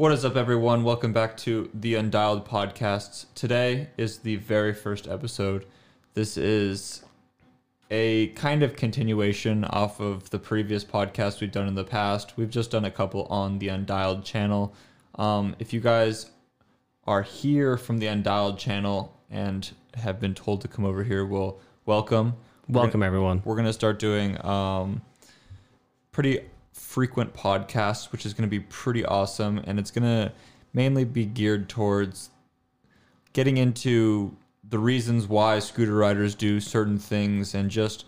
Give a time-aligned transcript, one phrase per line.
[0.00, 0.82] What is up, everyone?
[0.82, 3.26] Welcome back to the Undialed Podcasts.
[3.34, 5.66] Today is the very first episode.
[6.14, 7.04] This is
[7.90, 12.38] a kind of continuation off of the previous podcast we've done in the past.
[12.38, 14.74] We've just done a couple on the Undialed channel.
[15.16, 16.30] Um, if you guys
[17.04, 21.60] are here from the Undialed channel and have been told to come over here, well,
[21.84, 22.36] welcome.
[22.70, 23.42] We're Welcome, everyone.
[23.44, 25.02] we're gonna start doing um,
[26.10, 26.40] pretty
[26.80, 30.32] frequent podcasts, which is gonna be pretty awesome, and it's gonna
[30.72, 32.30] mainly be geared towards
[33.32, 34.34] getting into
[34.68, 38.06] the reasons why scooter riders do certain things and just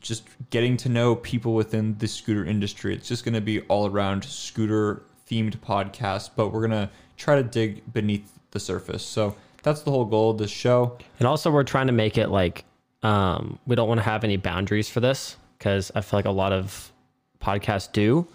[0.00, 2.94] just getting to know people within the scooter industry.
[2.94, 7.92] It's just gonna be all around scooter themed podcast, but we're gonna try to dig
[7.92, 9.04] beneath the surface.
[9.04, 10.98] So that's the whole goal of this show.
[11.18, 12.64] And also, we're trying to make it like
[13.02, 16.30] um, we don't want to have any boundaries for this because I feel like a
[16.30, 16.92] lot of
[17.40, 18.26] podcasts do,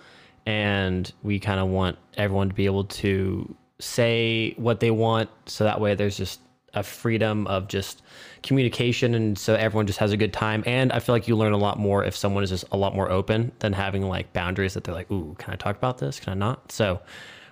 [0.45, 5.63] and we kind of want everyone to be able to say what they want, so
[5.63, 6.39] that way there's just
[6.73, 8.01] a freedom of just
[8.43, 10.63] communication, and so everyone just has a good time.
[10.65, 12.95] And I feel like you learn a lot more if someone is just a lot
[12.95, 16.19] more open than having like boundaries that they're like, "Ooh, can I talk about this?
[16.19, 16.95] Can I not?" So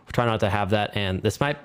[0.05, 1.57] we're trying not to have that, and this might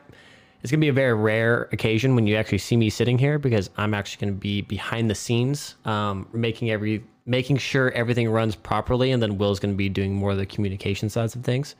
[0.63, 3.71] it's gonna be a very rare occasion when you actually see me sitting here because
[3.77, 9.13] I'm actually gonna be behind the scenes, um, making every making sure everything runs properly,
[9.13, 11.77] and then Will's gonna be doing more of the communication sides of things.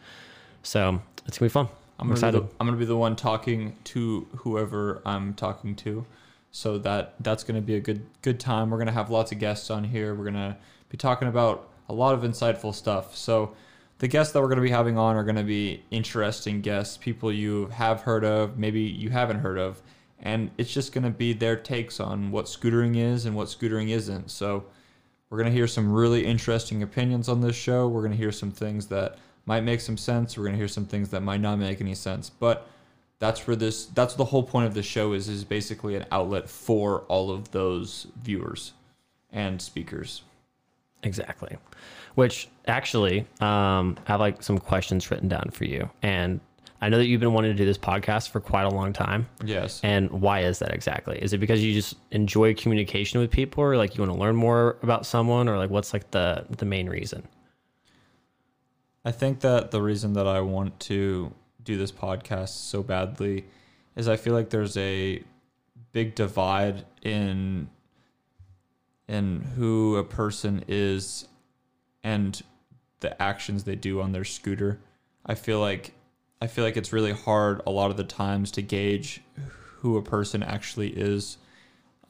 [0.63, 1.67] So it's gonna be fun.
[1.67, 2.43] I'm I'm, gonna, excited.
[2.43, 6.05] the, I'm gonna be the one talking to whoever I'm talking to,
[6.53, 8.71] so that that's gonna be a good good time.
[8.71, 10.15] We're gonna have lots of guests on here.
[10.15, 10.59] We're gonna
[10.91, 13.17] be talking about a lot of insightful stuff.
[13.17, 13.55] So
[14.01, 17.67] the guests that we're gonna be having on are gonna be interesting guests, people you
[17.69, 19.81] have heard of, maybe you haven't heard of,
[20.21, 24.31] and it's just gonna be their takes on what scootering is and what scootering isn't.
[24.31, 24.67] So
[25.31, 27.89] we're gonna hear some really interesting opinions on this show.
[27.89, 30.37] We're gonna hear some things that might make some sense.
[30.37, 32.31] We're gonna hear some things that might not make any sense.
[32.31, 32.67] But
[33.19, 36.49] that's where this that's the whole point of the show is is basically an outlet
[36.49, 38.73] for all of those viewers
[39.31, 40.23] and speakers.
[41.03, 41.57] Exactly.
[42.15, 46.41] Which actually, um, I have like some questions written down for you, and
[46.81, 49.29] I know that you've been wanting to do this podcast for quite a long time.
[49.45, 49.81] Yes.
[49.83, 51.19] And why is that exactly?
[51.21, 54.37] Is it because you just enjoy communication with people, or like you want to learn
[54.37, 57.27] more about someone, or like what's like the the main reason?
[59.05, 63.45] I think that the reason that I want to do this podcast so badly
[63.97, 65.23] is I feel like there's a
[65.93, 67.69] big divide in
[69.09, 71.27] in who a person is
[72.05, 72.41] and
[73.01, 74.79] the actions they do on their scooter.
[75.25, 75.95] I feel like
[76.41, 79.23] I feel like it's really hard a lot of the times to gauge
[79.79, 81.39] who a person actually is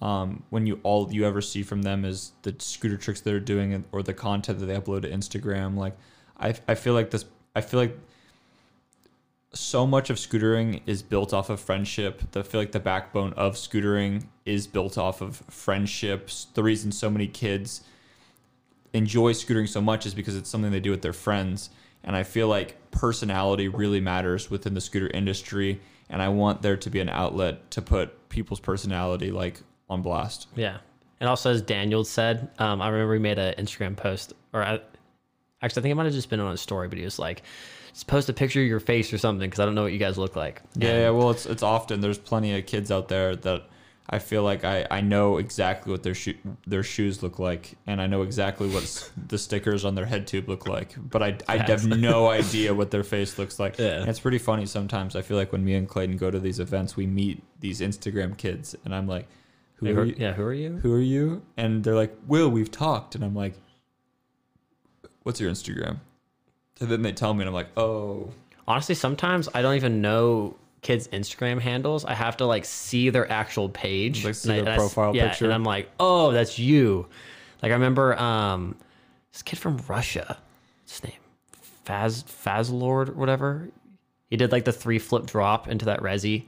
[0.01, 3.85] um, when you all you ever see from them is the scooter tricks they're doing
[3.91, 5.77] or the content that they upload to Instagram.
[5.77, 5.97] Like,
[6.39, 7.25] I I feel like this.
[7.57, 7.99] I feel like
[9.53, 12.23] so much of scootering is built off of friendship.
[12.37, 16.47] I feel like the backbone of scootering is built off of friendships.
[16.55, 17.83] The reason so many kids
[18.93, 21.71] enjoy scootering so much is because it's something they do with their friends.
[22.05, 25.81] And I feel like personality really matters within the scooter industry.
[26.09, 29.61] And I want there to be an outlet to put people's personality like
[29.91, 30.49] on blast.
[30.55, 30.79] Yeah.
[31.21, 34.81] And also, as Daniel said, um, I remember he made an Instagram post, or I,
[35.61, 37.43] actually, I think it might have just been on a story, but he was like,
[37.93, 39.99] just post a picture of your face or something because I don't know what you
[39.99, 40.63] guys look like.
[40.77, 43.69] Yeah, yeah, well, it's it's often there's plenty of kids out there that
[44.11, 46.35] I feel like I, I know exactly what their shoe
[46.67, 50.49] their shoes look like, and I know exactly what the stickers on their head tube
[50.49, 53.79] look like, but I, I have no idea what their face looks like.
[53.79, 54.01] Yeah.
[54.01, 55.15] And it's pretty funny sometimes.
[55.15, 58.37] I feel like when me and Clayton go to these events, we meet these Instagram
[58.37, 59.27] kids, and I'm like,
[59.77, 60.15] "Who are you?
[60.17, 60.79] yeah, who are you?
[60.79, 63.55] Who are you?" And they're like, "Will, we've talked," and I'm like,
[65.23, 65.99] "What's your Instagram?"
[66.81, 68.31] And then they tell me, and I'm like, "Oh."
[68.67, 72.05] Honestly, sometimes I don't even know kids' Instagram handles.
[72.05, 75.15] I have to like see their actual page, Like, see And I- their and profile
[75.17, 75.45] yeah, picture?
[75.45, 77.07] and I'm like, oh, that's you.
[77.63, 78.77] Like I remember um,
[79.33, 80.39] this kid from Russia.
[80.87, 81.13] His name?
[81.85, 83.69] Faz Fazlord or whatever.
[84.31, 86.45] He did like the three flip drop into that resi.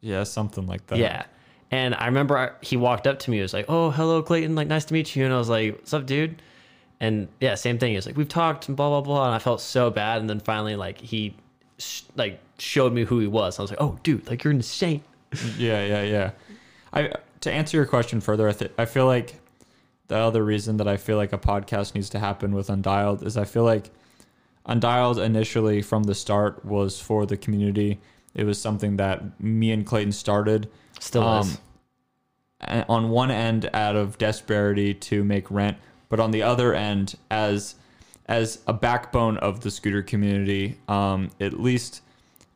[0.00, 0.98] Yeah, something like that.
[0.98, 1.24] Yeah.
[1.70, 3.38] And I remember I- he walked up to me.
[3.38, 4.54] He was like, "Oh, hello, Clayton.
[4.54, 6.40] Like, nice to meet you." And I was like, "What's up, dude?"
[7.00, 7.90] And yeah, same thing.
[7.90, 10.20] He was like, "We've talked and blah blah blah." And I felt so bad.
[10.20, 11.34] And then finally, like, he
[11.78, 13.58] sh- like showed me who he was.
[13.58, 15.02] I was like, "Oh, dude, like you're insane."
[15.58, 16.30] Yeah, yeah, yeah.
[16.92, 19.34] I to answer your question further, I th- I feel like
[20.08, 23.36] the other reason that I feel like a podcast needs to happen with Undialed is
[23.36, 23.90] I feel like
[24.68, 27.98] Undialed initially from the start was for the community.
[28.34, 30.68] It was something that me and Clayton started.
[31.00, 31.58] Still Um, is.
[32.88, 35.76] on one end out of desperation to make rent,
[36.08, 37.74] but on the other end as
[38.26, 40.78] as a backbone of the scooter community.
[40.88, 42.02] Um, at least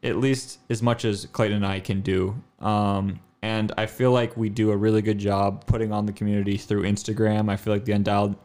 [0.03, 2.35] at least as much as Clayton and I can do.
[2.61, 6.57] Um, and I feel like we do a really good job putting on the community
[6.57, 7.51] through Instagram.
[7.51, 8.37] I feel like the Undialed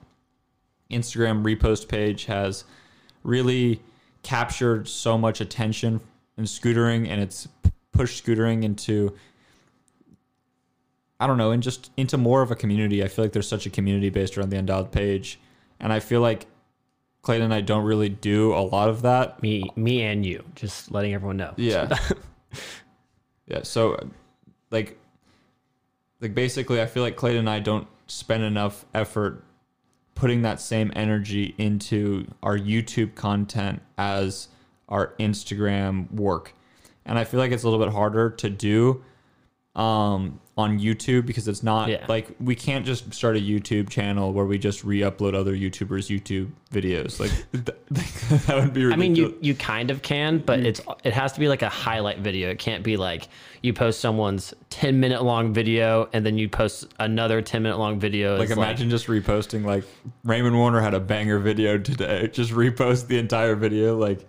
[0.91, 2.65] Instagram repost page has
[3.23, 3.81] really
[4.21, 6.01] captured so much attention
[6.37, 7.47] in scootering and it's
[7.91, 9.15] pushed scootering into
[11.17, 13.01] I don't know, and just into more of a community.
[13.01, 15.39] I feel like there's such a community based around the Undialed page.
[15.79, 16.45] And I feel like
[17.25, 19.41] Clayton and I don't really do a lot of that.
[19.41, 20.43] Me, me, and you.
[20.53, 21.55] Just letting everyone know.
[21.57, 21.97] Yeah.
[23.47, 23.63] yeah.
[23.63, 24.09] So,
[24.69, 24.99] like,
[26.21, 29.43] like basically, I feel like Clayton and I don't spend enough effort
[30.13, 34.49] putting that same energy into our YouTube content as
[34.87, 36.53] our Instagram work,
[37.07, 39.03] and I feel like it's a little bit harder to do
[39.75, 42.05] um, on YouTube because it's not Yeah.
[42.07, 46.51] like we can't just start a YouTube channel where we just re-upload other YouTubers' YouTube
[46.71, 47.19] videos.
[47.19, 47.65] Like th-
[48.45, 48.93] that would be ridiculous.
[48.93, 51.67] I mean, you you kind of can, but it's it has to be like a
[51.67, 52.49] highlight video.
[52.49, 53.27] It can't be like
[53.63, 57.99] you post someone's ten minute long video and then you post another ten minute long
[57.99, 58.37] video.
[58.37, 59.83] Like imagine just reposting like
[60.23, 62.27] Raymond Warner had a banger video today.
[62.31, 63.97] Just repost the entire video.
[63.97, 64.25] Like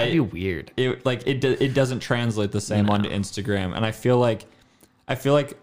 [0.00, 0.72] that'd be weird.
[0.76, 3.74] it like it do, it doesn't translate the same onto Instagram.
[3.74, 4.44] And I feel like
[5.08, 5.56] I feel like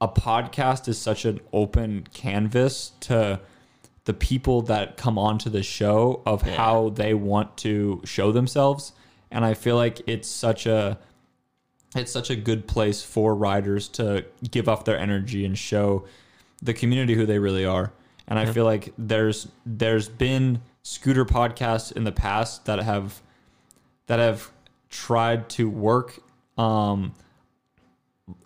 [0.00, 3.40] a podcast is such an open canvas to
[4.04, 8.92] the people that come onto the show of how they want to show themselves.
[9.30, 10.98] And I feel like it's such a
[11.94, 16.04] it's such a good place for riders to give off their energy and show
[16.62, 17.92] the community who they really are.
[18.28, 23.22] And I feel like there's there's been scooter podcasts in the past that have
[24.06, 24.50] that have
[24.88, 26.20] tried to work
[26.58, 27.12] um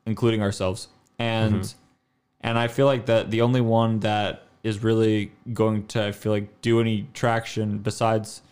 [0.07, 0.89] including ourselves.
[1.19, 1.73] And
[2.41, 6.33] and I feel like that the only one that is really going to I feel
[6.33, 8.43] like do any traction besides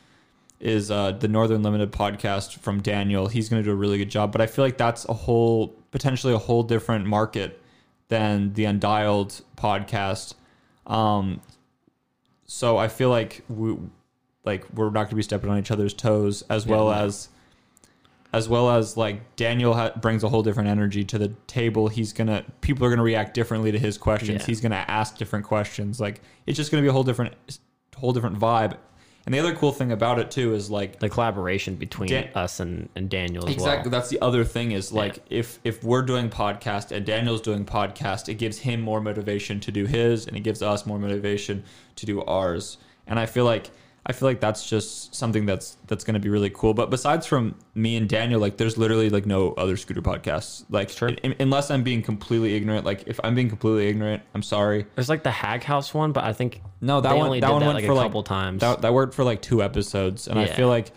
[0.60, 3.28] is uh, the Northern Limited podcast from Daniel.
[3.28, 5.68] He's going to do a really good job, but I feel like that's a whole
[5.90, 7.60] potentially a whole different market
[8.08, 10.34] than the Undialed podcast.
[10.86, 11.40] Um,
[12.46, 13.76] so I feel like we
[14.48, 16.92] like we're not going to be stepping on each other's toes, as well no.
[17.04, 17.28] as
[18.32, 21.88] as well as like Daniel ha- brings a whole different energy to the table.
[21.88, 24.40] He's gonna people are gonna react differently to his questions.
[24.42, 24.46] Yeah.
[24.46, 26.00] He's gonna ask different questions.
[26.00, 27.34] Like it's just gonna be a whole different
[27.96, 28.76] whole different vibe.
[29.26, 32.60] And the other cool thing about it too is like The collaboration between Dan- us
[32.60, 34.00] and, and Daniel as exactly well.
[34.00, 38.28] that's the other thing is like if if we're doing podcast and Daniel's doing podcast,
[38.28, 41.62] it gives him more motivation to do his, and it gives us more motivation
[41.96, 42.78] to do ours.
[43.06, 43.70] And I feel like
[44.08, 46.72] I feel like that's just something that's that's going to be really cool.
[46.72, 50.64] But besides from me and Daniel, like there's literally like no other scooter podcasts.
[50.70, 51.10] Like Sure.
[51.22, 52.86] un- unless I'm being completely ignorant.
[52.86, 54.86] Like if I'm being completely ignorant, I'm sorry.
[54.94, 57.60] There's like the Hag House one, but I think No, that one only that one
[57.60, 58.60] that went like for a like couple times.
[58.62, 60.90] That, that worked for like two episodes, and I feel like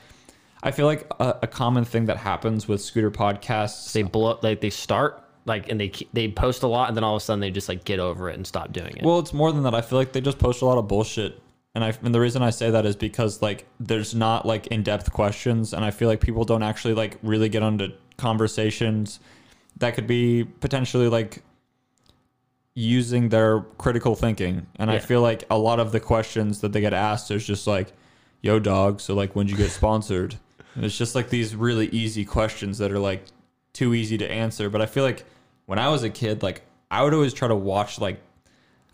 [0.63, 3.91] I feel like a, a common thing that happens with scooter podcasts.
[3.91, 7.15] they blow like they start like and they they post a lot and then all
[7.15, 9.03] of a sudden they just like get over it and stop doing it.
[9.03, 9.73] Well, it's more than that.
[9.75, 11.41] I feel like they just post a lot of bullshit.
[11.73, 15.13] And I and the reason I say that is because like there's not like in-depth
[15.13, 19.19] questions and I feel like people don't actually like really get onto conversations
[19.77, 21.43] that could be potentially like
[22.73, 24.67] using their critical thinking.
[24.77, 27.67] And I feel like a lot of the questions that they get asked is just
[27.67, 27.93] like,
[28.41, 30.35] "Yo dog, so like when'd you get sponsored?"
[30.75, 33.25] And it's just like these really easy questions that are like
[33.73, 35.25] too easy to answer, but I feel like
[35.65, 38.21] when I was a kid like I would always try to watch like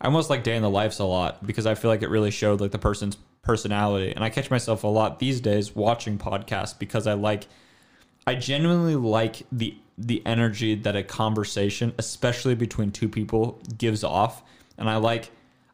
[0.00, 2.30] I almost like Day in the Lives a lot because I feel like it really
[2.30, 4.12] showed like the person's personality.
[4.14, 7.46] And I catch myself a lot these days watching podcasts because I like
[8.26, 14.42] I genuinely like the the energy that a conversation, especially between two people, gives off.
[14.76, 15.30] And I like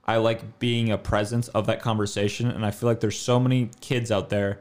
[0.07, 2.50] I like being a presence of that conversation.
[2.50, 4.61] And I feel like there's so many kids out there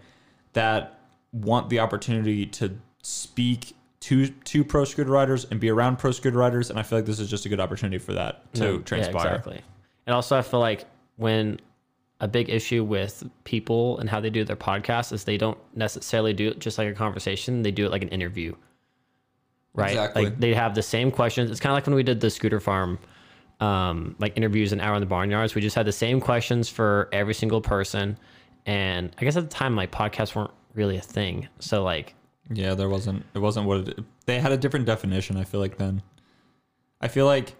[0.54, 1.00] that
[1.32, 6.38] want the opportunity to speak to to pro scooter riders and be around pro scooter
[6.38, 6.70] riders.
[6.70, 9.26] And I feel like this is just a good opportunity for that to No, transpire.
[9.26, 9.62] Yeah, exactly.
[10.06, 11.62] And also, I feel like when
[12.20, 16.34] a big issue with people and how they do their podcast is they don't necessarily
[16.34, 18.54] do it just like a conversation; they do it like an interview,
[19.74, 19.92] right?
[19.92, 20.26] Exactly.
[20.26, 21.50] Like they have the same questions.
[21.50, 23.00] It's kind of like when we did the scooter farm,
[23.62, 25.56] um, like interviews an hour in the barnyards.
[25.56, 28.18] We just had the same questions for every single person,
[28.66, 31.48] and I guess at the time, like podcasts weren't really a thing.
[31.60, 32.16] So like
[32.50, 33.26] Yeah, there wasn't.
[33.34, 35.38] It wasn't what it, they had a different definition.
[35.38, 36.02] I feel like then.
[37.02, 37.56] I feel like.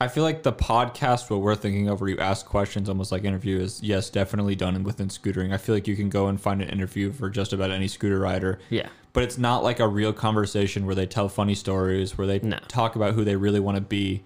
[0.00, 3.24] I feel like the podcast what we're thinking of, where you ask questions, almost like
[3.24, 5.52] interview, is yes, definitely done within scootering.
[5.52, 8.20] I feel like you can go and find an interview for just about any scooter
[8.20, 8.60] rider.
[8.70, 12.38] yeah, but it's not like a real conversation where they tell funny stories, where they
[12.38, 12.58] No.
[12.68, 14.22] talk about who they really want to be.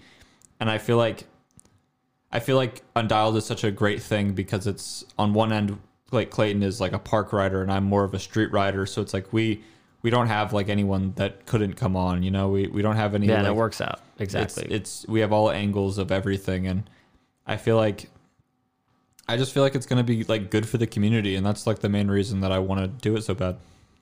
[0.61, 1.25] And I feel like,
[2.31, 5.79] I feel like Undialed is such a great thing because it's on one end
[6.13, 9.03] like Clayton is like a park rider and I'm more of a street rider, so
[9.03, 9.63] it's like we
[10.03, 12.49] we don't have like anyone that couldn't come on, you know.
[12.49, 14.75] We we don't have any Yeah, like, it works out it's, exactly.
[14.75, 16.89] it's we have all angles of everything and
[17.47, 18.09] I feel like
[19.29, 21.67] I just feel like it's going to be like good for the community and that's
[21.67, 23.57] like the main reason that I want to do it so bad.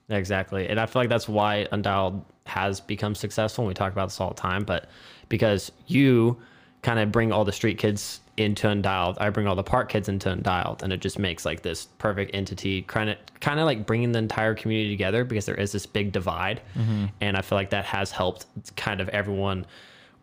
[0.09, 0.67] Exactly.
[0.67, 3.63] And I feel like that's why Undialed has become successful.
[3.63, 4.89] And we talk about this all the time, but
[5.29, 6.37] because you
[6.81, 10.09] kind of bring all the street kids into Undialed, I bring all the park kids
[10.09, 13.85] into Undialed, and it just makes like this perfect entity, kind of, kind of like
[13.85, 17.05] bringing the entire community together because there is this big divide, mm-hmm.
[17.19, 18.45] and I feel like that has helped
[18.75, 19.65] kind of everyone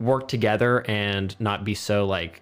[0.01, 2.41] work together and not be so like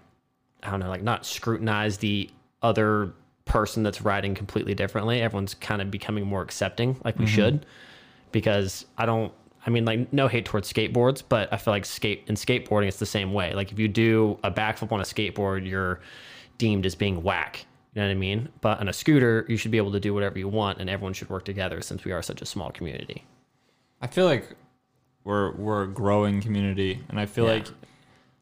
[0.63, 2.31] I don't know, like not scrutinize the
[2.63, 3.13] other
[3.45, 5.23] person that's riding completely differently.
[5.23, 7.35] Everyone's kind of becoming more accepting, like we mm-hmm.
[7.35, 7.67] should,
[8.33, 9.33] because I don't.
[9.67, 12.99] I mean, like no hate towards skateboards, but I feel like skate and skateboarding it's
[12.99, 13.53] the same way.
[13.53, 16.01] Like if you do a backflip on a skateboard, you're
[16.59, 17.67] deemed as being whack.
[17.95, 18.49] You know what I mean?
[18.61, 21.15] But on a scooter, you should be able to do whatever you want, and everyone
[21.15, 23.25] should work together since we are such a small community.
[24.01, 24.55] I feel like
[25.25, 27.53] we're we're a growing community, and I feel Yeah.
[27.55, 27.67] like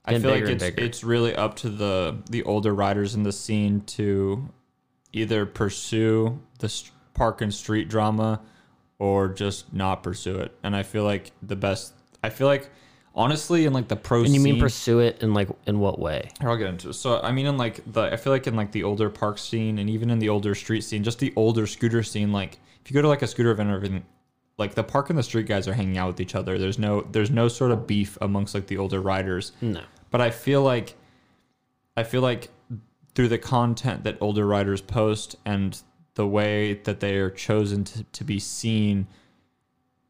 [0.04, 3.80] I feel like it's it's really up to the the older riders in the scene
[3.82, 4.46] to
[5.14, 6.82] either pursue the
[7.14, 8.40] park and street drama
[9.04, 10.52] or just not pursue it.
[10.62, 11.92] And I feel like the best.
[12.22, 12.70] I feel like
[13.14, 15.98] honestly, in like the pro And you mean scene- pursue it in like in what
[15.98, 16.30] way?
[16.40, 16.94] here, I'll get into it.
[16.94, 19.78] So I mean, in like the, I feel like in like the older park scene
[19.78, 22.32] and even in the older street scene, just the older scooter scene.
[22.32, 24.04] Like if you go to like a scooter event or everything,
[24.56, 26.58] like the park and the street guys are hanging out with each other.
[26.58, 29.52] There's no, there's no sort of beef amongst like the older riders.
[29.60, 29.82] No.
[30.10, 30.94] But I feel like,
[31.96, 32.48] I feel like
[33.14, 35.80] through the content that older riders post and
[36.14, 39.06] the way that they are chosen to, to be seen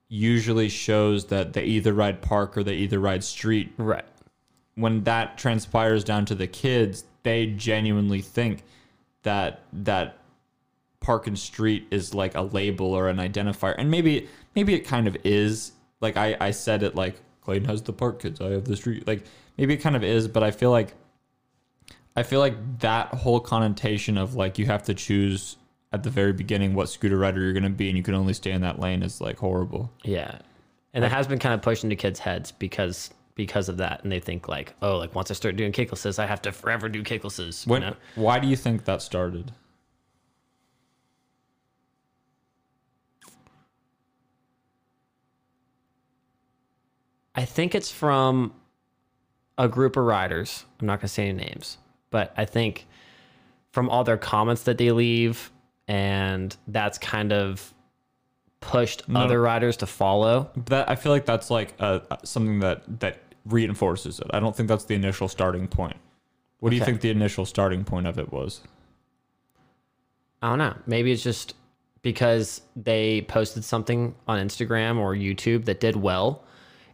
[0.09, 4.05] usually shows that they either ride park or they either ride street Right.
[4.75, 8.65] when that transpires down to the kids, they genuinely think
[9.23, 10.19] that that
[11.01, 13.75] park and street is like a label or an identifier.
[13.77, 15.73] And maybe maybe it kind of is.
[16.01, 19.07] Like I, I said it like Clayton has the park kids, I have the street.
[19.07, 19.25] Like
[19.57, 20.95] maybe it kind of is, but I feel like
[22.15, 25.57] I feel like that whole connotation of like you have to choose
[25.95, 28.51] at the very beginning what scooter rider you're gonna be and you can only stay
[28.51, 29.93] in that lane is like horrible.
[30.03, 30.39] Yeah.
[30.93, 34.03] And it has been kind of pushed into kids' heads because because of that.
[34.03, 36.89] And they think like, oh, like once I start doing kicklesses, I have to forever
[36.89, 37.65] do kicklesses.
[37.67, 37.97] When, you know?
[38.17, 39.53] why do you think that started?
[47.37, 48.53] I think it's from
[49.57, 50.65] a group of riders.
[50.81, 51.79] I'm not gonna say any names,
[52.11, 52.87] but I think
[53.71, 55.51] from all their comments that they leave,
[55.89, 57.73] and that's kind of
[58.61, 60.51] pushed other riders to follow.
[60.67, 64.27] that I feel like that's like uh something that that reinforces it.
[64.31, 65.97] I don't think that's the initial starting point.
[66.61, 68.63] What do you think the initial starting point of it was?
[70.41, 70.75] I don't know.
[70.87, 71.55] Maybe it's just
[72.01, 76.43] because they posted something on Instagram or YouTube that did well,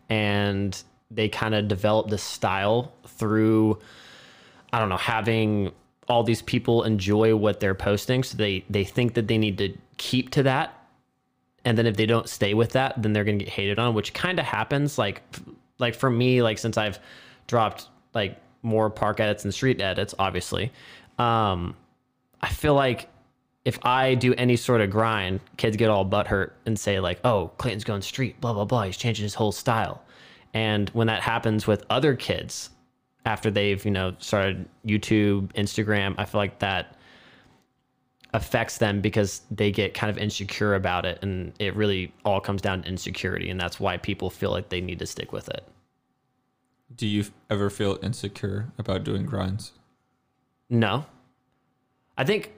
[0.08, 0.80] and
[1.10, 3.78] they kind of developed this style through,
[4.72, 5.72] I don't know, having
[6.10, 8.22] all these people enjoy what they're posting.
[8.22, 10.76] So they they think that they need to keep to that,
[11.64, 14.12] and then if they don't stay with that, then they're gonna get hated on, which
[14.12, 14.98] kind of happens.
[14.98, 15.22] Like
[15.78, 16.98] like for me, like since I've
[17.46, 20.72] dropped like more park edits and street edits, obviously.
[21.18, 21.76] Um,
[22.40, 23.08] I feel like
[23.64, 27.52] if I do any sort of grind, kids get all butthurt and say like, "Oh,
[27.58, 28.82] Clayton's going street, blah blah blah.
[28.82, 30.02] He's changing his whole style."
[30.52, 32.70] And when that happens with other kids,
[33.24, 36.96] after they've you know started YouTube, Instagram, I feel like that
[38.32, 42.62] affects them because they get kind of insecure about it, and it really all comes
[42.62, 45.64] down to insecurity, and that's why people feel like they need to stick with it.
[46.94, 49.72] Do you ever feel insecure about doing grinds?
[50.68, 51.06] No.
[52.16, 52.52] I think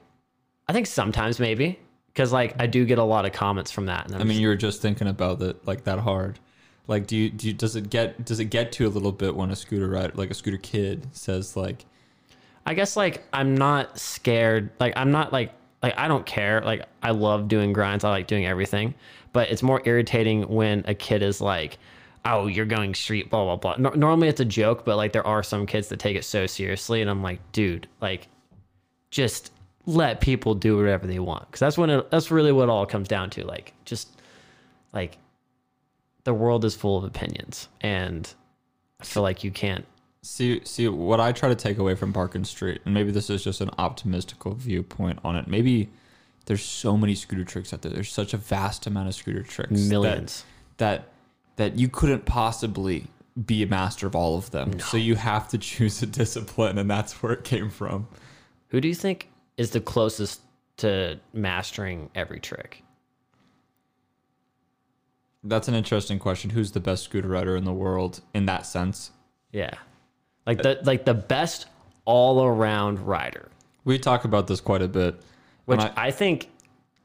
[0.67, 1.79] I think sometimes maybe
[2.15, 4.33] cuz like I do get a lot of comments from that and I'm I mean,
[4.33, 6.39] just- you were just thinking about it like that hard.
[6.87, 9.35] Like, do you do you, does it get does it get to a little bit
[9.35, 11.85] when a scooter rider, like a scooter kid, says like,
[12.65, 14.69] I guess like I'm not scared.
[14.79, 16.61] Like I'm not like like I don't care.
[16.61, 18.03] Like I love doing grinds.
[18.03, 18.95] I like doing everything.
[19.31, 21.77] But it's more irritating when a kid is like,
[22.25, 25.25] "Oh, you're going street blah blah blah." Nor normally it's a joke, but like there
[25.25, 28.27] are some kids that take it so seriously and I'm like, "Dude, like
[29.09, 29.51] just
[29.85, 32.85] let people do whatever they want." Cuz that's when it, that's really what it all
[32.85, 33.45] comes down to.
[33.45, 34.21] Like just
[34.93, 35.17] like
[36.23, 38.33] the world is full of opinions and
[38.99, 39.85] I feel like you can't
[40.25, 43.43] See, see what I try to take away from Parkin Street, and maybe this is
[43.43, 45.49] just an optimistical viewpoint on it.
[45.49, 45.89] Maybe
[46.45, 47.91] there's so many scooter tricks out there.
[47.91, 49.71] There's such a vast amount of scooter tricks.
[49.71, 50.45] millions.
[50.77, 51.09] that
[51.57, 53.07] that you couldn't possibly
[53.45, 54.79] be a master of all of them.
[54.79, 58.07] So you have to choose a discipline, and that's where it came from.
[58.69, 60.41] Who do you think is the closest
[60.77, 62.82] to mastering every trick?
[65.43, 66.49] That's an interesting question.
[66.51, 69.11] Who's the best scooter rider in the world in that sense?
[69.51, 69.73] Yeah.
[70.45, 71.67] Like the like the best
[72.05, 73.49] all around rider.
[73.85, 75.21] We talk about this quite a bit.
[75.65, 76.49] Which I, I think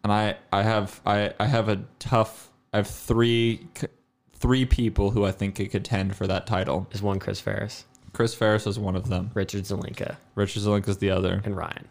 [0.05, 3.67] and I, I have I, I have a tough I have three
[4.35, 6.89] three people who I think could contend for that title.
[6.93, 9.31] is one Chris Ferris, Chris Ferris is one of them.
[9.35, 11.43] Richard Zelinka, Richard Zilink is the other.
[11.45, 11.87] and Ryan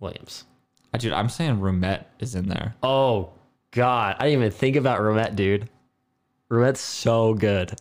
[0.00, 0.44] Williams.
[0.92, 2.74] Uh, Dude, I'm saying Rumet is in there.
[2.82, 3.30] Oh
[3.74, 4.16] God.
[4.18, 5.68] I didn't even think about Romet, dude.
[6.50, 7.74] Romet's so good.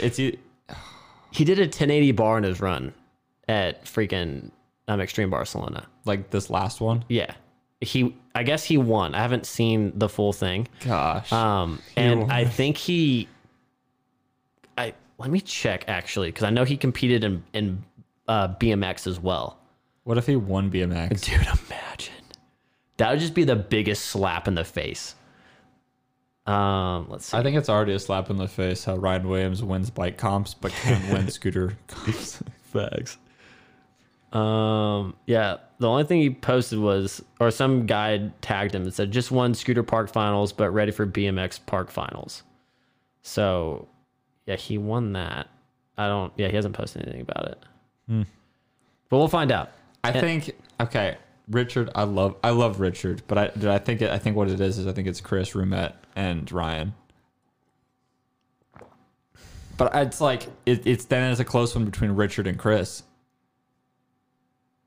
[0.00, 2.94] It's He did a 1080 bar in his run
[3.46, 4.50] at freaking
[4.88, 5.86] um, Extreme Barcelona.
[6.06, 7.04] like this last one.
[7.08, 7.32] Yeah.
[7.80, 9.14] He I guess he won.
[9.14, 10.66] I haven't seen the full thing.
[10.84, 11.32] Gosh.
[11.32, 13.28] Um and I think he
[14.76, 17.84] I let me check actually cuz I know he competed in in
[18.26, 19.58] uh, BMX as well.
[20.04, 21.20] what if he won BMX?
[21.22, 22.14] Dude, imagine.
[22.98, 25.14] That would just be the biggest slap in the face.
[26.50, 27.36] Um, let's see.
[27.36, 30.54] I think it's already a slap in the face how Ryan Williams wins bike comps
[30.54, 32.42] but can't win scooter comps.
[32.72, 33.18] Facts.
[34.32, 39.10] Um, yeah, the only thing he posted was, or some guy tagged him and said,
[39.10, 42.42] just won scooter park finals, but ready for BMX park finals.
[43.22, 43.88] So,
[44.46, 45.48] yeah, he won that.
[45.96, 47.64] I don't, yeah, he hasn't posted anything about it.
[49.08, 49.72] But we'll find out.
[50.04, 51.16] I think okay,
[51.50, 51.90] Richard.
[51.94, 54.60] I love I love Richard, but I did I think it, I think what it
[54.60, 56.94] is is I think it's Chris Rumet and Ryan.
[59.76, 63.04] But it's like it, it's then it's a close one between Richard and Chris.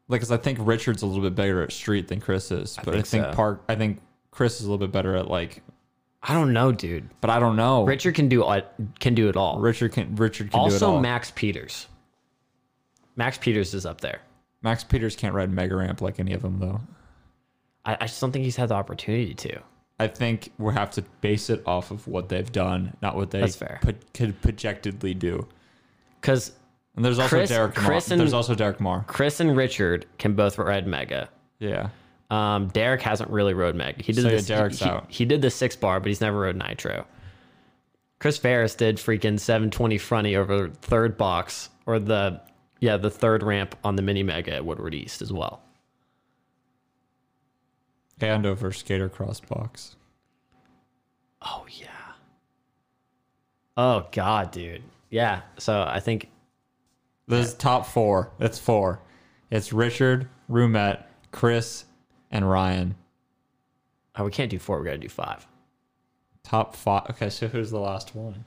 [0.09, 2.89] Like, cause I think Richard's a little bit better at street than Chris is, but
[2.89, 3.33] I think think so.
[3.33, 3.63] park.
[3.69, 5.63] I think Chris is a little bit better at like.
[6.23, 7.09] I don't know, dude.
[7.21, 7.83] But I don't know.
[7.85, 8.67] Richard can do it,
[8.99, 9.59] can do it all.
[9.59, 10.99] Richard can Richard can do it also, all.
[10.99, 11.87] Max Peters.
[13.15, 14.19] Max Peters is up there.
[14.61, 16.81] Max Peters can't ride mega ramp like any of them though.
[17.85, 19.61] I, I just don't think he's had the opportunity to.
[20.01, 23.39] I think we have to base it off of what they've done, not what they
[23.41, 23.79] That's fair.
[23.81, 25.47] Put, could projectedly do.
[26.19, 26.51] Because
[26.95, 28.13] And there's also Chris- Derek Chris Marr.
[28.13, 29.03] and- There's also Derek Marr.
[29.07, 31.29] Chris and Richard can both ride Mega.
[31.59, 31.89] Yeah.
[32.29, 34.01] Um, Derek hasn't really rode Mega.
[34.03, 35.05] He did So, yeah, this, Derek's he, he- out.
[35.09, 37.05] He, did the six bar, but he's never rode Nitro.
[38.19, 42.39] Chris Ferris did freaking 720 fronty over third box or the
[42.79, 45.61] yeah the third ramp on the mini Mega at Woodward East as well.
[48.29, 49.95] And over skater cross box.
[51.41, 51.87] Oh yeah.
[53.77, 54.83] Oh god, dude.
[55.09, 55.41] Yeah.
[55.57, 56.29] So I think
[57.27, 58.31] This is top four.
[58.39, 59.01] It's four.
[59.49, 61.85] It's Richard, Rumet, Chris,
[62.29, 62.95] and Ryan.
[64.17, 64.79] oh, we can't do four.
[64.79, 65.47] We got to do five.
[66.43, 67.09] Top five.
[67.11, 68.45] Okay, so who's the last one?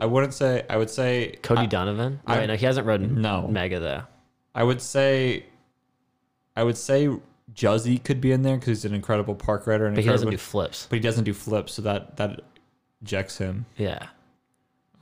[0.00, 0.64] I wouldn't say.
[0.70, 2.20] I would say Cody I, Donovan.
[2.26, 3.46] I- wait, no, he hasn't rode No.
[3.48, 4.02] Mega though.
[4.54, 5.46] I would say.
[6.56, 7.08] I would say
[7.54, 10.30] Juzzy could be in there because he's an incredible park rider and But he doesn't
[10.30, 10.86] do flips.
[10.88, 12.40] but he doesn't do flips, so that that
[13.02, 13.66] ejects him.
[13.76, 14.06] Yeah.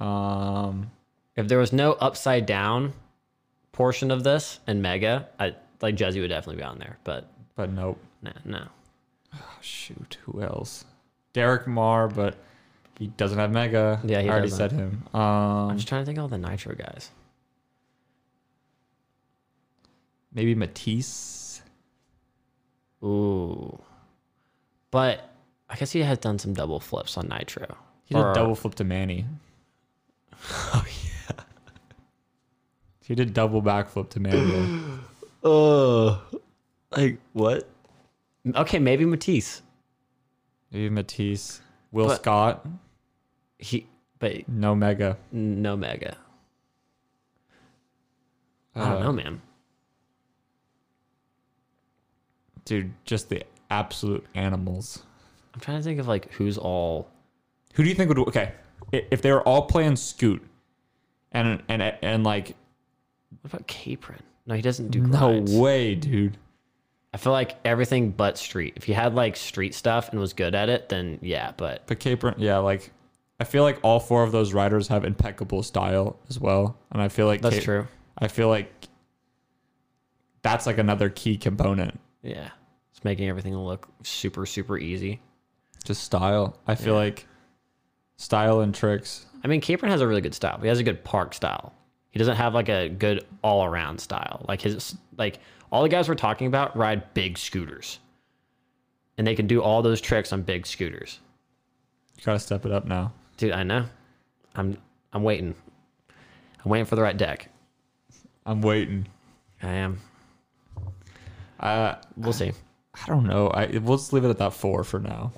[0.01, 0.91] Um,
[1.37, 2.93] If there was no upside down
[3.73, 6.99] portion of this and Mega, I like Juzzy would definitely be on there.
[7.05, 7.99] But but nope.
[8.23, 8.67] nah, no.
[9.35, 10.85] Oh, shoot, who else?
[11.33, 12.37] Derek Marr, but
[12.99, 14.01] he doesn't have mega.
[14.05, 14.71] Yeah, he I already doesn't.
[14.71, 15.03] said him.
[15.15, 15.21] I'm
[15.71, 17.11] Um, just trying to think of all the Nitro guys.
[20.33, 21.38] maybe Matisse.
[23.03, 23.79] Ooh.
[24.91, 25.31] But
[25.69, 27.67] I guess he has done some double flips on Nitro.
[28.05, 29.27] He did Or- double flip to Manny.
[30.73, 31.43] Oh yeah.
[33.05, 34.99] He did double backflip to Manny.
[35.43, 36.23] Oh.
[36.97, 37.69] like what?
[38.55, 39.63] Okay, maybe Matisse.
[40.71, 41.61] maybe Matisse.
[41.93, 42.67] Will But- Scott.
[43.59, 43.87] He
[44.21, 45.17] but No mega.
[45.33, 46.17] no Mega.
[48.77, 49.43] I Uh, don't know, man.
[52.69, 55.03] Dude, just the absolute animals.
[55.55, 57.09] I'm trying to think of like who's all
[57.75, 58.53] Who do you think would okay?
[58.93, 60.47] If they were all playing Scoot,
[61.33, 62.55] and and and like
[63.41, 64.21] what about Capron?
[64.47, 66.37] No, he doesn't do no way, dude.
[67.15, 68.75] I feel like everything but street.
[68.77, 72.01] If you had like street stuff and was good at it, then yeah, but But
[72.01, 72.91] Capron, yeah, like
[73.41, 77.09] I feel like all four of those riders have impeccable style as well, and I
[77.09, 77.89] feel like that's Cap- true.
[78.19, 78.71] I feel like
[80.43, 81.99] that's like another key component.
[82.23, 82.51] Yeah.
[82.93, 85.21] It's making everything look super, super easy.
[85.85, 86.59] Just style.
[86.67, 87.01] I feel Yeah.
[87.01, 87.27] like
[88.17, 89.27] style and tricks.
[89.45, 90.59] I mean, Capron has a really good style.
[90.61, 91.73] He has a good park style.
[92.11, 94.45] He doesn't have like a good all around style.
[94.49, 95.39] Like his like
[95.71, 98.01] all the guys we're talking about ride big scooters.
[99.17, 101.21] And they can do all those tricks on big scooters.
[102.17, 103.13] You gotta step it up now.
[103.37, 103.53] dude.
[103.53, 103.85] I know.
[104.57, 104.77] I'm
[105.13, 105.55] I'm waiting.
[106.65, 107.49] I'm waiting for the right deck.
[108.45, 109.07] I'm waiting.
[109.63, 110.01] I am.
[111.61, 112.53] Uh, We'll see.
[112.95, 113.49] I don't know.
[113.49, 115.33] I we'll just leave it at that four for now.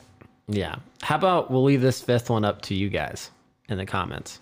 [0.48, 0.76] Yeah.
[1.02, 3.30] How about we'll leave this fifth one up to you guys
[3.68, 4.40] in the comments.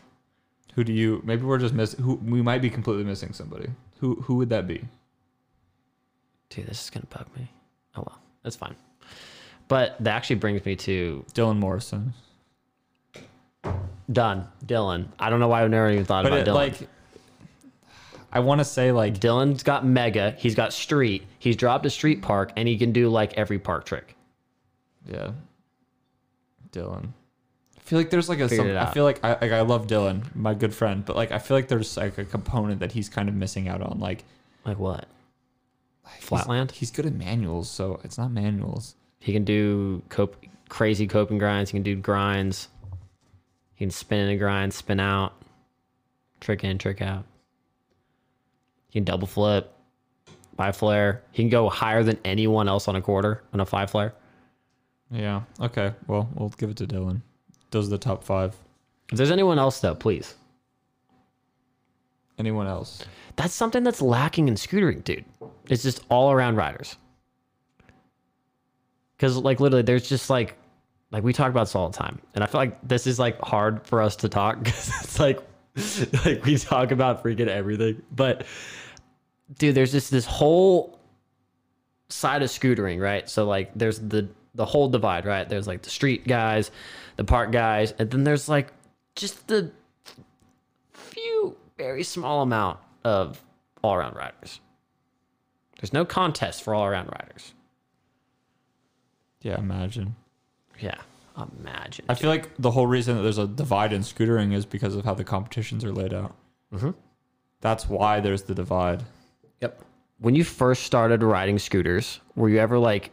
[0.74, 1.20] Who do you?
[1.24, 2.02] Maybe we're just missing.
[2.04, 3.68] Who we might be completely missing somebody.
[3.98, 4.84] Who who would that be?
[6.50, 7.50] Dude, this is gonna bug me.
[7.96, 8.76] Oh well, that's fine.
[9.66, 12.14] But that actually brings me to Dylan Morrison.
[14.10, 14.46] done.
[14.64, 15.08] Dylan.
[15.18, 16.54] I don't know why I've never even thought But about it, Dylan.
[16.54, 16.88] like,
[18.32, 20.32] I want to say like Dylan's got mega.
[20.38, 21.26] He's got street.
[21.38, 24.14] He's dropped a street park, and he can do like every park trick.
[25.06, 25.32] yeah,
[26.72, 27.08] Dylan.
[27.76, 28.48] I feel like there's like a.
[28.48, 28.94] Figured Some, it I out.
[28.94, 31.68] feel like I like I love Dylan, my good friend, but like I feel like
[31.68, 33.98] there's like a component that he's kind of missing out on.
[33.98, 34.24] Like
[34.66, 35.06] Like what?
[36.16, 36.72] he's- Flatland?
[36.72, 38.94] He's, good at manuals, so it's not manuals.
[39.20, 40.36] He can do cope,
[40.68, 41.70] crazy coping grinds.
[41.70, 42.68] He can do grinds.
[43.74, 45.32] He can spin in a grind, spin out,
[46.40, 47.24] trick in, trick out.
[48.88, 49.72] He can double flip,
[50.56, 51.22] five flare.
[51.30, 54.14] He can go higher than anyone else on a quarter on a five flare.
[55.10, 55.42] Yeah.
[55.60, 55.92] Okay.
[56.06, 57.22] Well, we'll give it to Dylan.
[57.70, 58.56] Does the top five.
[59.10, 60.34] If there's anyone else though, please.
[62.38, 63.04] Anyone else?
[63.36, 65.24] That's something that's lacking in scootering, dude.
[65.68, 66.96] It's just all around riders.
[69.18, 70.56] Cause like literally there's just like
[71.10, 72.20] like we talk about this all the time.
[72.34, 75.40] And I feel like this is like hard for us to talk because it's like
[76.24, 78.02] like we talk about freaking everything.
[78.14, 78.46] But
[79.58, 80.98] dude, there's just this whole
[82.08, 83.28] side of scootering, right?
[83.28, 85.48] So like there's the the whole divide, right?
[85.48, 86.70] There's like the street guys,
[87.16, 88.72] the park guys, and then there's like
[89.14, 89.70] just the
[90.92, 93.40] few very small amount of
[93.82, 94.60] all around riders.
[95.80, 97.54] There's no contest for all around riders.
[99.42, 99.58] Yeah.
[99.58, 100.16] Imagine.
[100.80, 100.98] Yeah.
[101.60, 102.04] Imagine.
[102.08, 105.04] I feel like the whole reason that there's a divide in scootering is because of
[105.04, 106.34] how the competitions are laid out.
[106.72, 106.94] Mhm.
[107.60, 109.04] That's why there's the divide.
[109.60, 109.84] Yep.
[110.18, 113.10] When you first started riding scooters, were you ever like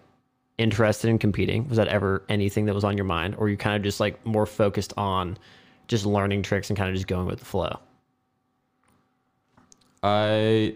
[0.58, 1.68] interested in competing?
[1.68, 3.36] Was that ever anything that was on your mind?
[3.36, 5.38] Or were you kind of just like more focused on
[5.88, 7.80] just learning tricks and kind of just going with the flow?
[10.02, 10.76] I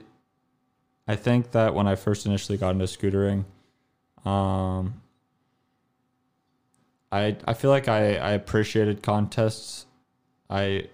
[1.07, 3.45] I think that when I first initially got into scootering,
[4.25, 5.01] um,
[7.11, 9.85] I I feel like I, I appreciated contests.
[10.49, 10.89] I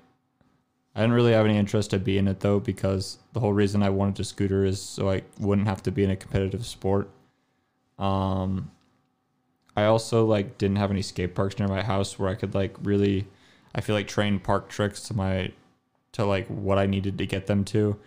[0.96, 3.84] I didn't really have any interest to be in it though because the whole reason
[3.84, 7.10] I wanted to scooter is so I wouldn't have to be in a competitive sport.
[8.00, 8.72] Um,
[9.76, 12.76] I also like didn't have any skate parks near my house where I could like
[12.82, 13.28] really,
[13.74, 15.52] I feel like train park tricks to my,
[16.14, 18.00] to like what I needed to get them to.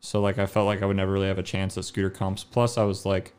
[0.00, 2.44] So like I felt like I would never really have a chance at scooter comps.
[2.44, 3.34] Plus I was like,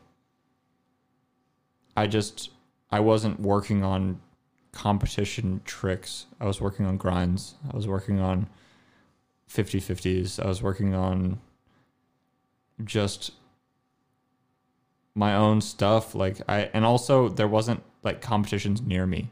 [1.96, 2.50] I just
[2.92, 4.20] I wasn't working on
[4.72, 6.26] competition tricks.
[6.40, 7.54] I was working on grinds.
[7.72, 8.48] I was working on
[9.48, 10.42] 50-50s.
[10.42, 11.40] I was working on
[12.84, 13.32] just
[15.14, 19.30] my own stuff like I and also there wasn't like competitions near me.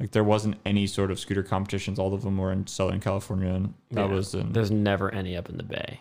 [0.00, 1.98] Like there wasn't any sort of scooter competitions.
[1.98, 4.14] All of them were in Southern California and that Yeah.
[4.14, 6.00] was in There's never any up in the bay.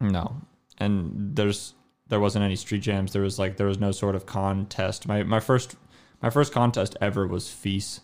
[0.00, 0.36] no.
[0.78, 1.72] And there's
[2.08, 3.12] there wasn't any street jams.
[3.12, 5.08] There was like there was no sort of contest.
[5.08, 5.76] My my first
[6.22, 8.00] my first contest ever was Feast.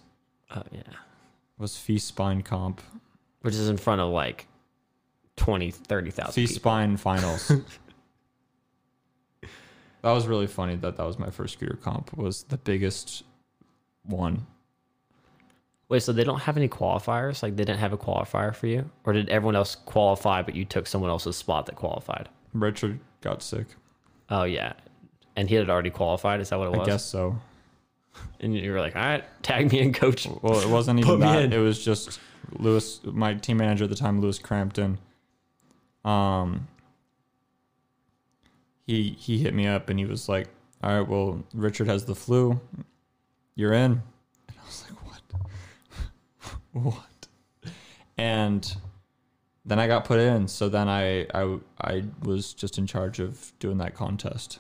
[0.55, 0.83] Oh yeah.
[1.59, 2.81] Was Feast Spine Comp.
[3.41, 4.47] Which is in front of like
[5.37, 6.61] 20, 30,000 Feast people.
[6.61, 7.49] Spine Finals.
[10.03, 12.17] that was really funny that that was my first scooter comp.
[12.17, 13.25] Was the biggest
[14.05, 14.47] one.
[15.89, 17.43] Wait, so they don't have any qualifiers?
[17.43, 18.91] Like they didn't have a qualifier for you?
[19.05, 22.29] Or did everyone else qualify but you took someone else's spot that qualified?
[22.55, 23.67] Richard got sick.
[24.31, 24.73] Oh yeah.
[25.37, 26.89] And he had already qualified, is that what it was?
[26.89, 27.39] I guess so.
[28.41, 30.27] And you were like, all right, tag me in, coach.
[30.43, 31.43] Well, it wasn't Put even me that.
[31.45, 31.53] in.
[31.53, 32.19] It was just
[32.59, 34.99] Lewis, my team manager at the time, Lewis Crampton.
[36.05, 36.67] Um,
[38.87, 40.49] he he hit me up and he was like,
[40.83, 42.61] "All right, well, Richard has the flu.
[43.55, 44.03] You're in."
[44.49, 46.53] And I was like, "What?
[46.85, 47.29] what?"
[48.19, 48.77] And
[49.65, 50.49] then I got put in.
[50.49, 54.59] So then I I I was just in charge of doing that contest.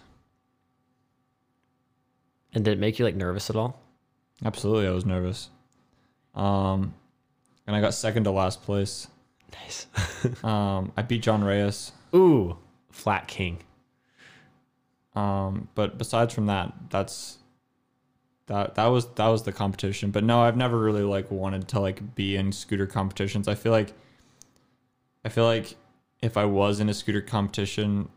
[2.53, 3.81] And did it make you like nervous at all?
[4.45, 5.49] Absolutely, I was nervous.
[6.35, 6.95] Um,
[7.67, 9.09] and I got second to last place.
[9.53, 9.87] Nice.
[10.45, 11.93] Um, I beat John Reyes.
[12.15, 12.57] Ooh,
[12.91, 13.59] flat king.
[15.15, 17.39] Um, but besides from that, that's
[18.47, 20.11] that that was that was the competition.
[20.11, 23.49] But no, I've never really like wanted to like be in scooter competitions.
[23.49, 23.93] I feel like
[25.25, 25.77] I feel like
[26.21, 28.09] if I was in a scooter competition,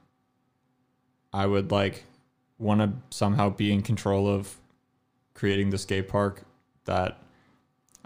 [1.34, 2.06] I would like
[2.58, 4.58] want to somehow be in control of
[5.34, 6.44] creating the skate park
[6.86, 7.18] that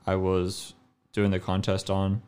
[0.05, 0.73] I was
[1.13, 2.21] doing the contest on,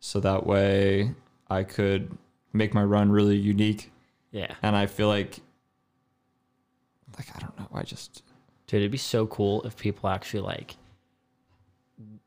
[0.00, 1.14] so that way
[1.48, 2.16] I could
[2.52, 3.90] make my run really unique.
[4.30, 4.54] Yeah.
[4.62, 5.38] And I feel like,
[7.16, 8.22] like I don't know, I just
[8.66, 10.76] Dude, it'd be so cool if people actually like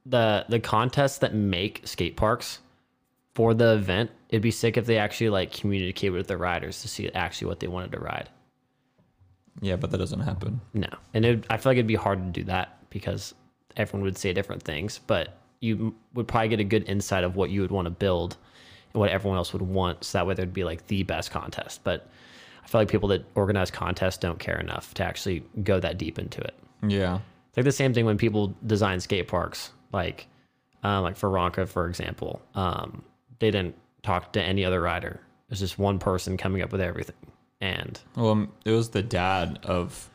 [0.06, 2.60] the the contests that make skate parks
[3.36, 4.12] for the event.
[4.30, 7.60] It'd be sick if they actually like communicate with the riders to see actually what
[7.60, 8.30] they wanted to ride.
[9.62, 10.62] Yeah, but that doesn't happen.
[10.74, 13.34] No, and it, I feel like it'd be hard to do that because
[13.78, 17.50] everyone would say different things, but you would probably get a good insight of what
[17.50, 18.38] you would want to build
[18.93, 20.04] and what everyone else would want.
[20.04, 21.82] So that way there'd be like the best contest.
[21.84, 22.08] But
[22.63, 26.17] I feel like people that organize contests don't care enough to actually go that deep
[26.17, 26.54] into it.
[26.88, 27.19] Yeah,
[27.50, 30.28] It's like the same thing when people design skate parks, like
[30.84, 32.41] uh, like for Ronka, for example.
[32.56, 33.04] Um,
[33.39, 35.19] they didn't talk to any other rider.
[35.48, 37.15] It was just one person coming up with everything.
[37.62, 40.10] And well, um, it was the dad of.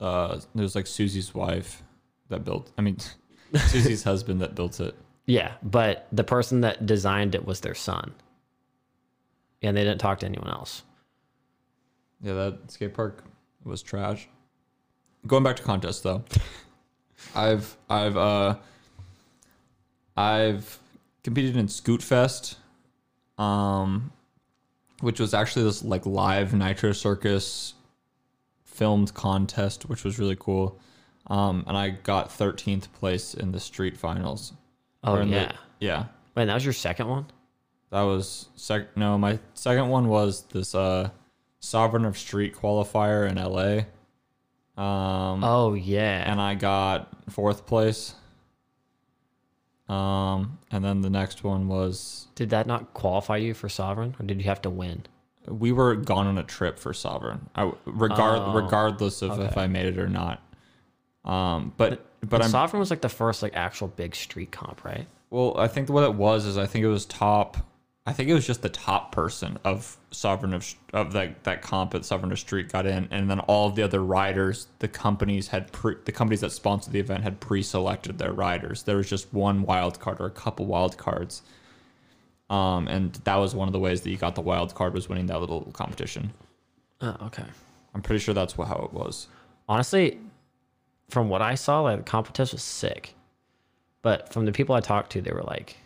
[0.00, 1.82] Uh, it was like Susie's wife
[2.28, 2.70] that built.
[2.76, 2.98] I mean,
[3.68, 4.94] Susie's husband that built it.
[5.26, 8.14] yeah, but the person that designed it was their son.
[9.62, 10.82] And they didn't talk to anyone else.
[12.22, 13.24] Yeah, that skate park
[13.64, 14.28] was trash.
[15.26, 16.22] Going back to contests though.
[17.34, 18.56] I've I've uh
[20.16, 20.78] I've
[21.24, 22.58] competed in Scoot Fest,
[23.38, 24.12] um,
[25.00, 27.74] which was actually this like live Nitro Circus
[28.64, 30.78] filmed contest, which was really cool.
[31.28, 34.52] Um, and I got 13th place in the street finals.
[35.02, 35.52] Oh, in the- yeah.
[35.80, 36.04] yeah.
[36.34, 37.26] Wait, that was your second one?
[37.90, 38.96] That was sec.
[38.96, 41.10] No, my second one was this uh,
[41.60, 43.84] Sovereign of Street qualifier in LA.
[44.82, 46.30] Um, Oh, yeah.
[46.30, 48.14] and I got fourth place.
[49.88, 54.16] Um, and then the next one was Did that not qualify you for Sovereign?
[54.18, 55.04] Or did you have to win?
[55.48, 57.48] we were gone on a trip for Sovereign.
[57.54, 59.56] I regard Oh, regardless of if.
[59.56, 60.42] I made it or not.
[61.24, 65.06] Um, but but I'm Sovereign was like the first like actual big street comp, right?
[65.30, 67.56] Well, I think what it was is I think it was top.
[68.08, 71.94] I think it was just the top person of Sovereign of of that that comp
[71.94, 75.48] at Sovereign of Street got in, and then all of the other riders, the companies
[75.48, 78.84] had pre, the companies that sponsored the event had pre-selected their riders.
[78.84, 81.42] There was just one wild card or a couple wild cards,
[82.48, 85.08] um, and that was one of the ways that you got the wild card was
[85.08, 86.32] winning that little competition.
[87.00, 87.44] Oh, okay.
[87.94, 89.26] I'm pretty sure that's what, how it was.
[89.68, 90.18] honestly,
[91.08, 93.14] from what I saw, like the competition was sick.
[94.02, 95.76] But from the people I talked to, they were like,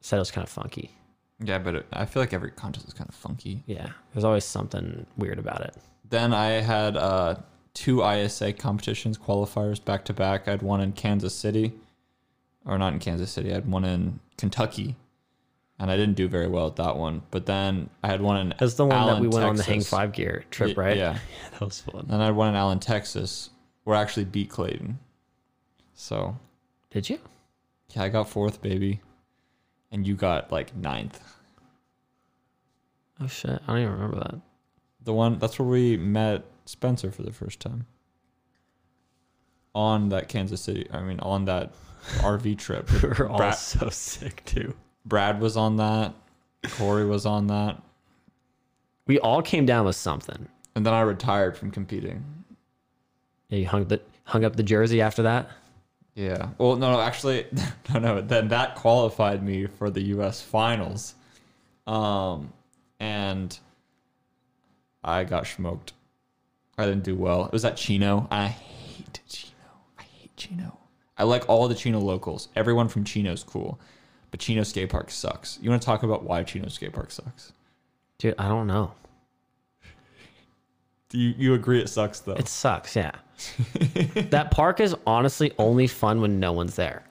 [0.00, 0.90] said it was kind of funky.
[1.40, 3.62] Yeah, but it, I feel like every contest is kind of funky.
[3.66, 5.76] Yeah, there's always something weird about it.
[6.08, 7.36] Then I had uh,
[7.74, 10.46] two ISA competitions qualifiers back to back.
[10.46, 11.72] I had one in Kansas City,
[12.64, 13.50] or not in Kansas City.
[13.50, 14.94] I had one in Kentucky,
[15.78, 17.22] and I didn't do very well at that one.
[17.30, 19.80] But then I had one in That's the one that we went on the Hang
[19.82, 20.96] Five Gear trip, right?
[21.04, 21.18] Yeah.
[21.52, 22.06] that was fun.
[22.10, 23.50] And I had one in Allen, Texas,
[23.82, 24.98] where I actually beat Clayton.
[25.94, 26.36] So
[26.90, 27.18] Did you?
[27.90, 29.00] yeah, I got fourth, baby,
[29.94, 31.22] and you got like ninth.
[33.20, 34.40] Oh shit, I don't even remember that.
[35.04, 37.86] The one that's where we met Spencer for the first time.
[39.72, 41.72] On that Kansas City, I mean, on that
[42.16, 42.90] RV trip.
[42.90, 44.74] We were all Brad, so sick too.
[45.06, 46.12] Brad was on that.
[46.70, 47.80] Corey was on that.
[49.06, 50.48] We all came down with something.
[50.74, 52.24] And then I retired from competing.
[53.48, 55.50] Yeah, you hung the hung up the jersey after that.
[56.14, 56.50] Yeah.
[56.58, 57.46] Well, no, no, actually,
[57.92, 58.20] no, no.
[58.20, 60.40] Then that qualified me for the U.S.
[60.40, 61.14] finals,
[61.86, 62.52] um,
[63.00, 63.58] and
[65.02, 65.92] I got smoked.
[66.78, 67.46] I didn't do well.
[67.46, 68.28] It was at Chino.
[68.30, 69.52] I hate Chino.
[69.98, 70.78] I hate Chino.
[71.16, 72.48] I like all the Chino locals.
[72.56, 73.80] Everyone from Chino's cool,
[74.30, 75.58] but Chino skate park sucks.
[75.60, 77.52] You want to talk about why Chino skate park sucks?
[78.18, 78.92] Dude, I don't know.
[81.08, 82.34] Do you you agree it sucks though?
[82.34, 83.12] It sucks, yeah.
[84.30, 87.04] That park is honestly only fun when no one's there.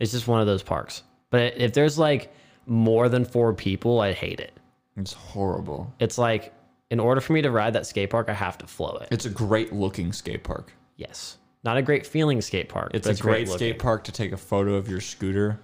[0.00, 1.02] It's just one of those parks.
[1.30, 2.32] But if there's like
[2.66, 4.52] more than four people, I hate it.
[4.96, 5.92] it's horrible.
[5.98, 6.52] It's like
[6.90, 9.08] in order for me to ride that skate park, I have to flow it.
[9.10, 10.72] It's a great looking skate park.
[10.96, 11.38] Yes.
[11.64, 12.90] Not a great feeling skate park.
[12.94, 13.58] It's a great looking.
[13.58, 15.60] skate park to take a photo of your scooter.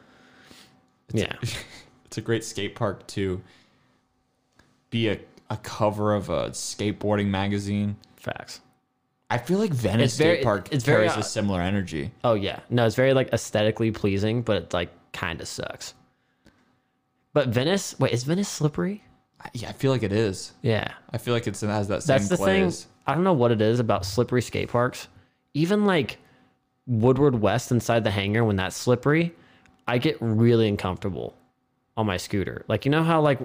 [1.13, 1.35] Yeah.
[2.07, 3.41] It's a great skate park to
[4.91, 7.95] be a, a cover of a skateboarding magazine.
[8.17, 8.61] Facts.
[9.31, 12.11] I feel like Venice very- Skate Park it's very, carries uh, a similar energy.
[12.25, 12.61] Oh yeah.
[12.69, 15.95] No, it's very like aesthetically pleasing, but it like kind of sucks.
[17.33, 19.05] But Venice, wait, is Venice slippery?
[19.41, 20.53] I- Yeah, I feel like it is.
[20.63, 20.93] Yeah.
[21.13, 22.85] I feel like it's, it has that same That's the glaze.
[22.85, 22.93] thing.
[23.07, 25.09] I don't know what it is about slippery skate parks.
[25.55, 26.19] Even like
[26.87, 29.33] Woodward West inside the hangar, when that's slippery,
[29.87, 31.37] I get really uncomfortable
[31.97, 32.65] on my scooter.
[32.69, 33.41] Like you know how like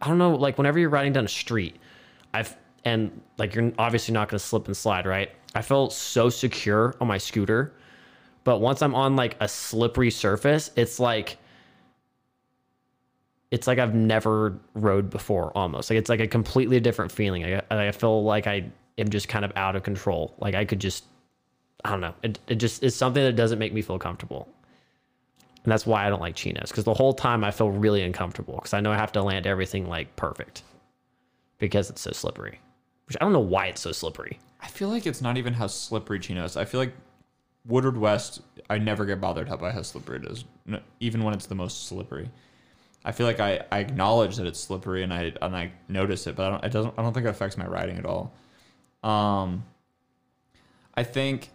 [0.00, 1.76] I don't know like whenever you're riding down a street,
[2.32, 5.30] I've and like you're obviously not going to slip and slide, right?
[5.54, 7.72] I felt so secure on my scooter,
[8.44, 11.38] But once I'm on like a slippery surface, it's like
[13.50, 15.90] it's like I've never rode before almost.
[15.90, 17.44] Like it's like a completely different feeling.
[17.44, 20.34] I, I feel like I am just kind of out of control.
[20.38, 21.04] Like I could just
[21.84, 22.14] I don't know.
[22.22, 24.48] It it just is something that doesn't make me feel comfortable.
[25.64, 28.54] And that's why I don't like chinos because the whole time I feel really uncomfortable
[28.56, 30.62] because I know I have to land everything like perfect
[31.58, 32.60] because it's so slippery.
[33.10, 34.38] Which I don't know why it's so slippery.
[34.60, 36.56] I feel like it's not even how slippery chinos.
[36.56, 36.92] I feel like
[37.66, 38.40] Woodward West.
[38.70, 40.44] I never get bothered by how slippery it is,
[41.00, 42.30] even when it's the most slippery.
[43.04, 46.36] I feel like I, I acknowledge that it's slippery and I and I notice it,
[46.36, 46.64] but I don't.
[46.66, 46.94] It doesn't.
[46.96, 48.32] I don't think it affects my riding at all.
[49.02, 49.64] Um,
[50.94, 51.50] I think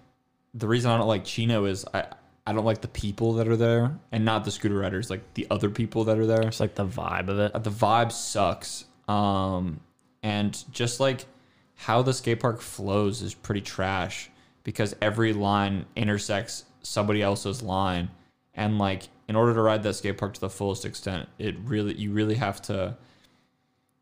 [0.53, 2.07] the reason I don't like Chino is I
[2.45, 5.47] I don't like the people that are there, and not the scooter riders, like the
[5.49, 6.41] other people that are there.
[6.41, 7.53] It's like the vibe of it.
[7.63, 8.83] The vibe sucks.
[9.07, 9.79] Um,
[10.21, 11.27] and just like
[11.75, 14.29] how the skate park flows is pretty trash
[14.63, 18.09] because every line intersects somebody else's line,
[18.53, 21.93] and like in order to ride that skate park to the fullest extent, it really
[21.95, 22.95] you really have to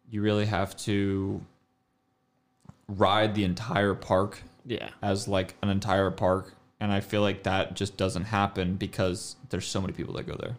[0.09, 1.41] you really have to
[2.87, 4.89] ride the entire park Yeah.
[5.01, 9.65] as like an entire park and i feel like that just doesn't happen because there's
[9.65, 10.55] so many people that go there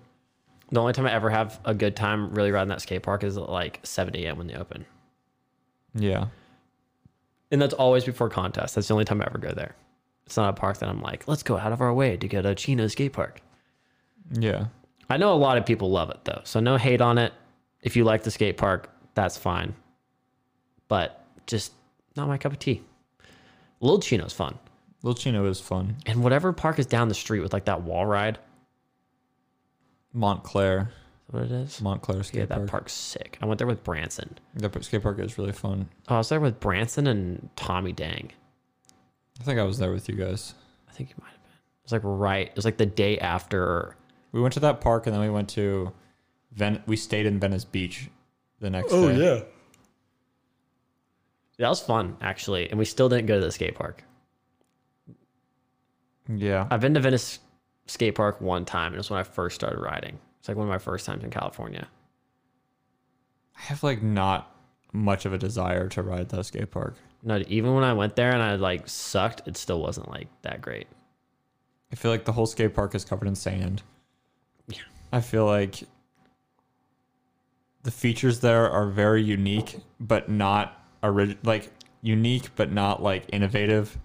[0.73, 3.37] The only time I ever have a good time really riding that skate park is
[3.37, 4.39] like 7 a.m.
[4.39, 4.87] when they open.
[5.95, 6.27] yeah
[7.55, 8.75] And that's always before contest.
[8.75, 9.77] That's the only time I ever go there.
[10.27, 12.45] It's not a park that I'm like, let's go out of our way to get
[12.45, 13.41] a Chino skate park.
[14.33, 14.67] yeah
[15.09, 16.41] I know a lot of people love it though.
[16.43, 17.33] So no hate on it.
[17.81, 19.73] If you like the skate park, that's fine.
[20.89, 21.71] But just
[22.17, 22.83] not my cup of tea.
[23.79, 24.59] Little Chino's fun.
[25.05, 25.99] Little Chino is fun.
[26.07, 28.41] And whatever park is down the street with like that wall ride,
[30.13, 30.91] Montclair,
[31.35, 31.81] what it is?
[31.81, 32.69] Montclair skate Yeah, that park.
[32.71, 33.39] park's sick.
[33.43, 34.39] I went there with Branson.
[34.55, 35.89] That skate park is really fun.
[36.09, 38.33] Oh, I was there with Branson and Tommy Dang.
[39.41, 40.55] I think I was there with you guys.
[40.89, 41.53] I think you might have been.
[41.53, 42.47] It was like right.
[42.47, 43.97] It was like the day after.
[44.33, 45.93] We went to that park and then we went to
[46.53, 46.83] Ven.
[46.87, 48.09] We stayed in Venice Beach
[48.61, 49.17] the next oh, day.
[49.17, 49.43] Oh yeah.
[51.59, 54.03] That was fun actually, and we still didn't go to the skate park.
[56.29, 56.67] yeah.
[56.71, 57.39] I've been to Venice
[57.87, 60.19] skate park one time, and it was when I first started riding.
[60.45, 61.89] It's like one of my first times in California.
[63.57, 64.55] I have like not
[64.93, 66.97] much of a desire to ride that skate park.
[67.23, 70.61] No, even when I went there and I like sucked, it still wasn't like that
[70.61, 70.87] great.
[71.91, 73.85] I feel like the whole skate park is covered in sand.
[74.69, 74.83] Yeah.
[75.15, 75.85] I feel like
[77.83, 81.71] the features there are very unique, but not orig- like
[82.03, 83.97] unique, but not like innovative.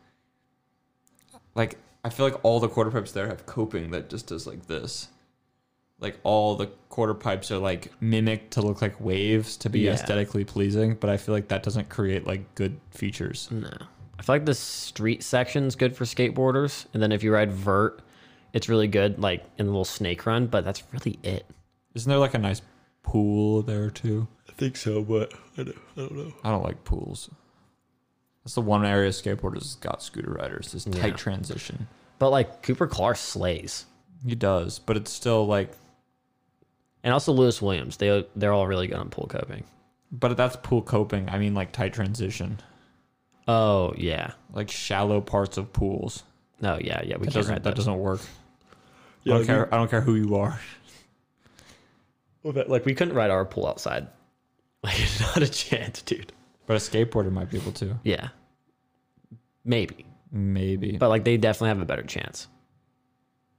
[1.54, 4.68] Like I feel like all the quarter pipes there have coping that just does like
[4.68, 5.10] this.
[6.02, 9.94] Like all the quarter pipes are like mimicked to look like waves to be Yeah.
[9.94, 13.50] aesthetically pleasing, but I feel like that doesn't create like good features.
[13.52, 13.70] No,
[14.18, 18.02] I feel like the street section's good for skateboarders, and then if you ride vert,
[18.54, 20.48] it's really good like in the little snake run.
[20.48, 21.46] But that's really it.
[21.96, 22.62] Isn't there like a nice
[23.04, 24.28] pool there too?
[24.48, 26.34] I think so, but I don't, I don't know.
[26.44, 27.30] I don't like pools.
[28.44, 30.72] That's the one area skateboarders got scooter riders.
[30.72, 31.02] This Yeah.
[31.02, 31.88] tight transition.
[32.20, 33.86] But like Cooper Clark slays,
[34.26, 35.72] He does, but it's still like,
[37.04, 37.98] and also Lewis Williams.
[37.98, 39.64] They they're all really good on pool coping.
[40.12, 41.30] but that's pool coping.
[41.30, 42.60] I mean, like tight transition,
[43.48, 46.24] Oh yeah, like shallow parts of pools.
[46.62, 47.86] no yeah yeah we That can't doesn't ride that those.
[47.86, 48.22] doesn't work.
[49.24, 49.74] Yeah, I don't care.
[49.74, 50.60] I don't care who you are.
[52.44, 54.08] Like we couldn't ride our pool outside.
[54.84, 56.32] Like not a chance, dude.
[56.66, 58.00] But a skateboarder might be able to.
[58.04, 58.30] Yeah,
[59.66, 60.96] maybe, Maybe.
[60.98, 62.48] but like they definitely have a better chance.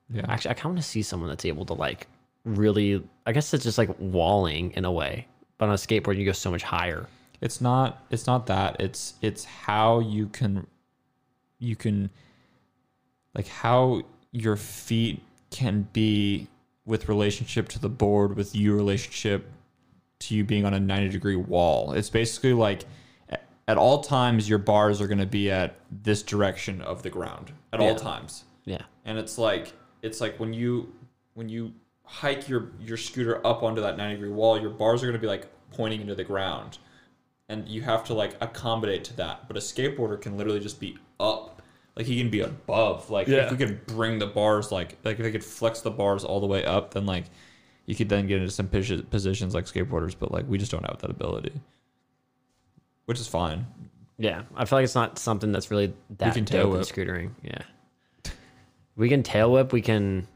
[0.09, 0.25] yeah.
[0.27, 2.07] Actually, I kind of want to see someone that's able to like
[2.45, 3.03] really.
[3.27, 5.27] I guess it's just like walling in a way,
[5.59, 7.07] but on a skateboard you go so much higher.
[7.41, 10.67] it's not it's not that it's it's how you can
[11.59, 12.11] you can
[13.35, 16.47] like how your feet can be
[16.85, 19.49] with relationship to the board with you relationship
[20.19, 22.85] to you being on a 90 degree wall it's basically like
[23.69, 27.53] at all times your bars are going to be at this direction of the ground
[27.73, 27.87] at Yeah.
[27.89, 29.73] all times Yeah, and it's like
[30.03, 30.93] it's like when you
[31.35, 31.73] when you
[32.13, 35.21] hike your your scooter up onto that 90 degree wall your bars are going to
[35.21, 36.79] be like pointing into the ground
[37.49, 40.99] and you have to like accommodate to that but a skateboarder can literally just be
[41.21, 41.63] up
[41.97, 43.45] like he can be above like Yeah.
[43.47, 46.41] if we could bring the bars like like if they could flex the bars all
[46.41, 47.27] the way up then like
[47.87, 50.99] you could then get into some positions like skateboarders but like we just don't have
[51.01, 51.53] that ability
[53.07, 53.67] which is fine
[54.19, 54.43] yeah.
[54.55, 57.31] I feel like it's not something that's really that can tail dope in scootering.
[57.43, 57.63] Yeah,
[58.95, 59.73] we can tail whip.
[59.73, 60.29] We can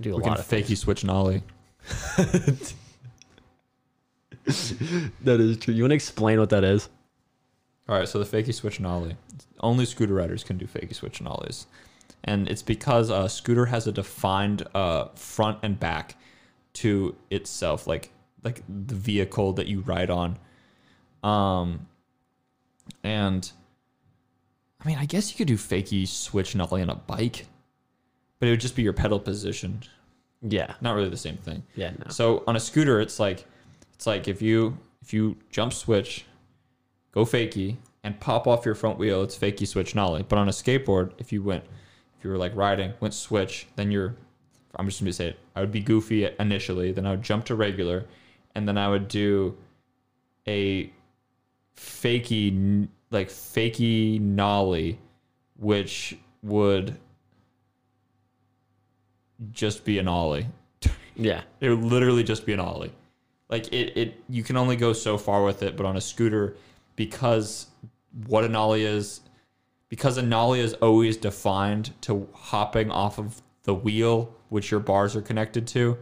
[0.00, 0.80] do a we lot can of fakey things.
[0.80, 1.42] switch nollie
[5.22, 5.74] That is true.
[5.74, 6.88] You want to explain what that is?
[7.88, 9.16] All right, so the fakie switch nollie.
[9.60, 11.66] Only scooter riders can do fakie switch nollies.
[12.24, 16.16] and it's because a scooter has a defined uh, front and back
[16.74, 18.10] to itself, like
[18.44, 20.38] like the vehicle that you ride on.
[21.24, 21.86] Um,
[23.02, 23.50] and
[24.80, 27.46] I mean, I guess you could do fakie switch nollie on a bike,
[28.38, 29.82] but it would just be your pedal position.
[30.42, 30.74] Yeah.
[30.80, 31.62] Not really the same thing.
[31.74, 31.90] Yeah.
[31.90, 32.10] No.
[32.10, 33.44] So on a scooter, it's like
[33.94, 36.24] it's like if you if you jump switch,
[37.12, 40.22] go fakie, and pop off your front wheel, it's fakie switch nollie.
[40.22, 41.64] But on a skateboard, if you went
[42.18, 44.14] if you were like riding, went switch, then you're
[44.76, 45.38] I'm just gonna say it.
[45.54, 48.04] I would be goofy initially, then I would jump to regular,
[48.54, 49.56] and then I would do
[50.46, 50.92] a
[51.76, 54.98] fakie like fakie nollie,
[55.56, 56.96] which would
[59.52, 60.46] just be an ollie.
[61.14, 61.42] yeah.
[61.60, 62.92] It would literally just be an ollie.
[63.48, 66.56] Like it, it you can only go so far with it, but on a scooter,
[66.96, 67.68] because
[68.26, 69.20] what an ollie is,
[69.88, 75.14] because an ollie is always defined to hopping off of the wheel, which your bars
[75.14, 75.96] are connected to,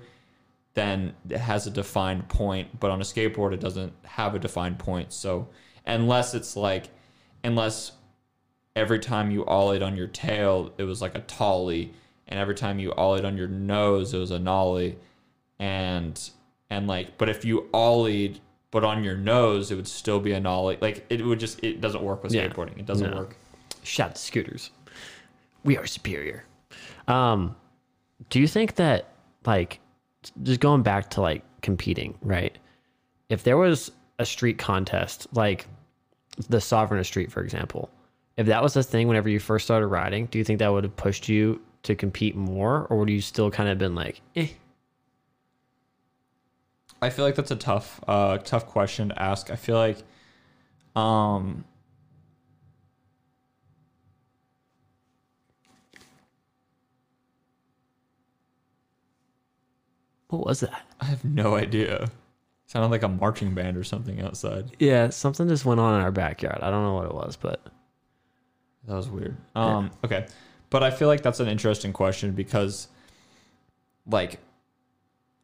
[0.74, 2.80] then it has a defined point.
[2.80, 5.12] But on a skateboard, it doesn't have a defined point.
[5.12, 5.49] So
[5.87, 6.89] unless it's like,
[7.43, 7.93] unless
[8.76, 11.93] every time you ollied on your tail, it was like a tolly,
[12.29, 14.99] and every time you ollied on your nose, it was a nollie,
[15.59, 16.31] and
[16.70, 18.39] and like, but if you ollied
[18.70, 20.79] but on your nose, it would still be a nollie.
[20.81, 22.49] Like it would just it doesn't work with Yeah.
[22.49, 22.79] skateboarding.
[22.79, 23.16] It doesn't No.
[23.18, 23.37] work.
[23.85, 24.70] Shout out to scooters.
[25.62, 26.45] We are superior.
[27.07, 27.55] Um,
[28.31, 29.11] do you think that
[29.47, 29.79] like
[30.43, 32.57] just going back to like competing, right?
[33.29, 35.66] If there was a street contest, like
[36.49, 37.91] the Sovereign Street, for example,
[38.37, 40.83] if that was a thing whenever you first started riding, do you think that would
[40.85, 44.49] have pushed you to compete more, or would you still kind of been like, eh?
[47.01, 49.51] I feel like that's a tough, uh, tough question to ask.
[49.51, 49.99] I feel like,
[50.97, 51.64] um,
[60.28, 60.82] What was that?
[61.01, 62.11] I have no idea.
[62.66, 64.72] Sounded like a marching band or something outside.
[64.80, 66.59] Yeah, something just went on in our backyard.
[66.61, 67.61] I don't know what it was, but
[68.89, 69.37] That was weird.
[69.55, 70.26] Um, okay.
[70.75, 72.89] But I feel like that's an interesting question because
[74.11, 74.41] like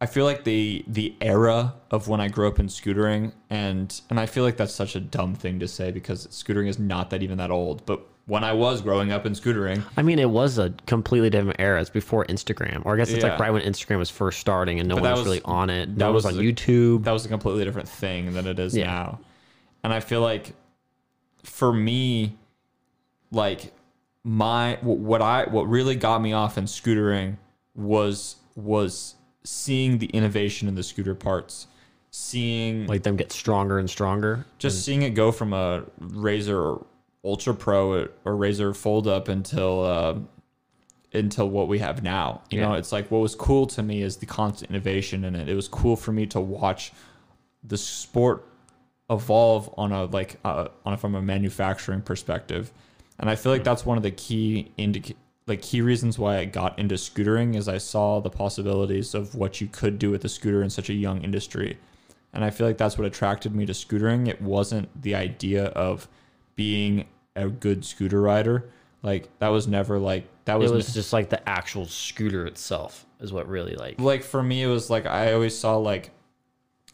[0.00, 4.18] I feel like the the era of when I grew up in scootering and and
[4.18, 7.22] I feel like that's such a dumb thing to say because scootering is not that
[7.22, 7.86] even that old.
[7.86, 11.60] But when I was growing up in scootering, I mean, it was a completely different
[11.60, 11.80] era.
[11.80, 14.88] It's before Instagram, or I guess it's like right when Instagram was first starting and
[14.88, 15.86] no But one was, was- really on it.
[15.90, 17.04] that No one was was on the- YouTube.
[17.04, 18.86] that was a completely different thing than it is Yeah.
[18.86, 19.20] now.
[19.84, 20.54] And I feel like
[21.44, 22.36] for me,
[23.30, 23.72] like
[24.24, 27.36] my what I what really got me off in scootering
[27.74, 29.14] was was
[29.44, 31.66] seeing the innovation in the scooter parts,
[32.10, 34.44] seeing like them get stronger and stronger.
[34.58, 36.78] just seeing it go from a Razor
[37.24, 40.14] Ultra Pro or Razor Fold Up until uh,
[41.12, 42.42] until what we have now.
[42.50, 45.48] You know, it's like what was cool to me is the constant innovation in it.
[45.48, 46.92] It was cool for me to watch
[47.64, 48.46] the sport
[49.08, 52.70] evolve on a like uh, on a, from a manufacturing perspective,
[53.20, 53.64] and I feel like hmm.
[53.64, 55.14] that's one of the key indic-
[55.46, 59.60] like key reasons why I got into scootering is I saw the possibilities of what
[59.60, 61.78] you could do with a scooter in such a young industry.
[62.32, 64.28] And I feel like that's what attracted me to scootering.
[64.28, 66.08] It wasn't the idea of
[66.54, 68.70] being a good scooter rider.
[69.02, 73.06] Like that was never like that was, It was just like the actual scooter itself
[73.20, 74.00] is what really like.
[74.00, 76.10] like for me it was like I always saw like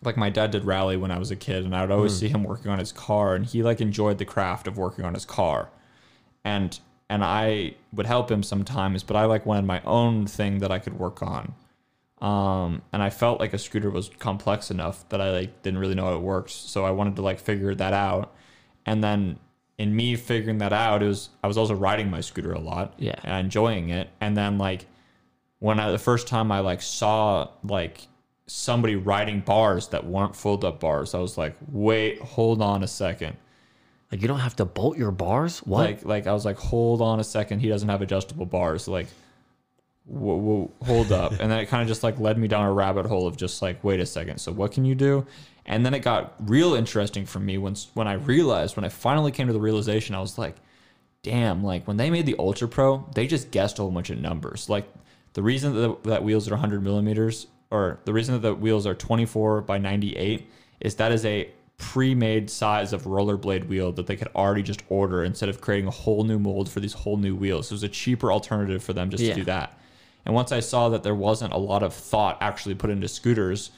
[0.03, 2.19] like my dad did rally when I was a kid and I would always hmm.
[2.19, 5.15] see him working on his car and he like enjoyed the craft of working on
[5.15, 5.71] his car.
[6.47, 6.79] And
[7.11, 10.79] and I would help him sometimes, but I like wanted my own thing that I
[10.79, 11.55] could work on.
[12.21, 15.95] Um, and I felt like a scooter was complex enough that I like didn't really
[15.95, 16.53] know how it works.
[16.53, 18.35] So I wanted to like figure that out.
[18.87, 19.39] And then
[19.79, 22.95] in me figuring that out, it was I was also riding my scooter a lot.
[22.99, 23.17] Yeah.
[23.23, 24.09] And enjoying it.
[24.21, 24.87] And then like
[25.59, 28.09] when I the first time I like saw like
[28.47, 32.89] somebody riding bars that weren't fold up bars, I was like, wait, hold on a
[32.89, 33.37] second.
[34.11, 35.59] Like you don't have to bolt your bars.
[35.61, 35.81] What?
[35.81, 38.89] Like like I was like, hold on a second, he doesn't have adjustable bars.
[38.89, 39.07] Like
[40.07, 41.33] whoa, whoa, hold up.
[41.33, 43.61] and then it kind of just like led me down a rabbit hole of just
[43.61, 45.27] like, wait a second, so what can you do?
[45.67, 49.33] And then it got real interesting for me when when I realized when I finally
[49.33, 50.55] came to the realization, I was like,
[51.23, 54.19] damn, like when they made the Ultra Pro, they just guessed a whole bunch of
[54.19, 54.69] numbers.
[54.69, 54.87] Like
[55.33, 58.95] the reason that, that wheels are 100 millimeters, or the reason that the wheels are
[58.95, 60.49] 24 by 98,
[60.81, 65.25] is that is a pre-made size of rollerblade wheel that they could already just order
[65.25, 67.69] instead of creating a whole new mold for these whole new wheels.
[67.69, 69.35] So it was a cheaper alternative for them just Yeah.
[69.35, 69.79] to do that.
[70.25, 73.71] And once I saw that there wasn't a lot of thought actually put into scooters,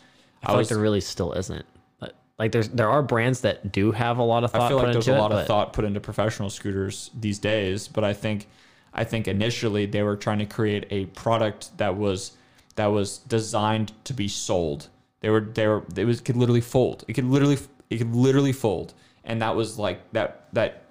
[0.43, 1.67] I feel like there really still isn't.
[1.99, 4.79] But like there's there are brands that do have a lot of thought I feel
[4.79, 7.89] put like there's a it, lot of but thought put into professional scooters these days,
[7.89, 8.47] but I think
[8.95, 12.33] I think initially they were trying to create a product that was
[12.77, 14.89] that was designed to be sold.
[15.21, 17.05] They were they were it was could literally fold.
[17.09, 17.59] It could literally
[17.91, 20.85] it could literally fold, and that was like that that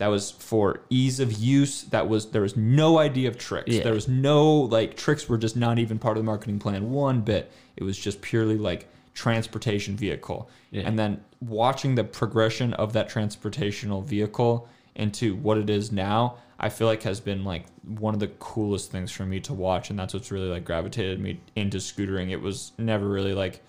[0.00, 1.82] that was for ease of use.
[1.82, 3.68] That was there was no idea of tricks.
[3.68, 3.82] Yeah.
[3.82, 7.20] There was no like tricks were just not even part of the marketing plan one
[7.20, 7.52] bit.
[7.76, 10.48] It was just purely like transportation vehicle.
[10.70, 10.84] Yeah.
[10.86, 16.70] And then watching the progression of that transportational vehicle into what it is now, I
[16.70, 19.98] feel like has been like one of the coolest things for me to watch and
[19.98, 22.30] that's what's really like gravitated me into scootering.
[22.30, 23.60] It was never really like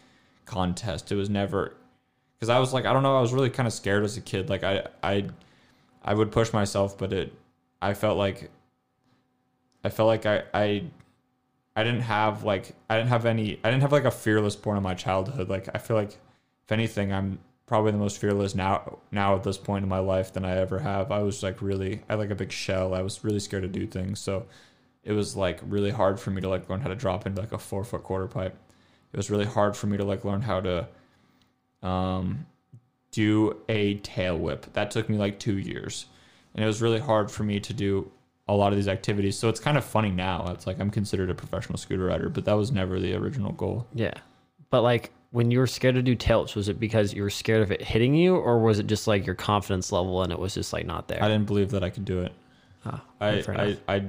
[0.45, 1.11] contest.
[1.11, 1.75] It was never
[2.41, 4.21] cuz I was like I don't know, I was really kind of scared as a
[4.21, 4.49] kid.
[4.49, 5.29] Like I I
[6.03, 7.33] I would push myself, but it
[7.81, 8.51] I felt like
[9.83, 10.83] I felt like I I
[11.75, 14.77] I didn't have like I didn't have any I didn't have like a fearless born
[14.77, 15.49] in my childhood.
[15.49, 16.11] Like I feel like
[16.65, 20.33] if anything I'm probably the most fearless now now at this point in my life
[20.33, 21.11] than I ever have.
[21.11, 22.93] I was like really I had like a big shell.
[22.93, 24.19] I was really scared to do things.
[24.19, 24.45] So
[25.03, 27.53] it was like really hard for me to like learn how to drop into like
[27.53, 28.57] a four foot quarter pipe.
[29.13, 30.87] It was really hard for me to like learn how to
[31.84, 32.45] um
[33.11, 34.71] do a tail whip.
[34.73, 36.05] That took me like two years.
[36.55, 38.09] And it was really hard for me to do
[38.47, 39.38] a lot of these activities.
[39.38, 40.47] So it's kind of funny now.
[40.51, 43.88] It's like I'm considered a professional scooter rider, but that was never the original goal.
[43.93, 44.13] Yeah.
[44.69, 47.61] But like when you were scared to do tilts, was it because you were scared
[47.61, 50.53] of it hitting you, or was it just like your confidence level and it was
[50.53, 51.23] just like not there?
[51.23, 52.34] I didn't believe that I could do it.
[52.86, 53.77] Ah, I, I.
[53.88, 54.05] I,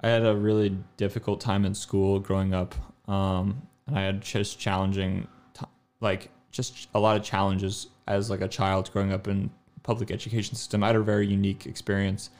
[0.00, 2.74] I had a really difficult time in school growing up.
[3.08, 5.28] Um, and I had just challenging,
[5.58, 5.66] t-
[6.00, 9.50] like just a lot of challenges as like a child growing up in
[9.82, 10.82] public education system.
[10.82, 12.30] I had a very unique experience.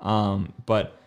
[0.00, 0.98] Um, but,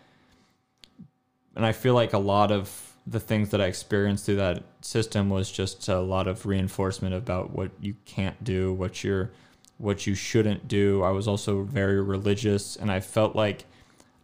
[1.54, 5.28] and I feel like a lot of the things that I experienced through that system
[5.28, 9.30] was just a lot of reinforcement about what you can't do, what you're,
[9.78, 11.02] what you shouldn't do.
[11.02, 13.66] I was also very religious, and I felt like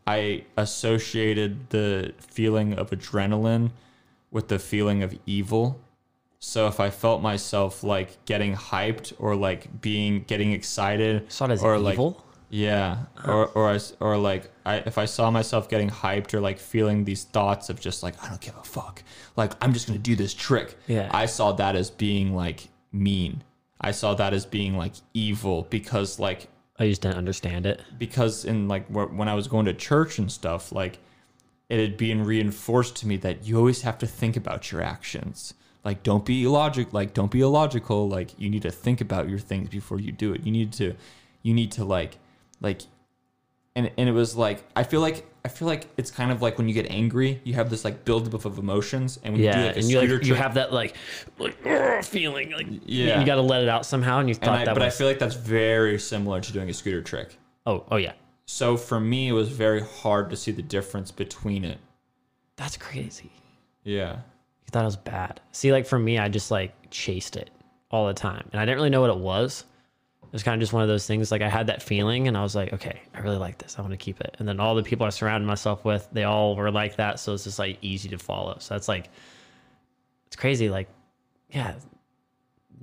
[0.06, 3.70] I associated the feeling of adrenaline
[4.30, 5.80] with the feeling of evil.
[6.40, 11.50] So if I felt myself like getting hyped or like being getting excited saw it
[11.52, 12.10] as or evil.
[12.10, 12.16] like
[12.48, 16.58] yeah, or or I or like I if I saw myself getting hyped or like
[16.58, 19.02] feeling these thoughts of just like I don't give a fuck,
[19.36, 20.76] like I'm just gonna do this trick.
[20.88, 21.08] Yeah.
[21.12, 23.44] I saw that as being like mean.
[23.80, 27.82] I saw that as being like evil because like I just didn't understand it.
[27.98, 30.98] because in like when I was going to church and stuff, like
[31.68, 35.54] it had been reinforced to me that you always have to think about your actions.
[35.84, 36.92] Like don't be illogic.
[36.92, 38.08] Like don't be illogical.
[38.08, 40.44] Like you need to think about your things before you do it.
[40.44, 40.94] You need to,
[41.42, 42.18] you need to like,
[42.60, 42.82] like,
[43.74, 46.58] and and it was like I feel like I feel like it's kind of like
[46.58, 49.58] when you get angry, you have this like buildup of emotions, and when you do
[49.58, 50.96] Yeah, like a and you like you have that like
[51.38, 53.20] like feeling like Yeah.
[53.20, 54.94] you got to let it out somehow, and you and thought I, that but was
[54.94, 57.38] I feel like that's very similar to doing a scooter trick.
[57.64, 58.12] oh oh yeah,
[58.44, 61.78] So for me, it was very hard to see the difference between it.
[62.56, 63.30] that's crazy.
[63.82, 64.16] Yeah.
[64.70, 65.40] You thought it was bad.
[65.50, 67.50] See, like for me, I just like chased it
[67.90, 69.64] all the time, and I didn't really know what it was.
[70.22, 71.32] It was kind of just one of those things.
[71.32, 73.80] Like I had that feeling, and I was like, okay, I really like this.
[73.80, 74.36] I want to keep it.
[74.38, 77.34] And then all the people I surrounded myself with, they all were like that, so
[77.34, 78.58] it's just like easy to follow.
[78.60, 79.08] So that's like,
[80.28, 80.70] it's crazy.
[80.70, 80.86] Like,
[81.48, 81.74] yeah,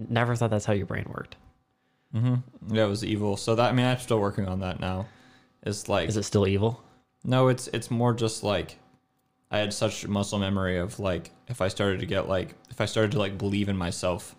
[0.10, 1.38] never thought that's how your brain worked.
[2.14, 2.76] Mm-hmm.
[2.76, 3.38] Yeah, it was evil.
[3.38, 5.06] So that I mean, I'm still working on that now.
[5.64, 6.84] It's like Is it still evil?
[7.24, 8.78] no, it's it's more just like
[9.50, 12.86] I had such muscle memory of like if I started to get like if I
[12.86, 14.36] started to like believe in myself,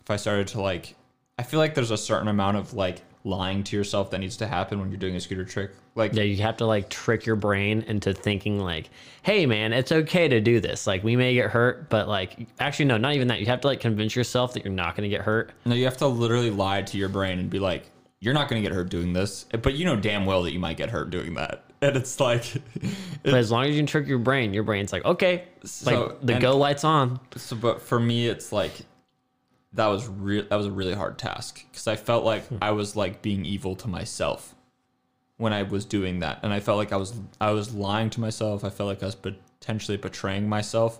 [0.00, 0.96] if I started to like
[1.38, 4.46] I feel like there's a certain amount of like lying to yourself that needs to
[4.46, 5.70] happen when you're doing a scooter trick.
[5.94, 8.90] Like Yeah, you have to like trick your brain into thinking like,
[9.22, 10.86] "Hey, man, it's okay to do this.
[10.86, 13.40] Like, we may get hurt, but like, actually, no, not even that.
[13.40, 15.52] You have to like convince yourself that you're not going to get hurt.
[15.64, 17.84] no, you have to literally lie to your brain and be like,
[18.24, 20.58] you're not going to get hurt doing this, but you know damn well that you
[20.58, 21.62] might get hurt doing that.
[21.82, 22.44] And it's like
[23.22, 26.20] But as long as you can trick your brain, your brain's like, okay, So- like
[26.22, 27.20] the go lights on.
[27.36, 28.72] So, but for me, it's like
[29.74, 30.46] that was real.
[30.48, 32.56] That was a really hard task because I felt like hmm.
[32.62, 34.54] I was like being evil to myself
[35.36, 38.20] when I was doing that, and I felt like I was I was lying to
[38.20, 38.64] myself.
[38.64, 40.98] I felt like I was potentially betraying myself.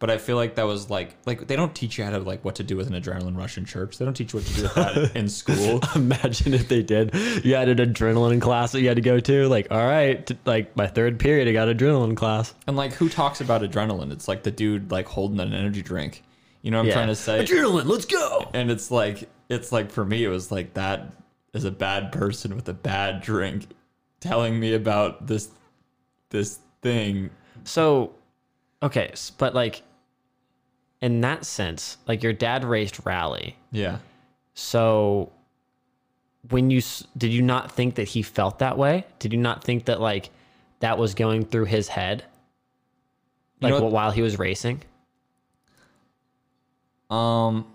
[0.00, 2.42] But I feel like that was like like they don't teach you how to like
[2.44, 3.98] what to do with an adrenaline rush in church.
[3.98, 5.80] They don't teach you what to do with that in school.
[5.94, 7.14] Imagine if they did.
[7.44, 9.46] You had an adrenaline class that you had to go to.
[9.48, 12.54] Like, all right, t- like my third period, I got adrenaline class.
[12.66, 14.10] And like who talks about adrenaline?
[14.10, 16.22] It's like the dude like holding an energy drink.
[16.62, 16.94] You know what I'm Yeah.
[16.94, 17.44] trying to say?
[17.44, 18.48] Adrenaline, let's go.
[18.54, 21.12] and it's like it's like for me it was like that
[21.52, 23.66] is a bad person with a bad drink
[24.20, 25.50] telling me about this
[26.30, 27.28] this thing
[27.64, 28.14] So,
[28.82, 29.82] okay, but like
[31.02, 33.56] in that sense, like your dad raced rally.
[33.72, 33.98] yeah
[34.54, 35.32] So
[36.48, 36.80] when you
[37.16, 39.04] did you not think that he felt that way?
[39.18, 40.30] Did you not think that like
[40.80, 42.24] that was going through his head,
[43.60, 44.82] You like know what- while he was racing?
[47.10, 47.66] Um,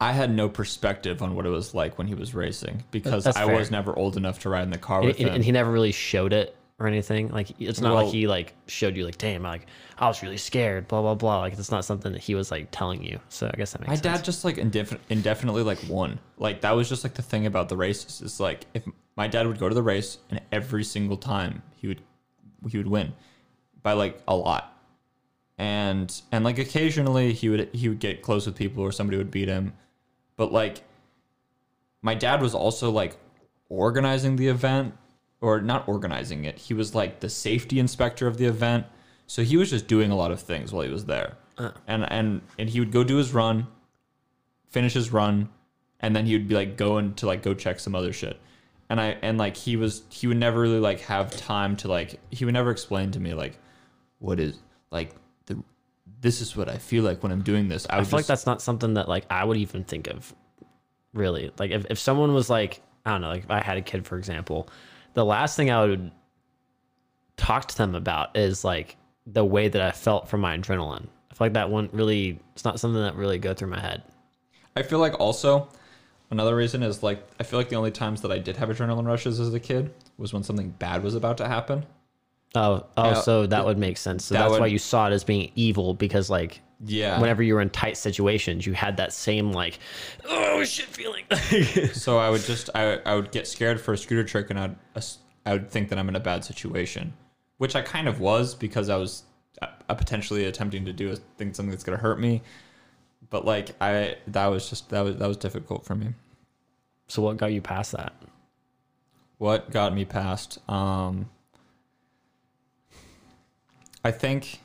[0.00, 3.36] I had no perspective on what it was like when he was racing because That's
[3.36, 3.56] I fair.
[3.56, 5.34] was never old enough to ride in the car with and- him.
[5.34, 7.28] and he never really showed it or anything.
[7.28, 9.66] Like it's not Well- like he like showed you like, damn, like
[9.98, 11.40] I was really scared, blah blah blah.
[11.40, 13.18] Like it's not something that he was like telling you.
[13.28, 14.02] So I guess that makes My sense.
[14.02, 16.18] dad just like indefin- indefinitely like won.
[16.38, 18.20] Like that was just like the thing about the races.
[18.22, 18.84] Is like if
[19.16, 22.00] my dad would go to the race and every single time he would
[22.68, 23.12] he would win
[23.82, 24.74] by like a lot.
[25.58, 29.30] And and like occasionally he would he would get close with people or somebody would
[29.32, 29.72] beat him.
[30.36, 30.82] But like
[32.02, 33.16] my dad was also like
[33.68, 34.94] organizing the event
[35.40, 36.58] or not organizing it.
[36.58, 38.86] He was like the safety inspector of the event.
[39.26, 41.36] So he was just doing a lot of things while he was there.
[41.56, 41.70] Uh.
[41.86, 43.66] And and and he would go do his run,
[44.68, 45.48] finish his run,
[46.00, 48.40] and then he would be like going to like go check some other shit.
[48.90, 52.20] And I and like he was he would never really like have time to like
[52.30, 53.58] he would never explain to me like
[54.18, 54.58] what is
[54.90, 55.14] like
[55.46, 55.62] the
[56.20, 57.86] this is what I feel like when I'm doing this.
[57.90, 60.34] I, I feel like that's not something that like I would even think of.
[61.14, 63.82] Really, like if if someone was like I don't know, like if I had a
[63.82, 64.68] kid, for example,
[65.18, 66.12] the last thing I would
[67.36, 68.96] talk to them about is like
[69.26, 71.08] the way that I felt from my adrenaline.
[71.32, 72.38] I feel like that wouldn't really.
[72.52, 74.04] It's not something that really go through my head.
[74.76, 75.68] I feel like also
[76.30, 79.08] another reason is like I feel like the only times that I did have adrenaline
[79.08, 81.84] rushes as a kid was when something bad was about to happen.
[82.54, 84.24] Oh, oh, so that would make sense.
[84.24, 87.20] So that that's would- why you saw it as being evil because like Yeah.
[87.20, 89.78] whenever you were in tight situations, you had that same like,
[90.28, 91.24] oh shit feeling.
[91.92, 94.76] So I would just I, I would get scared for a scooter trick and I'd
[95.46, 97.12] I would think that I'm in a bad situation,
[97.58, 99.24] which I kind of was because I was
[99.62, 102.42] uh, potentially attempting to do a thing something that's gonna hurt me.
[103.30, 106.14] But like I that was just that was that was difficult for me.
[107.08, 108.14] so what got you past that?
[109.38, 110.58] What got me past?
[110.68, 111.28] Um,
[114.08, 114.58] I think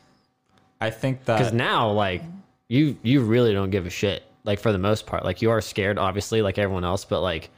[0.79, 2.23] I think that Because now like
[2.69, 4.23] you you really don't give a shit.
[4.45, 7.49] Like for the most part, like you are scared, obviously, like everyone else, but like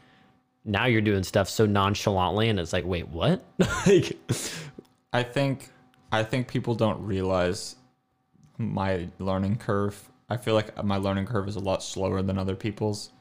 [0.63, 3.43] now you're doing stuff so nonchalantly, and it's like, wait, what?
[3.86, 4.17] like,
[5.13, 5.69] I think
[6.11, 7.75] I think people don't realize
[8.57, 10.09] my learning curve.
[10.27, 13.11] I feel like my learning curve is a lot slower than other people's.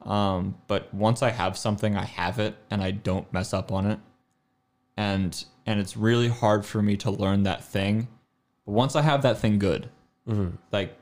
[0.00, 3.84] Um, but once I have something, I have it, and I don't mess up on
[3.84, 3.98] it.
[4.96, 8.08] And and it's really hard for me to learn that thing.
[8.64, 9.90] But once I have that thing good,
[10.26, 10.56] mm-hmm.
[10.72, 10.96] like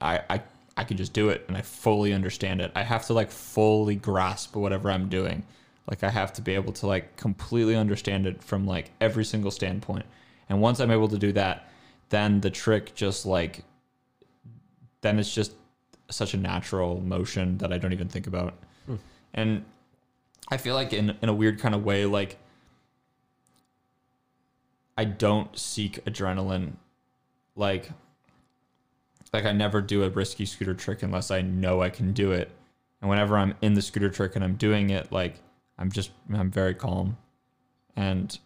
[0.00, 0.42] I I
[0.74, 2.72] I can just do it, and I fully understand it.
[2.74, 5.44] I have to like fully grasp whatever I'm doing.
[5.88, 9.50] Like I have to be able to like completely understand it from like every single
[9.50, 10.06] standpoint.
[10.48, 11.68] And once I'm able to do that,
[12.08, 13.64] then the trick just like
[15.02, 15.52] then it's just
[16.10, 18.54] such a natural motion that I don't even think about.
[18.86, 18.96] Hmm.
[19.34, 19.64] And
[20.48, 22.38] I feel like in in a weird kind of way like
[24.96, 26.74] I don't seek adrenaline
[27.56, 27.90] like
[29.32, 32.50] like I never do a risky scooter trick unless I know I can do it.
[33.00, 35.40] And whenever I'm in the scooter trick and I'm doing it, like
[35.78, 37.16] I'm just I'm very calm.
[37.96, 38.38] And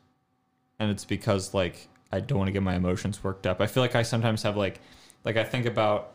[0.79, 3.61] and it's because like I don't want to get my emotions worked up.
[3.61, 4.81] I feel like I sometimes have like
[5.25, 6.15] like I think about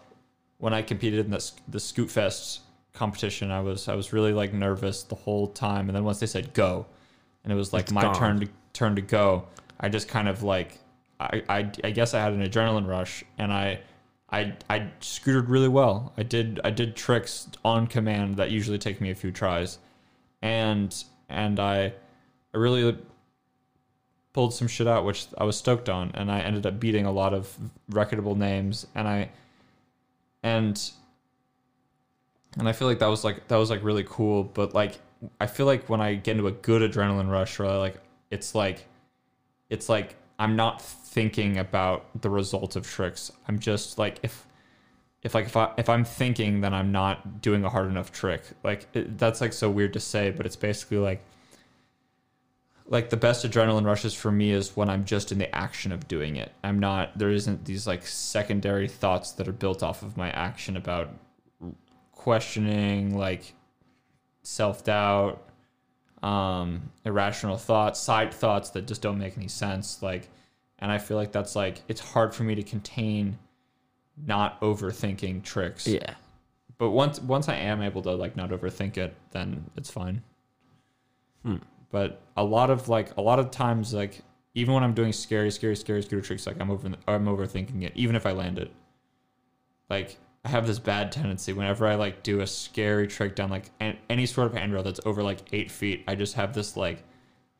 [0.58, 2.62] when I competed in the the Scoot Fest
[2.94, 6.26] competition, I was I was really like nervous the whole time and then once they
[6.26, 6.88] said go
[7.44, 8.16] and it was like It's my gone.
[8.16, 9.48] turn to turn to go,
[9.84, 10.80] I just kind of like
[11.20, 13.82] I, I I guess I had an adrenaline rush and I
[14.32, 16.14] I I scooted really well.
[16.18, 19.78] I did I did tricks on command that usually take me a few tries,
[20.42, 20.92] and
[21.30, 21.94] and I
[22.54, 22.98] I really
[24.32, 27.12] pulled some shit out which I was stoked on, and I ended up beating a
[27.12, 27.56] lot of
[27.90, 29.30] reputable names, and I
[30.42, 30.82] and
[32.58, 34.44] and I feel like that was like that was like really cool.
[34.44, 35.00] But like
[35.42, 38.88] I feel like when I get into a good adrenaline rush, or like it's like
[39.74, 43.32] it's like I'm not thinking about the result of tricks.
[43.48, 44.46] I'm just like if
[45.24, 48.44] if like if I if I'm thinking then I'm not doing a hard enough trick.
[48.64, 51.24] Like it, that's like so weird to say, but it's basically like
[52.86, 56.08] like the best adrenaline rushes for me is when I'm just in the action of
[56.08, 56.52] doing it.
[56.64, 60.78] I'm not there isn't these like secondary thoughts that are built off of my action
[60.78, 61.10] about
[62.12, 63.54] questioning like
[64.44, 65.50] self-doubt
[66.24, 70.30] um irrational thoughts side thoughts that just don't make any sense like
[70.80, 73.38] and i feel like that's like it's hard for me to contain
[74.16, 75.88] not overthinking tricks.
[75.88, 76.14] Yeah,
[76.78, 80.22] but once once i am able to like not overthink it then it's fine.
[81.44, 81.58] Hmm.
[81.92, 84.22] but a lot of like a lot of times like
[84.54, 87.92] even when i'm doing scary scary scary scooter tricks like i'm over i'm overthinking it
[87.96, 88.72] even if i land it.
[89.90, 93.72] Like I have this bad tendency whenever I like do a scary trick down like
[93.80, 96.04] an, any sort of handrail that's over like eight feet.
[96.08, 97.04] I just have this like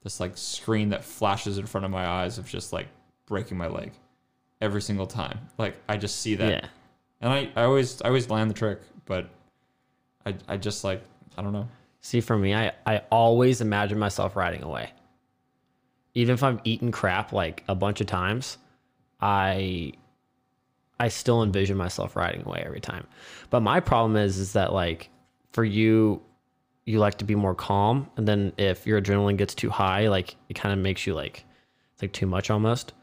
[0.04, 2.88] this like screen that flashes in front of my eyes of just like
[3.26, 3.94] breaking my leg
[4.60, 5.40] every single time.
[5.58, 6.68] Like I just see that, yeah.
[7.22, 9.30] and I, I always I always land the trick, but
[10.26, 11.02] I I just like
[11.38, 11.70] I don't know.
[12.02, 14.92] See, for me, I, I always imagine myself riding away.
[16.16, 18.58] Even if I'm eating crap like a bunch of times,
[19.22, 19.94] I
[21.04, 23.06] I still envision myself riding away every time.
[23.50, 25.10] But my problem is is that like
[25.52, 26.22] for you
[26.86, 30.38] you like to be more calm and then if your adrenaline gets too high, like
[30.48, 31.44] it kind of makes you like
[31.92, 32.94] it's like too much almost.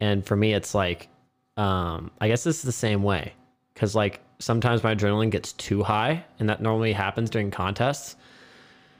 [0.00, 1.08] And for me it's like
[1.56, 3.32] um I guess it's the same way
[3.74, 8.14] cuz like sometimes my adrenaline gets too high and that normally happens during contests.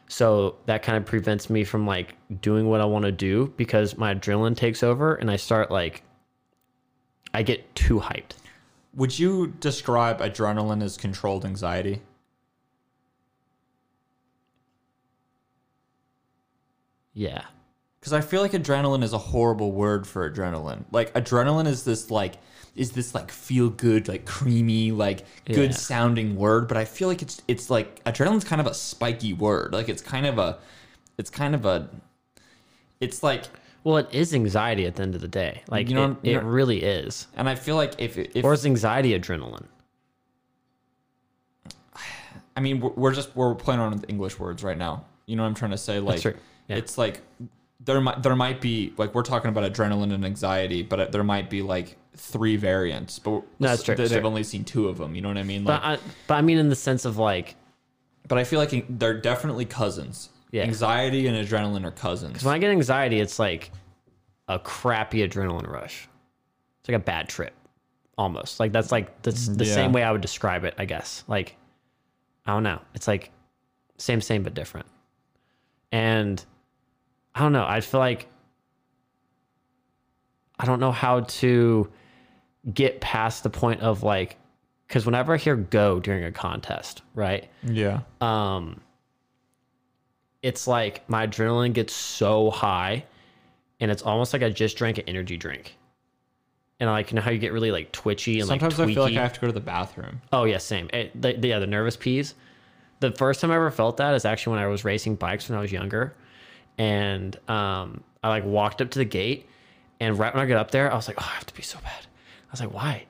[0.09, 3.97] So that kind of prevents me from like doing what I want to do because
[3.97, 6.03] my adrenaline takes over and I start like
[7.35, 8.33] I get too hyped.
[8.95, 12.03] Would you describe adrenaline as controlled anxiety?
[17.15, 17.45] Yeah.
[18.01, 20.85] Because I feel like adrenaline is a horrible word for adrenaline.
[20.91, 22.35] Like adrenaline is this like
[22.75, 25.77] is this like feel good, like creamy, like good Yeah.
[25.77, 29.73] sounding word, but I feel like it's it's like adrenaline's kind of a spiky word.
[29.73, 30.59] Like it's kind of a
[31.19, 31.89] it's kind of a
[33.01, 33.45] it's like
[33.85, 35.63] Well, it is anxiety at the end of the day.
[35.69, 37.27] Like You know- it, it really is.
[37.37, 39.67] and I feel like if if Or is anxiety adrenaline?
[42.57, 45.05] I mean we're, we're just we're playing around with English words right now.
[45.27, 46.01] You know what I'm trying to say?
[46.01, 46.23] Like.
[46.25, 46.33] Yeah.
[46.77, 47.23] it's like
[47.85, 51.51] there might there might be like we're talking about adrenaline and anxiety, but there might
[51.51, 54.21] be like three variants, but No, that's true, they've true.
[54.23, 55.15] only seen two of them.
[55.15, 55.65] You know what I mean?
[55.65, 57.57] Like, But I, but I mean in the sense of like
[58.29, 60.29] But I feel like they're definitely cousins.
[60.53, 60.63] Yeah.
[60.65, 62.33] Anxiety and adrenaline are cousins.
[62.35, 63.73] Because when I get anxiety, it's like
[64.49, 66.09] a crappy adrenaline rush.
[66.81, 67.55] It's like a bad trip,
[68.19, 68.61] almost.
[68.61, 69.75] Like that's like that's the Yeah.
[69.75, 70.75] same way I would describe it.
[70.79, 71.25] I guess.
[71.27, 71.57] Like
[72.47, 72.81] I don't know.
[72.95, 73.31] It's like
[73.99, 74.87] same, same but different.
[75.91, 76.45] And
[77.35, 77.65] I don't know.
[77.67, 78.27] I feel like
[80.59, 81.91] I don't know how to
[82.73, 84.37] get past the point of like
[84.87, 87.49] because whenever I hear "go" during a contest, right?
[87.63, 88.01] yeah.
[88.21, 88.81] um
[90.43, 93.05] it's like my adrenaline gets so high
[93.81, 95.77] and it's almost like I just drank an energy drink.
[96.81, 98.95] And like you know how you get really like twitchy and like Sometimes like I
[98.95, 99.17] feel like?
[99.17, 100.21] I have to go to the bathroom.
[100.33, 100.91] Oh yeah, same.
[100.93, 102.35] It, the, the- yeah, the nervous peas.
[103.01, 105.59] The first time I ever felt that is actually when I was racing bikes when
[105.59, 106.15] I was younger,
[106.79, 109.47] and um, I like walked up to the gate,
[110.01, 111.63] and right when I got up there, I was like, oh, I have to be
[111.63, 112.07] so bad.
[112.07, 113.07] I was like, why?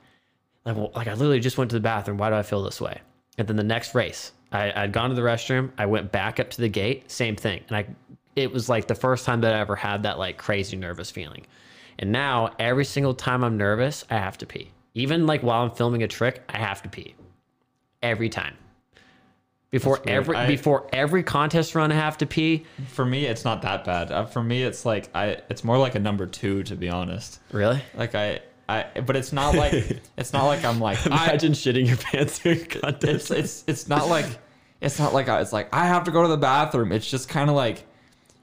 [0.65, 2.17] Like, well, like I literally just went to the bathroom.
[2.17, 3.01] Why do I feel this way?
[3.37, 5.71] And then the next race, I, I'd gone to the restroom.
[5.77, 7.85] I went back up to the gate, same thing, and I,
[8.35, 11.45] it was like the first time that I ever had that like crazy nervous feeling.
[11.99, 14.71] And now every single time I'm nervous, I have to pee.
[14.95, 17.15] Even like while I'm filming a trick, I have to pee.
[18.01, 18.55] Every time.
[19.69, 22.65] Before every I- before every contest run, I have to pee.
[22.89, 24.11] For me, it's not that bad.
[24.11, 25.37] Uh, for me, it's like I.
[25.49, 27.39] It's more like a number two, to be honest.
[27.51, 27.81] Really?
[27.95, 28.85] Like I, I.
[29.05, 29.73] But it's not like
[30.17, 31.25] it's not like I'm like I.
[31.25, 33.03] Imagine shitting your pants during contest.
[33.03, 34.25] It's it's it's not like
[34.81, 36.91] it's not like I, it's like I have to go to the bathroom.
[36.91, 37.85] It's just kind of like.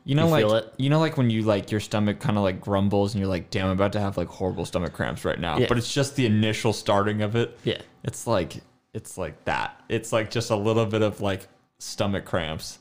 [0.02, 2.58] You know, You like you know, like when you like your stomach kind of like
[2.60, 5.58] grumbles and you're like, "Damn, I'm about to have like horrible stomach cramps right now."
[5.58, 5.66] Yeah.
[5.68, 7.56] But it's just the initial starting of it.
[7.64, 7.82] yeah.
[8.02, 8.54] It's like
[8.94, 9.78] it's like that.
[9.90, 11.46] It's like just a little bit of like
[11.78, 12.78] stomach cramps.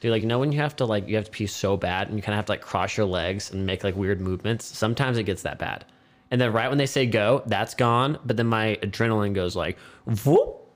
[0.00, 2.08] Dude, like you know when you have to like you have to pee so bad
[2.08, 4.64] and you kind of have to like cross your legs and make like weird movements.
[4.64, 5.84] Sometimes it gets that bad,
[6.32, 8.18] and then right when they say go, that's gone.
[8.24, 9.78] But then my adrenaline goes like
[10.24, 10.66] whoop,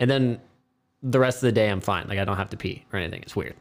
[0.00, 0.40] and then
[1.00, 2.08] the rest of the day I'm fine.
[2.08, 3.22] Like I don't have to pee or anything.
[3.22, 3.54] It's weird.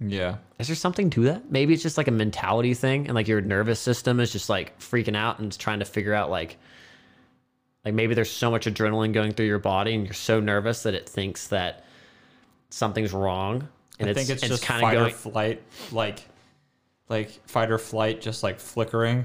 [0.00, 0.36] Yeah.
[0.58, 1.50] Is there something to that?
[1.50, 4.78] Maybe it's just like a mentality thing, and like your nervous system is just like
[4.78, 6.58] freaking out and it's trying to figure out like,
[7.86, 10.92] like maybe there's so much adrenaline going through your body, and you're so nervous that
[10.92, 11.84] it thinks that
[12.68, 13.66] something's wrong,
[13.98, 15.14] and I it's, think it's, it's just kind fight of or going.
[15.14, 16.22] flight, like
[17.08, 19.24] like fight or flight, just like flickering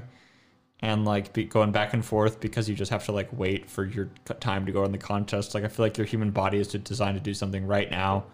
[0.84, 3.86] and like be going back and forth because you just have to like wait for
[3.86, 5.54] your time to go in the contest.
[5.54, 8.24] Like I feel like your human body is designed to do something right now.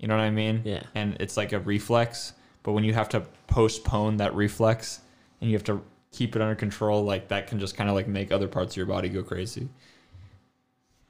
[0.00, 0.62] You know what I mean?
[0.64, 0.82] Yeah.
[0.96, 2.32] And it's like a reflex,
[2.64, 5.00] but when you have to postpone that reflex
[5.40, 5.80] and you have to
[6.10, 8.78] keep it under control, like that can just kind of like make other parts of
[8.78, 9.68] your body go crazy.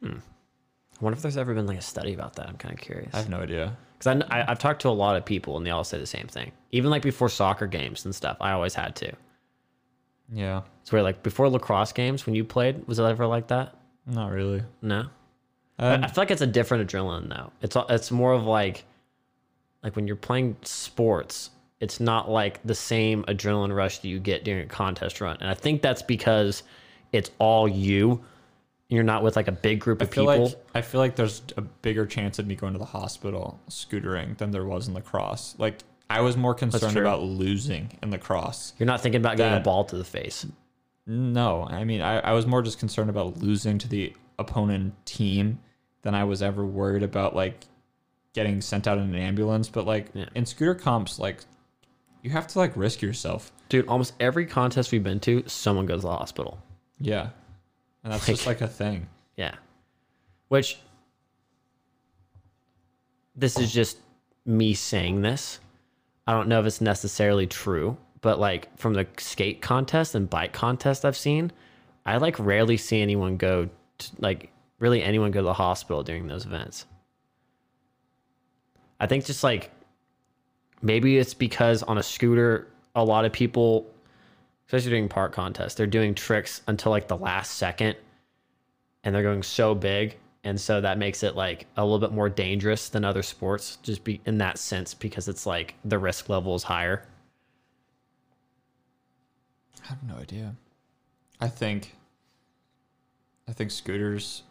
[0.03, 0.19] Hmm.
[0.19, 2.51] I wonder if there's ever been like a study about that.
[2.51, 3.15] I'm kind of curious.
[3.15, 3.79] I have no idea.
[3.99, 6.07] Because I, I, I've talked to a lot of people and they all say the
[6.07, 6.53] same thing.
[6.71, 9.15] Even like before soccer games and stuff, I always had to.
[10.33, 10.63] Yeah.
[10.81, 13.77] It's where like before lacrosse games, when you played, was it ever like that?
[14.07, 14.63] Not really.
[14.81, 15.07] No.
[15.79, 17.53] I- Um, I feel like it's a different adrenaline though.
[17.61, 18.85] It's it's more of like
[19.83, 24.45] like when you're playing sports, it's not like the same adrenaline rush that you get
[24.45, 25.37] during a contest run.
[25.41, 26.63] And I think that's because
[27.13, 28.13] it's all you.
[28.13, 30.45] And you're not with like a big group I of feel people.
[30.47, 34.37] like I feel like there's a bigger chance of me going to the hospital scootering
[34.39, 35.55] than there was in lacrosse.
[35.59, 35.79] Like
[36.13, 38.73] I was more concerned about losing in lacrosse.
[38.79, 40.47] You're not thinking about getting a ball to the face.
[41.07, 45.59] No, I mean, I, I was more just concerned about losing to the opponent team
[46.03, 47.65] than I was ever worried about like
[48.35, 49.69] getting sent out in an ambulance.
[49.69, 50.27] But like Yeah.
[50.35, 51.39] in scooter comps, like
[52.23, 53.53] you have to like risk yourself.
[53.69, 56.59] Dude, almost every contest we've been to, someone goes to the hospital.
[57.01, 57.31] Yeah,
[58.05, 59.09] and that's Like- just like a thing.
[59.37, 59.55] Yeah.
[60.49, 60.79] Which
[63.35, 63.99] this is just
[64.45, 65.59] me saying this.
[66.27, 70.53] I don't know if it's necessarily true, but like from the skate contest and bike
[70.53, 71.53] contest I've seen,
[72.07, 73.69] I like rarely see anyone go
[73.99, 76.87] to, like really anyone go to the hospital during those events.
[79.01, 79.71] I think just like
[80.81, 83.87] maybe it's because on a scooter a lot of people
[84.67, 87.95] especially during park contests, they're doing tricks until like the last second
[89.05, 92.29] and they're going so big and so that makes it like a little bit more
[92.29, 96.55] dangerous than other sports just be in that sense because it's like the risk level
[96.55, 97.07] is higher
[99.85, 100.55] I have no idea.
[101.41, 101.97] I think
[103.49, 104.45] I think scooters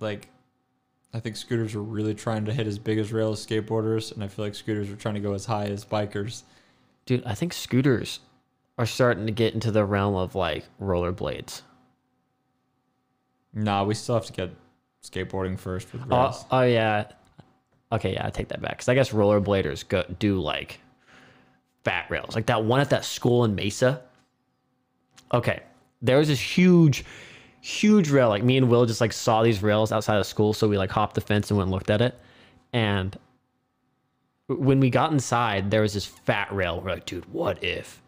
[0.00, 0.28] like
[1.12, 4.24] I think scooters are really trying to hit as big as rail as skateboarders and
[4.24, 6.44] I feel like scooters are trying to go as high as bikers.
[7.04, 8.20] dude i think scooters
[8.78, 11.62] are starting to get into the realm of like rollerblades
[13.58, 14.50] Nah, we still have to get
[15.02, 17.04] skateboarding first with oh, oh yeah.
[17.90, 20.80] Okay yeah i take that back because i guess rollerbladers go do like
[21.84, 22.34] fat rails.
[22.34, 24.02] Like that one at that school in mesa.
[25.32, 25.62] Okay
[26.02, 27.04] there was this huge
[27.60, 28.28] huge rail.
[28.28, 30.90] Like me and will just like saw these rails outside of school so we like
[30.90, 32.18] hopped the fence and went and looked at it.
[32.72, 33.18] And
[34.46, 36.80] when we got inside there was this fat rail.
[36.80, 38.02] We're like dude what if?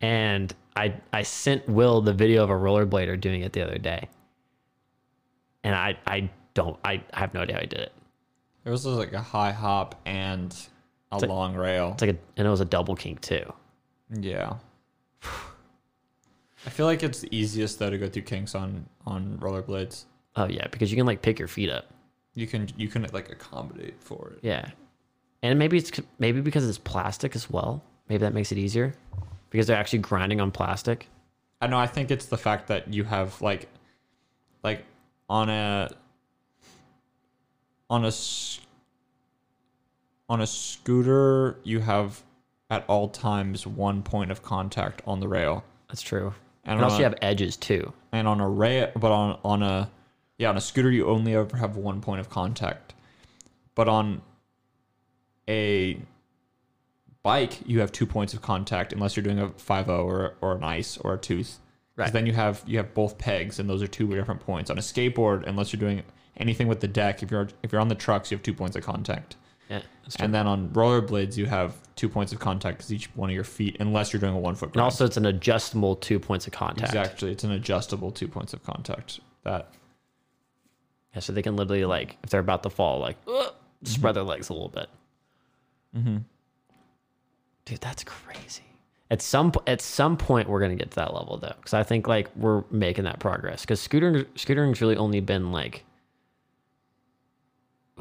[0.00, 4.08] And i i sent will the video of a rollerblader doing it the other day
[5.64, 7.92] and i i don't i have no idea how he did it
[8.64, 10.54] It was like a high hop and
[11.10, 11.90] a like- long rail.
[11.92, 13.52] it's like a and it was a double kink too
[14.10, 14.54] Yeah.
[16.66, 20.04] I feel like it's the easiest though to go through kinks on on rollerblades.
[20.36, 21.86] oh yeah because you can like pick your feet up
[22.34, 24.38] You can you can like accommodate for it.
[24.42, 24.70] Yeah,
[25.42, 27.82] and maybe it's maybe because it's plastic as well.
[28.08, 28.94] Maybe that makes it easier
[29.50, 31.08] because they're actually grinding on plastic.
[31.60, 31.78] I know.
[31.78, 33.68] I think it's the fact that you have like,
[34.64, 34.84] like
[35.32, 35.88] on a,
[37.88, 38.12] on a,
[40.28, 42.22] on a scooter, you have
[42.68, 46.34] at all times one point of contact on the rail, That's true.
[46.64, 47.94] and, And also, a, you have edges too.
[48.12, 49.90] and on a rail, but on on a,
[50.36, 52.92] yeah, on a scooter, you only ever have one point of contact,
[53.74, 54.20] but on
[55.48, 55.98] a
[57.22, 60.62] bike, you have two points of contact unless you're doing a 5 or or an
[60.64, 61.58] ice or a tooth.
[61.94, 62.12] Because Right.
[62.14, 64.70] then you have you have both pegs, and those are two different points.
[64.70, 66.02] On a skateboard, unless you're doing
[66.38, 68.76] anything with the deck, if you're if you're on the trucks, you have two points
[68.76, 69.36] of contact.
[69.68, 70.24] Yeah, that's true.
[70.24, 73.44] And then on rollerblades, you have two points of contact because each one of your
[73.44, 74.72] feet, unless you're doing a one foot.
[74.72, 76.94] And also, it's an adjustable two points of contact.
[76.94, 79.20] exactly, it's an adjustable two points of contact.
[79.44, 79.68] That
[81.14, 83.52] Yeah, so they can literally like if they're about to fall, like "Ugh,"
[83.84, 84.88] spread their legs a little bit.
[85.94, 86.18] mm-hmm.
[87.64, 88.62] Dude, that's crazy.
[89.12, 92.08] At some at some point, we're gonna get to that level though, because I think
[92.08, 93.60] like we're making that progress.
[93.60, 95.84] Because scooter scootering's really only been like,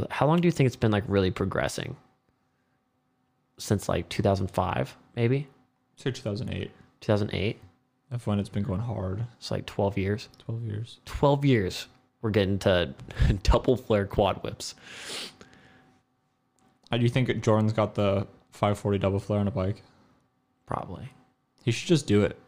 [0.09, 1.97] how long do you think it's been like really progressing?
[3.57, 5.49] Since like 2005, maybe
[5.97, 6.71] say 2008.
[7.01, 7.59] 2008.
[8.09, 9.25] That's when it's been going hard.
[9.37, 10.29] It's like 12 years.
[10.45, 10.99] 12 years.
[11.05, 11.87] 12 years.
[12.21, 12.93] We're getting to
[13.43, 14.75] double flare quad whips.
[16.89, 19.83] I do you think Jordan's got the 540 double flare on a bike.
[20.71, 21.09] Probably.
[21.63, 22.39] He should just do it.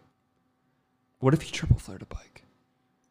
[1.20, 2.44] What if he triple flared a bike?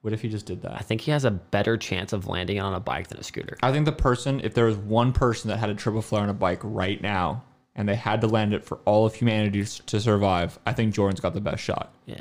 [0.01, 0.73] What if he just did that?
[0.73, 3.59] I think he has a better chance of landing on a bike than a scooter.
[3.63, 6.31] I think the person, if there was one person that had a triple flare on
[6.31, 7.45] a bike right now,
[7.75, 11.21] and they had to land it for all of humanity to survive, I think Jordan's
[11.21, 11.95] got the best shot.
[12.07, 12.21] Yeah.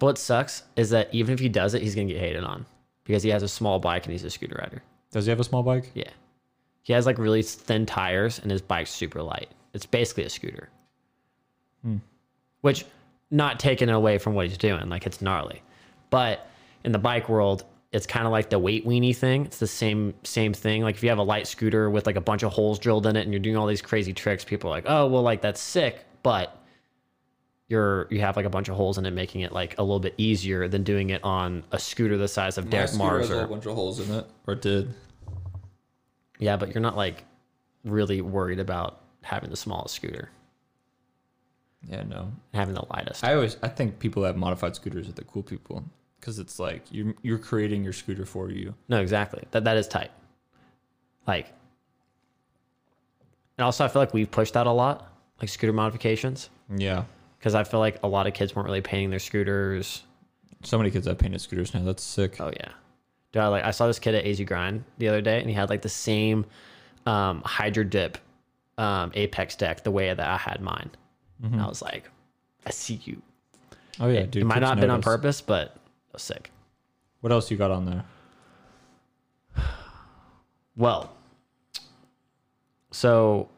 [0.00, 2.42] But what sucks is that even if he does it, he's going to get hated
[2.42, 2.66] on
[3.04, 4.82] because he has a small bike and he's a scooter rider.
[5.12, 5.92] Does he have a small bike?
[5.94, 6.10] Yeah.
[6.82, 9.48] He has like really thin tires and his bike's super light.
[9.72, 10.68] It's basically a scooter.
[12.60, 12.84] Which,
[13.30, 15.62] not taking away from what he's doing, like it's gnarly.
[16.10, 16.48] But
[16.84, 19.44] in the bike world, it's kind of like the weight weenie thing.
[19.44, 20.82] It's the same same thing.
[20.82, 23.16] Like if you have a light scooter with like a bunch of holes drilled in
[23.16, 25.60] it and you're doing all these crazy tricks, people are like, "Oh, well, like that's
[25.60, 26.60] sick," but
[27.68, 30.00] you're you have like a bunch of holes in it, making it like a little
[30.00, 33.48] bit easier than doing it on a scooter the size of Derek Mars or a
[33.48, 34.92] bunch of holes in it, or it did.
[36.38, 37.24] Yeah, but you're not like
[37.84, 40.30] really worried about having the smallest scooter,
[41.88, 42.32] Yeah, no.
[42.54, 43.22] having the lightest.
[43.24, 45.84] I always, I think people that have modified scooters are the cool people
[46.18, 48.74] because it's like you're you're creating your scooter for you.
[48.88, 49.44] no, exactly.
[49.50, 50.10] That that is tight.
[51.26, 51.52] Like
[53.58, 57.04] and also I feel like we've pushed that a lot, like scooter modifications, Yeah.
[57.38, 60.02] because I feel like a lot of kids weren't really painting their scooters.
[60.62, 61.82] So many kids have painted scooters now.
[61.84, 62.40] That's sick.
[62.40, 62.70] Oh yeah,
[63.32, 63.42] dude.
[63.42, 65.68] I like I saw this kid at AZ Grind the other day, and he had
[65.68, 66.46] like the same
[67.06, 68.16] um, Hydro Dip
[68.78, 70.90] um, Apex deck the way that I had mine.
[71.42, 72.08] And I was like,
[72.66, 73.20] I see you.
[74.00, 74.42] Oh yeah, dude.
[74.42, 76.50] it might not have been on purpose, but it was sick.
[77.20, 78.04] What else you got on there?
[80.76, 81.14] Well,
[82.90, 83.48] so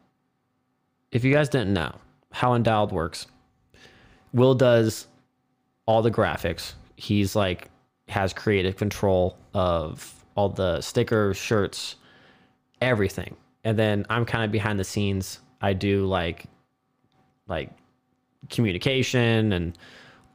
[1.11, 1.95] if you guys didn't know
[2.31, 3.25] how Endowed works,
[4.33, 5.07] Will does
[5.87, 6.73] all the graphics.
[6.95, 7.69] He's like
[8.07, 11.95] has creative control of all the stickers, shirts,
[12.81, 13.35] everything.
[13.63, 15.39] And then I'm kind of behind the scenes.
[15.61, 16.45] I do like
[17.47, 17.71] like
[18.49, 19.77] communication and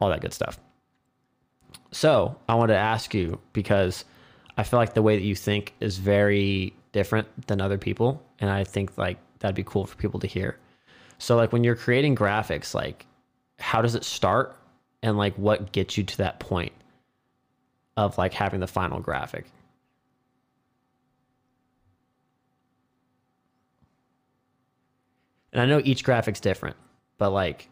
[0.01, 0.59] all that good stuff.
[1.93, 4.05] So I wanted to ask you because
[4.57, 8.51] I feel like the way that you think is very different than other people, and
[8.51, 10.59] I think like that'd be cool for people to hear.
[11.19, 13.07] So like when you're creating graphics, like
[13.59, 14.57] how does it start,
[15.03, 16.73] and like what gets you to that point
[17.97, 19.47] of like having the final graphic?
[25.53, 26.77] And I know each graphic's different,
[27.19, 27.69] but like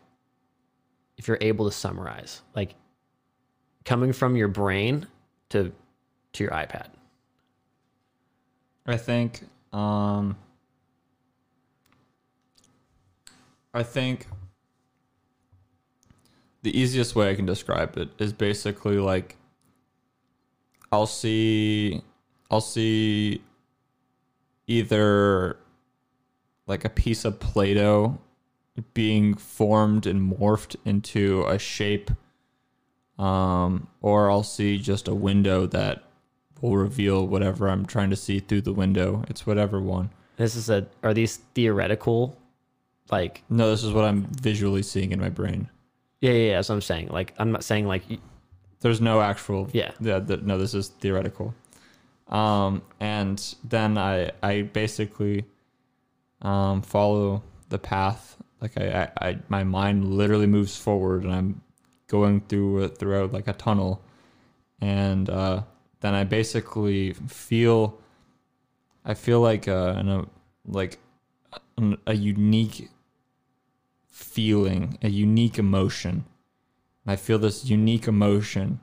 [1.16, 2.74] if you're able to summarize, like
[3.84, 5.06] coming from your brain
[5.50, 5.72] to
[6.32, 6.86] to your iPad.
[8.86, 10.36] I think um
[13.72, 14.26] I think
[16.62, 19.36] the easiest way I can describe it is basically like
[20.92, 22.02] I'll see
[22.50, 23.42] I'll see
[24.66, 25.56] either
[26.66, 28.18] like a piece of Play-Doh
[28.94, 32.10] being formed and morphed into a shape
[33.18, 36.04] um or I'll see just a window that
[36.60, 39.24] will reveal whatever I'm trying to see through the window.
[39.28, 40.10] It's whatever one.
[40.36, 42.36] This is a are these theoretical
[43.10, 45.68] like No, this is what I'm visually seeing in my brain.
[46.20, 47.08] yeah, yeah, yeah that's what I'm saying.
[47.08, 48.02] Like I'm not saying like
[48.80, 49.68] There's no actual.
[49.72, 49.92] Yeah.
[50.00, 50.20] Yeah.
[50.20, 51.54] th- no, this is theoretical.
[52.28, 55.44] Um, and then I I basically
[56.42, 58.36] um follow the path.
[58.60, 61.62] Like I, I, I my mind literally moves forward, and I'm
[62.08, 64.02] going through it throughout like a tunnel,
[64.80, 65.62] and uh,
[66.00, 67.98] then I basically feel.
[69.02, 70.26] I feel like uh, an, a,
[70.66, 70.98] like
[71.78, 72.90] a, a unique
[74.06, 76.26] feeling, a unique emotion.
[77.06, 78.80] I feel this unique emotion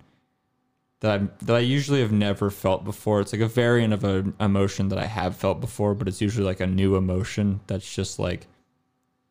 [1.00, 3.22] that I that I usually have never felt before.
[3.22, 6.46] It's like a variant of an emotion that I have felt before, but it's usually
[6.46, 8.48] like a new emotion that's just like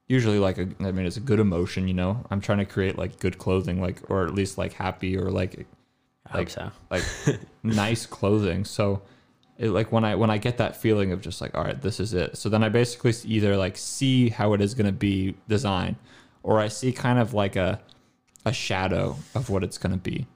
[0.09, 2.25] usually like a I mean it's a good emotion, you know.
[2.31, 5.67] I'm trying to create like good clothing like or at least like happy or like
[6.33, 6.71] I Like- so.
[6.91, 7.03] like
[7.63, 8.65] nice clothing.
[8.65, 9.03] So
[9.59, 11.99] it, like when I when I get that feeling of just like all right, this
[12.01, 12.37] is it.
[12.37, 15.97] So then I basically either like see how it is going to be designed
[16.43, 17.81] or I see kind of like a
[18.45, 20.27] a shadow of what it's going to be.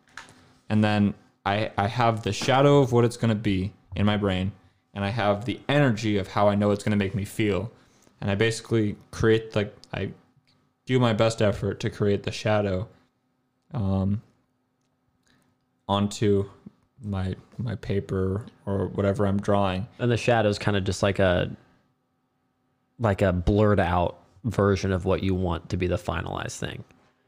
[0.68, 1.14] And then
[1.46, 4.52] I I have the shadow of what it's going to be in my brain
[4.94, 7.70] and I have the energy of how I know it's going to make me feel.
[8.20, 10.12] And I basically create like I
[10.86, 12.88] do my best effort to create the shadow
[13.72, 14.20] um
[15.88, 16.48] onto
[17.02, 19.86] my my paper or whatever I'm drawing.
[19.98, 21.50] And the shadow is kind of just like a
[22.98, 26.84] like a blurred out version of what you want to be the finalized thing.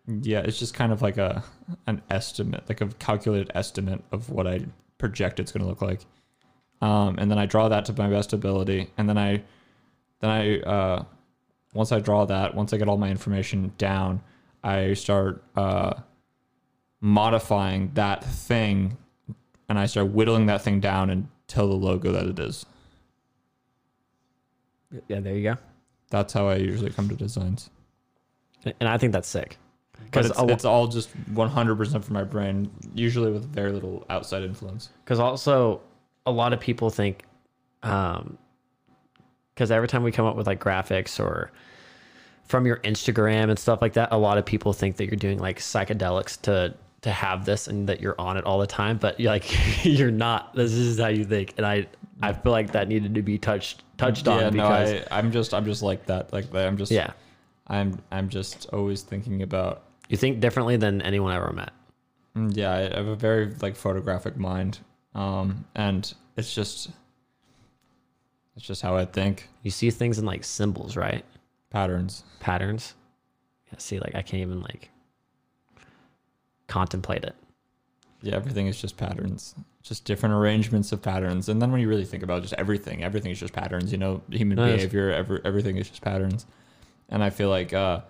[0.07, 1.43] Yeah, it's just kind of like a
[1.87, 4.67] an estimate, like a calculated estimate of what I
[4.99, 6.05] project it's going to look like.
[6.81, 9.43] Um, and then I draw that to my best ability, and then I
[10.23, 11.05] then I uh,
[11.75, 14.23] once I draw that, once I get all my information down,
[14.63, 15.95] I start uh,
[17.01, 18.97] modifying that thing,
[19.69, 22.65] and I start whittling that thing down until the logo that it is.
[25.09, 25.57] Yeah, there you go.
[26.11, 27.71] That's how I usually come to designs.
[28.65, 29.57] And I think that's sick.
[30.05, 34.91] Because it's, it's all just 100% from my brain, usually with very little outside influence.
[35.05, 35.81] because also
[36.27, 37.25] a lot of people think
[37.83, 38.39] um
[39.55, 41.51] because every time we come up with like graphics or
[42.45, 45.39] from your instagram and stuff like that a lot of people think that you're doing
[45.39, 49.19] like psychedelics to to have this and that you're on it all the time but
[49.19, 49.45] you're like
[49.85, 51.87] you're not this is how you think and i
[52.23, 55.33] i feel like that needed to be touched touched yeah, on no, because I, I'm
[55.33, 56.33] just, I'm just like that.
[56.33, 57.13] Like I'm just, yeah
[57.69, 59.85] I'm, I'm just always thinking about.
[60.09, 61.71] you think differently than anyone I ever met
[62.37, 64.79] Mm, Yeah, I have a very like photographic mind,
[65.15, 66.91] um, and it's just,
[68.57, 69.49] it's just how I think.
[69.63, 71.25] you see things in like symbols right
[71.71, 72.25] Patterns.
[72.41, 72.95] patterns
[73.69, 74.91] yeah see like i can't even like
[76.69, 77.35] contemplate it
[78.23, 81.49] Yeah, everything is just patterns, just different arrangements of patterns.
[81.49, 83.91] And then when you really think about just everything, everything is just patterns.
[83.91, 86.47] You know, human behavior, every, everything is just patterns.
[87.09, 88.01] And I feel like uh,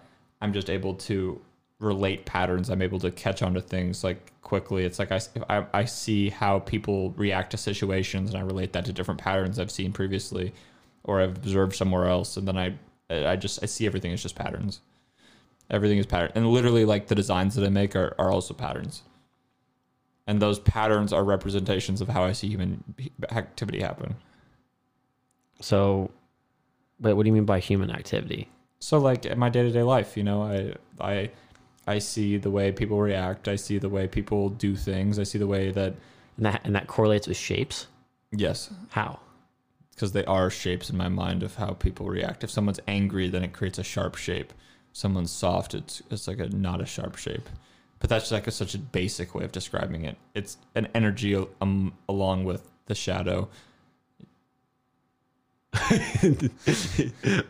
[0.43, 1.41] I'm just able to
[1.83, 2.71] relate patterns.
[2.71, 4.85] I'm able to catch on to things like quickly.
[4.85, 8.85] It's like I, I, I see how people react to situations, and I relate that
[8.87, 10.53] to different patterns I've seen previously,
[11.05, 12.37] or I've observed somewhere else.
[12.37, 12.75] And then I,
[13.11, 14.81] I just I see everything as just patterns.
[15.71, 19.03] Everything is pattern, and literally like the designs that I make are, are also patterns
[20.27, 22.83] and those patterns are representations of how I see human
[23.31, 24.15] activity happen.
[25.61, 26.11] So,
[27.01, 28.49] wait, what do you mean by human activity?
[28.79, 31.31] So, like in my day to day life, you know, I I
[31.87, 33.49] I see the way people react.
[33.49, 35.19] I see the way people do things.
[35.19, 35.95] I see the way that
[36.37, 37.87] And that and that correlates with shapes.
[38.31, 39.19] yes, How?
[39.91, 42.43] because they are shapes in my mind of how people react.
[42.43, 44.53] If someone's angry, then it creates a sharp shape.
[44.91, 47.49] If someone's soft, it's it's like a not a sharp shape.
[47.99, 50.17] But that's like a, such a basic way of describing it.
[50.35, 53.49] It's an energy um, along with the shadow.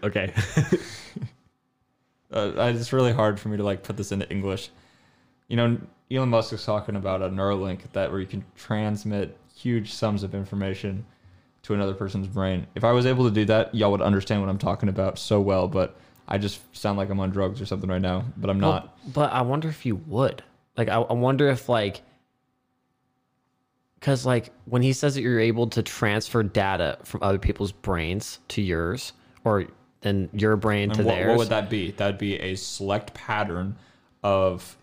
[0.05, 0.33] okay.
[2.33, 4.70] uh, it's really hard for me to like put this into English.
[5.49, 5.78] You know,
[6.11, 10.35] Elon Musk is talking about a Neuralink that where you can transmit huge sums of
[10.35, 11.05] information
[11.62, 12.66] to another person's brain.
[12.74, 15.41] If I was able to do that, y'all would understand what I'm talking about so
[15.41, 15.68] well.
[15.68, 18.85] But I just sound like I'm on drugs or something right now, but I'm not.
[18.85, 20.43] Well, but I wonder if you would.
[20.76, 22.03] Like, I, I wonder if like,
[24.01, 28.41] because like when he says that you're able to transfer data from other people's brains
[28.49, 29.12] to yours,
[29.45, 29.66] or
[30.03, 31.28] then your brain to And what, theirs.
[31.30, 31.90] what would that be?
[31.92, 33.76] That'd be a select pattern
[34.22, 34.76] of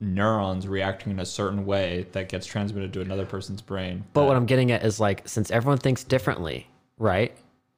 [0.00, 4.04] neurons reacting in a certain way that gets transmitted to another person's brain.
[4.12, 6.66] But that- what I'm getting at is like, since everyone thinks differently,
[6.98, 7.32] right?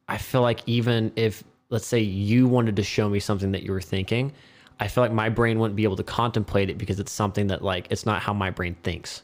[0.09, 3.73] I feel like even if, let's say, you wanted to show me something that you
[3.73, 4.33] were thinking,
[4.81, 7.63] I feel like my brain wouldn't be able to contemplate it because it's something that
[7.63, 9.23] like it's not how my brain thinks.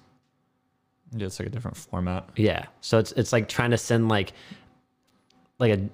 [1.17, 2.29] Yeah, it's like a different format.
[2.37, 2.67] Yeah.
[2.83, 4.33] So it's it's like trying to send like
[5.59, 5.89] like a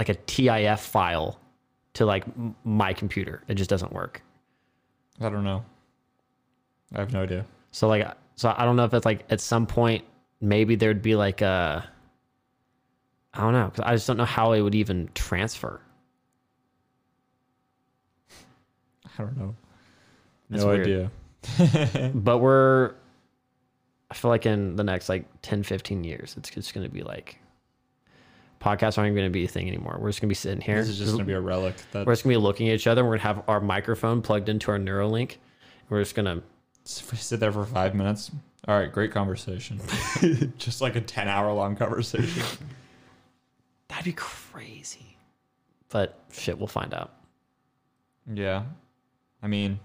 [0.00, 1.38] like a TIF file
[1.92, 3.42] to like m- my computer.
[3.48, 4.22] It just doesn't work.
[5.20, 5.62] I don't know.
[6.94, 7.44] I have no idea.
[7.70, 10.02] So like so I don't know if it's like at some point
[10.40, 11.86] maybe there'd be like a
[13.34, 15.82] I don't know cuz I just don't know how it would even transfer.
[19.18, 19.54] I don't know.
[20.48, 20.86] That's no weird.
[20.86, 22.10] idea.
[22.14, 22.94] But we're
[24.10, 27.02] I feel like in the next like 10 15 years it's just going to be
[27.02, 27.38] like
[28.60, 29.98] podcasts aren't even going to be a thing anymore.
[30.00, 30.76] We're just going to be sitting here.
[30.76, 31.74] This is just gonna be a relic.
[31.92, 33.04] That We're just gonna be looking at each other.
[33.04, 35.36] We're gonna have our microphone plugged into our Neuralink.
[35.88, 36.42] We're just gonna.
[36.84, 38.30] sit there for five minutes.
[38.68, 39.80] All right, great conversation.
[40.58, 42.42] just like a ten hour long conversation.
[43.88, 45.16] That'd be crazy.
[45.88, 47.12] But shit, we'll find out.
[48.32, 48.64] Yeah,
[49.42, 49.80] I mean,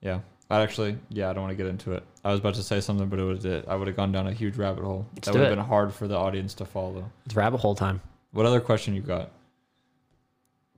[0.00, 0.20] yeah.
[0.50, 2.02] I actually, yeah, I don't want to get into it.
[2.24, 3.64] I was about to say something, but it was it.
[3.68, 5.06] I would have gone down a huge rabbit hole.
[5.14, 7.10] Let's that would have been hard for the audience to follow.
[7.24, 8.00] It's rabbit hole time.
[8.32, 9.30] What other question you got?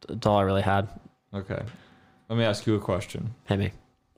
[0.07, 0.89] That's all I really had.
[1.33, 1.61] Okay,
[2.29, 3.35] let me ask you a question.
[3.47, 3.73] Hit me.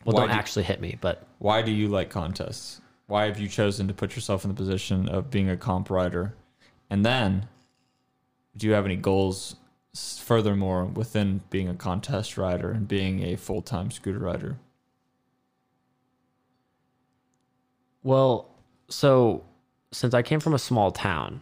[0.04, 2.80] Well, Why don't do actually hit me, but Why do you like contests?
[3.06, 6.34] Why have you chosen to put yourself in the position of being a comp rider?
[6.90, 7.46] And then,
[8.56, 9.56] do you have any goals
[9.94, 14.56] furthermore within being a contest rider and being a full time scooter rider?
[18.04, 18.50] Well,
[18.88, 19.42] so
[19.90, 21.40] since I came from a small town,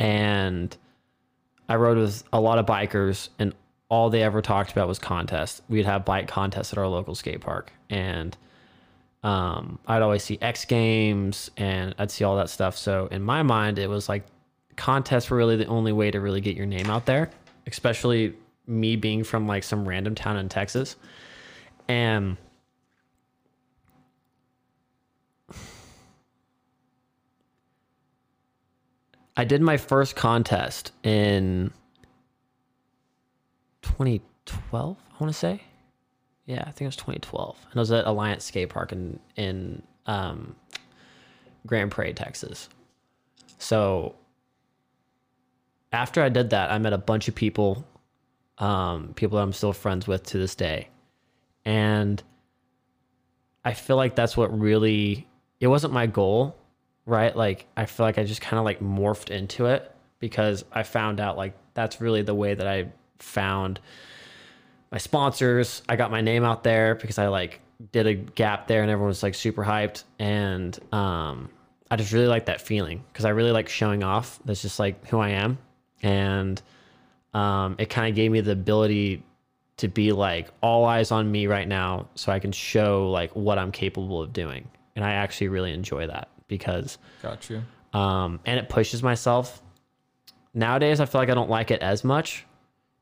[0.00, 0.76] and
[1.68, 3.54] I rode with a lot of bikers, and
[3.88, 5.62] all they ever talked about was contests.
[5.68, 8.36] We'd have bike contests at our local skate park, and
[9.22, 12.76] um, I'd always see X Games, and I'd see all that stuff.
[12.76, 14.24] So in my mind, it was like
[14.76, 17.30] contests were really the only way to really get your name out there,
[17.66, 18.34] especially
[18.66, 20.96] me being from like some random town in Texas,
[21.88, 22.36] and
[29.38, 31.70] I did my first contest in
[33.82, 35.62] 2012, I want to say.
[36.44, 37.56] Yeah, I think it was 2012.
[37.66, 40.56] And it was at Alliance Skate Park in in um,
[41.66, 42.68] Grand Prairie, Texas.
[43.58, 44.16] So
[45.92, 47.86] after I did that, I met a bunch of people,
[48.58, 50.88] um, people that I'm still friends with to this day,
[51.64, 52.20] and
[53.64, 55.28] I feel like that's what really.
[55.60, 56.56] It wasn't my goal,
[57.08, 57.34] right?
[57.34, 59.90] Like I feel like I just kind of like morphed into it
[60.20, 63.80] because I found out like that's really the way that I found
[64.92, 65.82] my sponsors.
[65.88, 67.60] I got my name out there because I like
[67.92, 71.48] did a gap there and everyone was like super hyped and um
[71.90, 74.38] I just really like that feeling because I really like showing off.
[74.44, 75.58] That's just like who I am
[76.02, 76.60] and
[77.32, 79.22] um it kind of gave me the ability
[79.78, 83.58] to be like all eyes on me right now so I can show like what
[83.58, 84.68] I'm capable of doing.
[84.94, 87.62] And I actually really enjoy that because Got you.
[87.92, 89.62] um and it pushes myself.
[90.54, 92.44] Nowadays I feel like I don't like it as much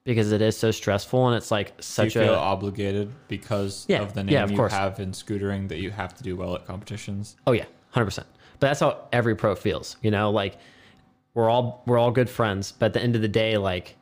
[0.05, 3.87] because it is so stressful and it's like Do you such feel a obligated because
[3.89, 4.73] Yeah, of the yeah, name of you course.
[4.73, 7.37] have in scootering that you have to do well at competitions?
[7.47, 8.27] Oh yeah, hundred percent.
[8.59, 9.97] But that's how every pro feels.
[10.03, 10.59] You know, like
[11.35, 13.97] we're all we're all good friends, but at the end of the day, like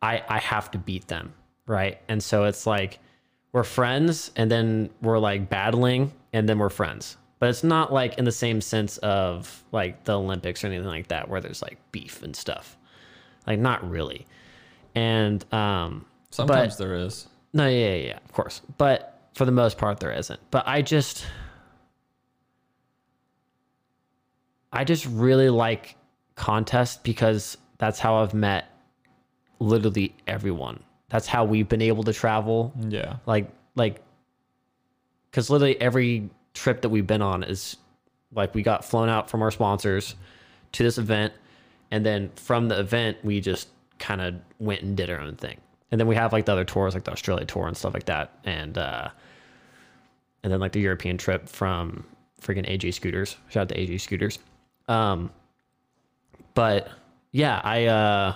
[0.00, 1.32] I I have to beat them,
[1.66, 1.98] right?
[2.08, 2.98] And so it's like
[3.52, 7.16] we're friends, and then we're like battling, and then we're friends.
[7.42, 11.08] But it's not like in the same sense of like the Olympics or anything like
[11.08, 12.78] that, where there's like beef and stuff.
[13.48, 14.28] Like not really.
[14.94, 17.26] And um, Sometimes there is.
[17.52, 18.62] no, yeah, yeah, yeah, of course.
[18.78, 20.38] But for the most part, there isn't.
[20.52, 21.26] But I just,
[24.72, 25.96] I just really like
[26.36, 28.66] contests because that's how I've met
[29.58, 30.80] literally everyone.
[31.08, 32.72] That's how we've been able to travel.
[32.88, 33.16] Yeah.
[33.26, 34.00] Like, like,
[35.28, 37.76] because literally every trip that we've been on is
[38.34, 40.14] like we got flown out from our sponsors
[40.72, 41.32] to this event,
[41.90, 43.68] and then from the event we just
[43.98, 45.58] kind of went and did our own thing.
[45.90, 48.06] And then we have like the other tours, like the Australia tour and stuff like
[48.06, 49.08] that, and uh,
[50.42, 52.04] and then like the European trip from
[52.40, 53.36] freaking AJ Scooters.
[53.48, 54.38] Shout out to AJ Scooters.
[54.88, 55.30] Um,
[56.54, 56.88] but
[57.30, 58.34] yeah, I uh,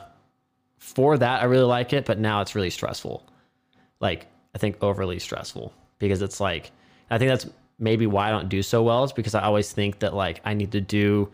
[0.78, 3.26] for that I really like it, but now it's really stressful.
[4.01, 6.70] Like I think overly stressful because it's like
[7.10, 7.47] I think that's
[7.78, 10.55] maybe why I don't do so well is because I always think that like I
[10.55, 11.31] need to do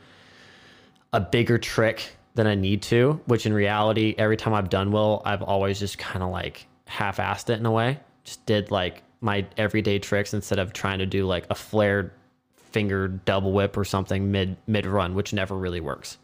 [1.13, 5.23] a bigger trick than I need to, which in reality, every time I've done well,
[5.25, 8.01] I've always just kind of like half assed it in a way.
[8.25, 12.11] Just did like my everyday tricks instead of trying to do like a flared
[12.55, 16.19] finger double whip or something mid mid run, which never really works.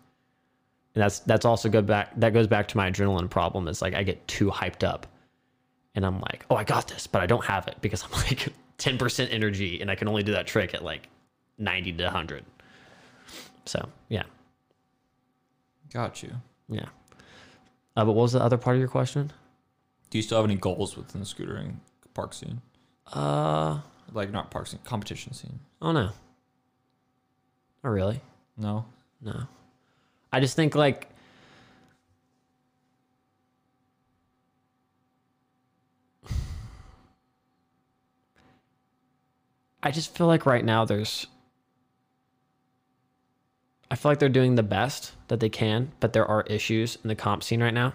[0.95, 3.95] And that's that's also good back that goes back to my adrenaline problem is like
[3.95, 5.07] I get too hyped up
[5.95, 8.49] and I'm like, oh I got this, but I don't have it because I'm like
[8.79, 11.09] 10% energy and I can only do that trick at like
[11.59, 12.45] 90 to 100.
[13.65, 14.23] So yeah.
[15.93, 16.33] Got you.
[16.69, 16.87] Yeah.
[17.97, 19.33] Uh, but what was the other part of your question?
[20.11, 21.75] Do you still have any goals within the scootering
[22.15, 22.61] park scene?
[23.13, 23.81] Uh,
[24.13, 25.59] Like not park scene, competition scene.
[25.83, 26.11] oh no.
[27.85, 28.21] Not really.
[28.57, 28.87] No.
[29.23, 29.43] No.
[30.33, 31.09] I just think like
[39.89, 41.29] I just feel like right now there's
[43.91, 47.09] I feel like they're doing the best that they can, but there are issues in
[47.09, 47.95] the comp scene right now.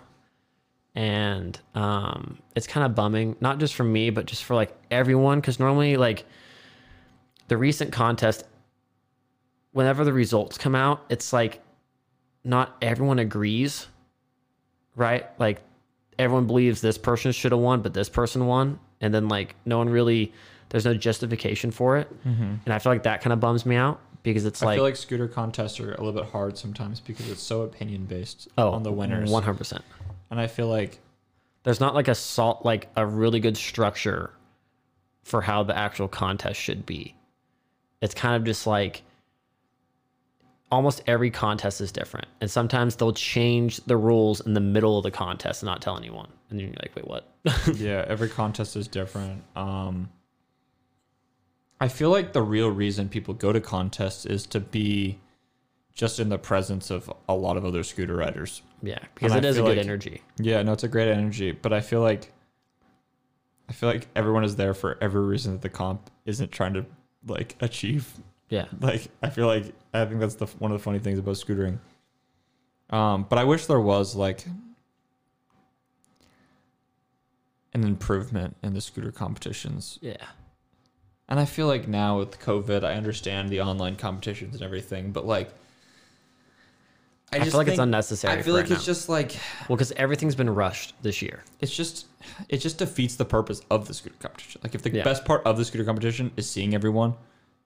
[0.95, 5.39] And um it's kind of bumming, not just for me, but just for like everyone
[5.43, 6.25] cuz normally like
[7.47, 8.43] the recent contest
[9.73, 11.61] whenever the results come out, it's like
[12.43, 13.85] not everyone agrees,
[14.95, 15.29] right?
[15.39, 15.61] Like
[16.17, 19.77] everyone believes this person should have won, but this person won, and then like no
[19.77, 20.33] one really,
[20.73, 24.01] there's no justification for it, and I feel like that kind of bums me out
[24.23, 26.99] because it's I like, I feel like scooter contests are a little bit hard sometimes
[26.99, 29.29] because it's so opinion based oh, on the winners.
[29.29, 29.83] one hundred percent.
[30.31, 30.99] And I feel like
[31.63, 34.31] There's not like a salt, like a really good structure
[35.23, 37.15] for how the actual contest should be.
[38.01, 39.03] It's kind of just like
[40.71, 42.27] almost every contest is different.
[42.41, 45.97] And sometimes they'll change the rules in the middle of the contest and not tell
[45.97, 46.29] anyone.
[46.49, 47.29] And then you're like, wait, what?
[47.75, 49.43] yeah, every contest is different.
[49.55, 50.09] Um,
[51.83, 55.19] I feel like the real reason people go to contests is to be
[55.93, 58.61] just in the presence of a lot of other scooter riders.
[58.81, 60.21] yeah, because And it I is a good like- energy.
[60.37, 62.31] Yeah, no, it's a great energy, but I feel like
[63.67, 66.85] I feel like everyone is there for every reason that the comp isn't trying to
[67.27, 68.07] like achieve.
[68.47, 68.65] Yeah.
[68.79, 71.79] Like I feel like I think that's the one of the funny things about scootering.
[72.91, 74.45] Um, but I wish there was like
[77.73, 79.99] an improvement in the scooter competitions.
[80.01, 80.27] Yeah.
[81.29, 85.25] And I feel like now with COVID, I understand the online competitions and everything, but
[85.25, 85.51] like
[87.31, 88.37] I, just feel like it's unnecessary.
[88.37, 88.85] I feel like right it's now.
[88.93, 89.35] just like
[89.67, 91.43] well, because everything's been rushed this year.
[91.61, 92.05] it's just
[92.49, 94.61] it just defeats the purpose of the scooter competition.
[94.63, 95.03] Like if the Yeah.
[95.03, 97.15] best part of the scooter competition is seeing everyone,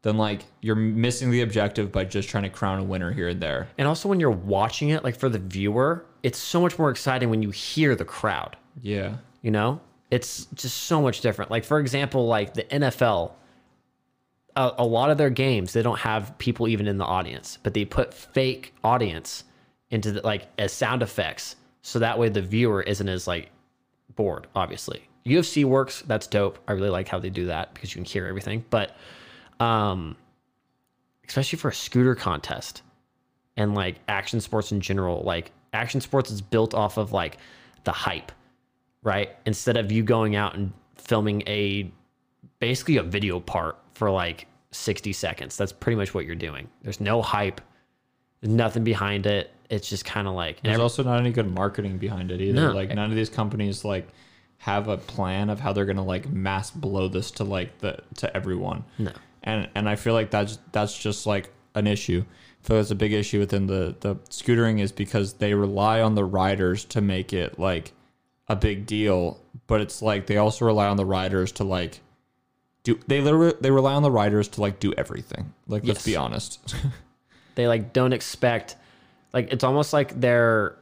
[0.04, 3.42] then like you're missing the objective by just trying to crown a winner here and
[3.42, 3.68] there.
[3.78, 7.30] And also when you're watching it, like for the viewer, it's so much more exciting
[7.30, 8.56] when you hear the crowd.
[8.82, 9.18] Yeah.
[9.42, 9.82] you know
[10.12, 13.32] it's just so much different like for example like the nfl
[14.58, 17.74] a, a lot of their games they don't have people even in the audience but
[17.74, 19.46] they put fake audience
[19.90, 21.56] into the, like as sound effects.
[21.82, 23.50] So that way the viewer isn't as like
[24.16, 25.08] bored obviously.
[25.26, 26.60] Ufc works that's dope.
[26.68, 28.66] I really like how they do that because you can hear everything.
[28.70, 28.96] But
[29.60, 30.18] um
[31.28, 32.82] especially for a scooter contest
[33.56, 37.38] and like action sports in general like action sports is built off of like
[37.84, 38.32] the hype
[39.04, 39.30] right?
[39.46, 41.90] Instead of you going out and filming a
[42.60, 45.57] basically a video part for like 60 seconds.
[45.57, 46.68] That's pretty much what you're doing.
[46.84, 47.61] There's no hype,
[48.41, 49.52] nothing behind it.
[49.69, 52.68] It's just kind of like There's every- also not any good marketing behind it either.
[52.69, 52.72] No.
[52.74, 54.07] Like none of these companies like
[54.60, 58.36] have a plan of how they're gonna like mass blow this to like the to
[58.38, 58.84] everyone.
[58.98, 59.11] no.
[59.44, 62.24] And and I feel like that's that's just like an issue.
[62.64, 66.15] I feel that's a big issue within the the scootering is because they rely on
[66.15, 67.94] the riders to make it like
[68.49, 71.99] a big deal, but it's like they also rely on the riders to like
[72.95, 75.53] do they literally they rely on the riders to like do everything.
[75.68, 76.05] Like let's Yes.
[76.05, 76.76] be honest.
[77.55, 78.76] They like don't expect
[79.34, 80.77] like it's almost like they're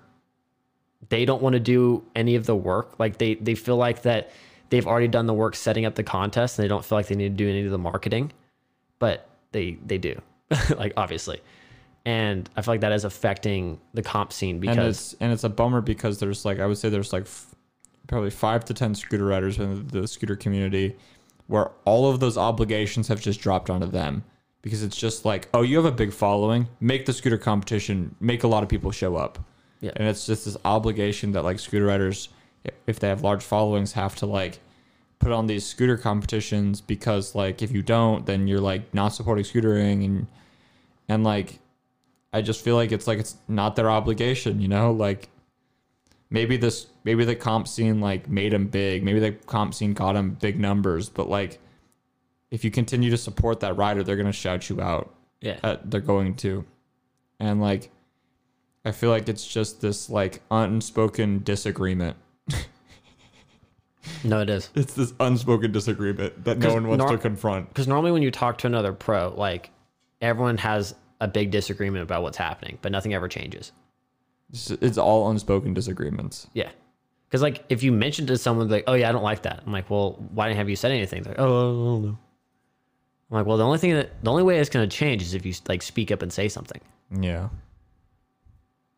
[1.09, 2.99] they don't want to do any of the work.
[2.99, 4.31] Like they they feel like that
[4.69, 7.15] they've already done the work setting up the contest and they don't feel like they
[7.15, 8.31] need to do any of the marketing.
[8.99, 10.21] But they they do.
[10.77, 11.41] like obviously.
[12.05, 14.77] And I feel like that is affecting the comp scene and because
[15.13, 17.55] it's and it's a bummer because there's like I would say there's like f-
[18.07, 20.95] probably five to ten scooter riders in the scooter community
[21.47, 24.23] where all of those obligations have just dropped onto them
[24.61, 28.43] because it's just like oh you have a big following make the scooter competition make
[28.43, 29.39] a lot of people show up
[29.81, 29.91] Yeah.
[29.95, 32.29] and it's just this obligation that like scooter riders
[32.87, 34.59] if they have large followings have to like
[35.19, 39.43] put on these scooter competitions because like if you don't then you're like not supporting
[39.45, 40.27] scootering and
[41.07, 41.59] and like
[42.33, 44.91] I just feel like it's like it's not their obligation, you know?
[44.91, 45.29] Like
[46.35, 50.15] maybe this maybe the comp scene like made him big, maybe the comp scene got
[50.17, 51.59] him big numbers, but like
[52.51, 55.15] if you continue to support that rider, they're gonna shout you out.
[55.39, 55.57] yeah.
[55.63, 56.65] Uh, they're going to,
[57.39, 57.89] and like
[58.83, 62.17] I feel like it's just this like unspoken disagreement.
[64.23, 64.69] No, it is.
[64.75, 67.69] It's this unspoken disagreement that no one wants nor- to confront.
[67.69, 69.71] Because normally when you talk to another pro, like
[70.21, 73.71] everyone has a big disagreement about what's happening, but nothing ever changes.
[74.49, 76.47] It's, it's all unspoken disagreements.
[76.53, 76.69] Yeah.
[77.27, 79.63] Because like if you mention to someone like, oh yeah, I don't like that.
[79.65, 81.23] I'm like, well, why didn't have you said anything?
[81.23, 82.17] They're like, oh, I don't know.
[83.31, 85.45] I'm like, well, the only thing that the only way it's gonna change is if
[85.45, 86.79] you like speak up and say something.
[87.11, 87.49] Yeah.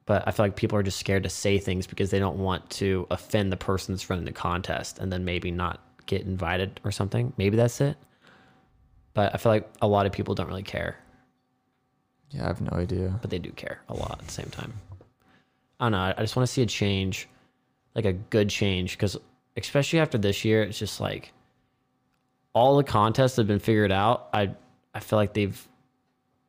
[0.06, 2.69] But I feel like people are just scared to say things because they don't want
[2.72, 6.91] to offend the person that's running the contest and then maybe not get invited or
[6.91, 7.34] something.
[7.38, 7.98] Maybe that's it.
[9.14, 10.95] But I feel like a lot of people don't really care.
[12.30, 13.18] Yeah, I have no idea.
[13.22, 14.74] but they do care a lot at the same time.
[15.80, 16.14] I don't know.
[16.18, 17.28] I just want to see a change,
[17.95, 19.18] like a good change, because
[19.56, 21.32] especially after this year, it's just like
[22.54, 24.30] all the contests have been figured out.
[24.34, 24.52] I
[24.94, 25.68] I feel like they've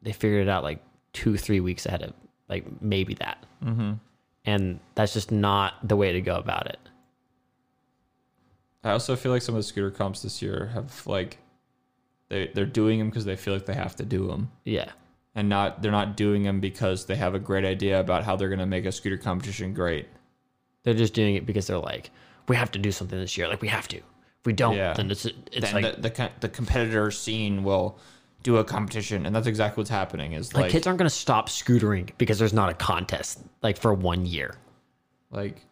[0.02, 0.82] they figured it out like
[1.12, 2.12] two three weeks ahead of
[2.48, 3.92] like maybe that, Mm-hmm.
[4.46, 6.78] and that's just not the way to go about it.
[8.84, 11.38] I also feel like some of the scooter comps this year have like
[12.28, 14.90] they they're doing them because they feel like they have to do them, Yeah,
[15.38, 18.48] and not they're not doing them because they have a great idea about how they're
[18.48, 20.08] gonna make a scooter competition great.
[20.82, 22.10] they're just doing it because they're like,
[22.48, 23.46] we have to do something this year.
[23.46, 23.98] Like we have to.
[23.98, 24.94] If we don't, Yeah.
[24.94, 27.98] then it's it's then like the, the the competitor scene will
[28.42, 30.32] do a competition, and that's exactly what's happening.
[30.32, 33.94] Is like like kids aren't gonna stop scootering because there's not a contest like for
[33.94, 34.56] one year.
[35.30, 35.64] like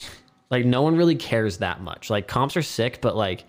[0.50, 2.08] Like no one really cares that much.
[2.10, 3.44] Like comps are sick, but like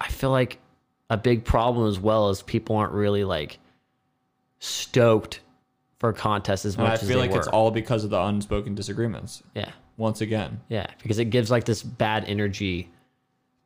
[0.00, 0.58] I feel like
[1.12, 3.58] a big problem as well is people aren't really like
[4.60, 5.40] stoked
[5.98, 7.38] for contests as and much I as feel like were.
[7.38, 9.42] it's all because of the unspoken disagreements.
[9.54, 12.90] yeah, Once again, yeah, because it gives like this bad energy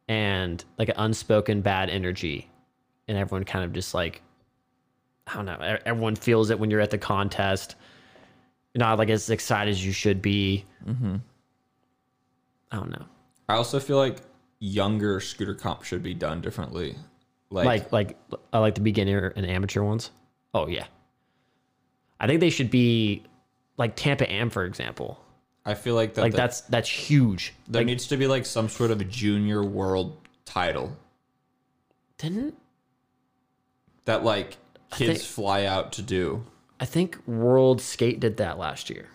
[0.08, 2.50] and like an unspoken bad energy,
[3.08, 4.22] and everyone kind of just like
[5.28, 5.78] I don't know.
[5.86, 7.74] Everyone feels it when you're at the contest.
[8.74, 10.64] You're not like as excited as you should be.
[10.86, 11.16] Mm-hmm.
[12.72, 13.06] I don't know.
[13.48, 14.18] I also feel like
[14.58, 16.96] younger scooter comp should be done differently.
[17.56, 18.18] Like, like like
[18.52, 20.10] I like the beginner and amateur ones.
[20.54, 20.86] Oh yeah.
[22.20, 23.22] I think they should be
[23.76, 25.20] like Tampa Am for example.
[25.64, 27.52] I feel like that Like the- that's that's huge.
[27.68, 30.96] there Like needs to be like some sort of a junior world title
[32.18, 32.54] didn't
[34.04, 34.56] that like
[34.92, 36.44] kids think- fly out to do.
[36.78, 39.08] I think World Skate did that last year.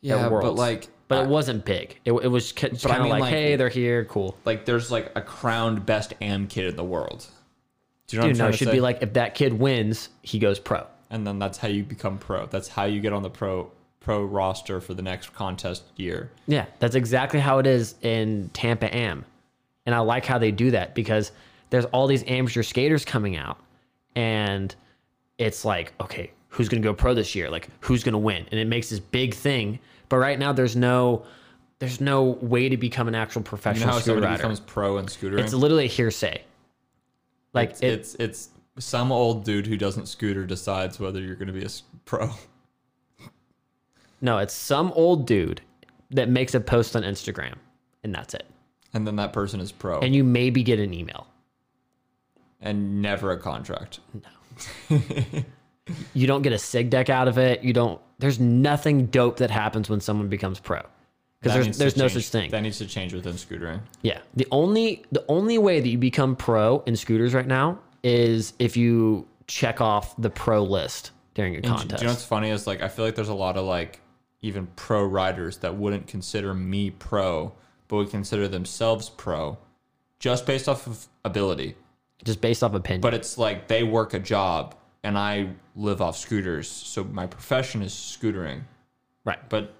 [0.00, 1.98] Yeah, but like But it uh, wasn't big.
[2.04, 4.36] It, it was kind But I of mean, like, like- hey, they're here, cool.
[4.44, 7.26] like there's like a crowned best am kid in the world.
[8.06, 10.08] Do you know Dude, what no, it should to be like if that kid wins,
[10.22, 10.86] he goes pro.
[11.10, 12.46] and then that's how you become pro.
[12.46, 13.70] That's how you get on the pro
[14.00, 16.30] pro roster for the next contest year.
[16.46, 19.24] Yeah, that's exactly how it is in Tampa Am.
[19.86, 21.32] And I like how they do that because
[21.70, 23.58] there's all these amateur skaters coming out
[24.14, 24.74] and
[25.38, 27.50] it's like, okay, who's going to go pro this year?
[27.50, 28.46] Like who's going to win?
[28.50, 29.78] And it makes this big thing.
[30.14, 31.24] But right now there's no
[31.80, 34.36] there's no way to become an actual You know professional how scooter rider.
[34.36, 35.40] becomes pro in scootering?
[35.40, 36.40] it's literally a hearsay.
[37.52, 41.48] Like it's, it, it's it's some old dude who doesn't scooter decides whether you're going
[41.48, 41.68] to be a
[42.04, 42.30] pro.
[44.20, 45.62] no, it's some old dude
[46.10, 47.56] that makes a post on Instagram,
[48.04, 48.46] and that's it.
[48.92, 51.26] And then that person is pro and, And you maybe get an email.
[52.60, 53.98] And never a contract.
[54.12, 55.00] No.
[56.14, 57.64] you don't get a sig deck out of it.
[57.64, 58.00] You don't.
[58.18, 60.82] There's nothing dope that happens when someone becomes pro
[61.40, 62.24] because there's there's no change.
[62.24, 62.50] such thing.
[62.50, 63.80] That needs to change within scootering.
[64.02, 64.20] Yeah.
[64.34, 68.76] The only the only way that you become pro in scooters right now is if
[68.76, 71.98] you check off the pro list during your And contest.
[71.98, 74.00] Do you know what's funny is like I feel like there's a lot of like
[74.40, 77.52] even pro riders that wouldn't consider me pro,
[77.88, 79.56] but would consider themselves pro,
[80.18, 81.76] just based off of ability.
[82.24, 83.00] just based off opinion.
[83.00, 84.74] But it's like they work a job
[85.04, 88.62] and I live off scooters, so my profession is scootering.
[89.24, 89.38] right.
[89.48, 89.74] But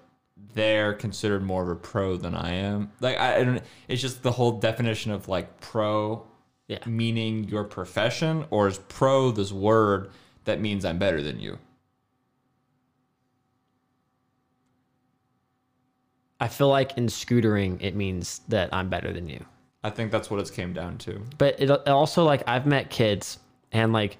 [0.53, 2.91] they're considered more of a pro than I am.
[3.01, 3.61] Like I, I don't.
[3.89, 6.23] It's just the whole definition of like pro
[6.67, 6.79] Yeah.
[6.85, 10.11] meaning your profession, or is pro this word
[10.45, 11.57] that means I'm better than you?
[16.39, 19.43] I feel like in scootering it means that I'm better than you.
[19.83, 21.21] I think that's what it's came down to.
[21.37, 23.39] But it it also like I've met kids
[23.71, 24.17] and like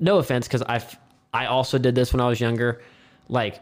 [0.00, 0.98] no offense because I've
[1.32, 2.82] I also did this when I was younger.
[3.28, 3.60] Like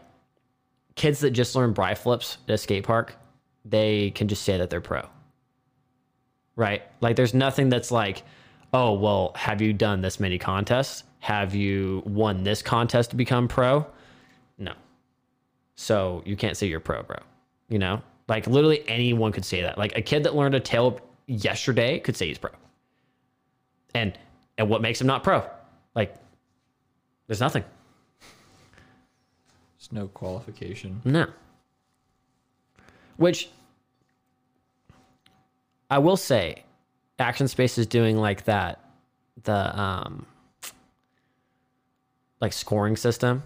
[0.94, 3.16] kids that just learn bri flips at a skate park,
[3.64, 5.02] they can just say that they're pro.
[6.55, 6.82] Right?
[7.01, 8.22] Like there's nothing that's like,
[8.72, 11.05] oh well, have you done this many contests?
[11.20, 13.86] Have you won this contest to become pro?
[14.59, 14.72] No.
[15.74, 17.18] So you can't say you're pro, bro.
[17.68, 18.02] You know?
[18.28, 19.76] Like literally anyone could say that.
[19.76, 22.51] Like a kid that learned a tail yesterday could say he's pro.
[23.94, 24.18] And
[24.59, 25.44] and what makes him not pro?
[25.97, 26.14] Like
[27.27, 27.64] there's nothing.
[29.78, 31.01] There's no qualification.
[31.05, 31.27] No.
[33.16, 33.48] Which
[35.90, 36.62] I will say,
[37.18, 38.85] Action Space is doing like that,
[39.44, 40.27] the um,
[42.40, 43.43] like scoring system.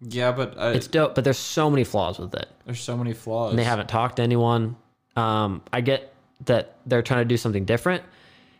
[0.00, 2.48] Yeah, but I, It's dope, but there's so many flaws with it.
[2.64, 3.50] there's so many flaws.
[3.50, 4.74] And they haven't talked to anyone.
[5.14, 6.12] Um, I get
[6.46, 8.02] that they're trying to do something different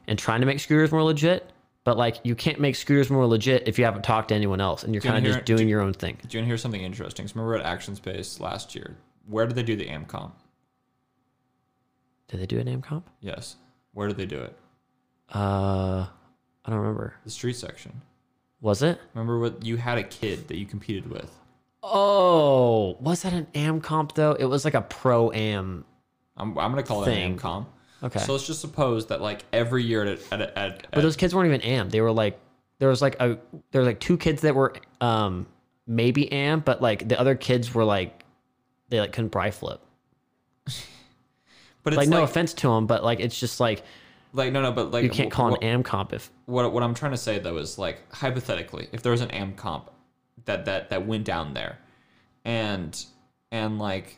[0.06, 1.50] and trying to make scooters more legit,
[1.84, 4.84] but like you can't make scooters more legit if you haven't talked to anyone else
[4.84, 6.16] and you're kind of just doing do- your own thing.
[6.26, 7.24] Do you want to hear something interesting?
[7.26, 8.96] 'Cause remember at Action Space last year,
[9.26, 10.32] where did they do the AmComp?
[12.28, 13.08] Did they do a name comp?
[13.20, 13.56] Yes.
[13.92, 14.56] Where did they do it?
[15.34, 16.06] Uh,
[16.64, 17.14] I don't remember.
[17.24, 18.00] The street section.
[18.60, 18.98] Was it?
[19.14, 21.30] Remember what you had a kid that you competed with?
[21.82, 24.32] Oh, was that an am comp though?
[24.32, 25.84] It was like a pro am.
[26.36, 27.32] I'm, I'm gonna call it Thing.
[27.32, 27.66] an AmComp.
[28.02, 28.18] Okay.
[28.18, 31.34] So let's just suppose that like every year at at, at, at but those kids
[31.34, 31.90] weren't even am.
[31.90, 32.38] They were like
[32.78, 33.38] there was like a
[33.70, 35.46] there was like two kids that were um
[35.86, 38.24] maybe am, but like the other kids were like
[38.88, 39.80] they like couldn't bri flip.
[41.82, 43.84] but it's Like no offense to them, but like it's just like
[44.32, 46.82] like no no but like you can't call what, an am comp if what what
[46.82, 49.84] I'm trying to say though is like hypothetically, if there was an AmComp
[50.46, 51.78] that that that went down there,
[52.44, 53.04] and
[53.52, 54.16] and like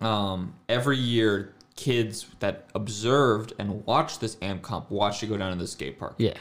[0.00, 5.52] um every year kids that observed and watched this AM comp watched it go down
[5.52, 6.14] to the skate park.
[6.18, 6.34] yeah.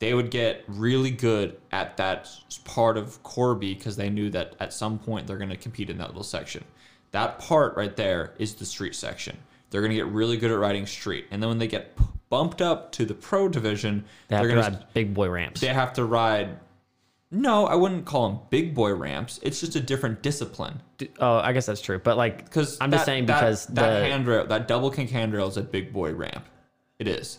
[0.00, 2.28] they would get really good at that
[2.64, 5.98] part of Corby because they knew that at some point they're going to compete in
[5.98, 6.64] that little section.
[7.12, 9.36] That part right there is the street section.
[9.70, 12.04] They're going to get really good at riding street, and then when they get p-
[12.30, 15.60] bumped up to the pro division, They have to going ride big boy ramps.
[15.60, 16.58] they have to ride.
[17.30, 19.38] No, I wouldn't call them big boy ramps.
[19.42, 20.80] It's just a different discipline.
[21.20, 21.98] Oh, I guess that's true.
[21.98, 25.56] But like Because I'm just saying because that the handrail, that double kink handrail is
[25.58, 26.46] a big boy ramp.
[26.98, 27.38] It is.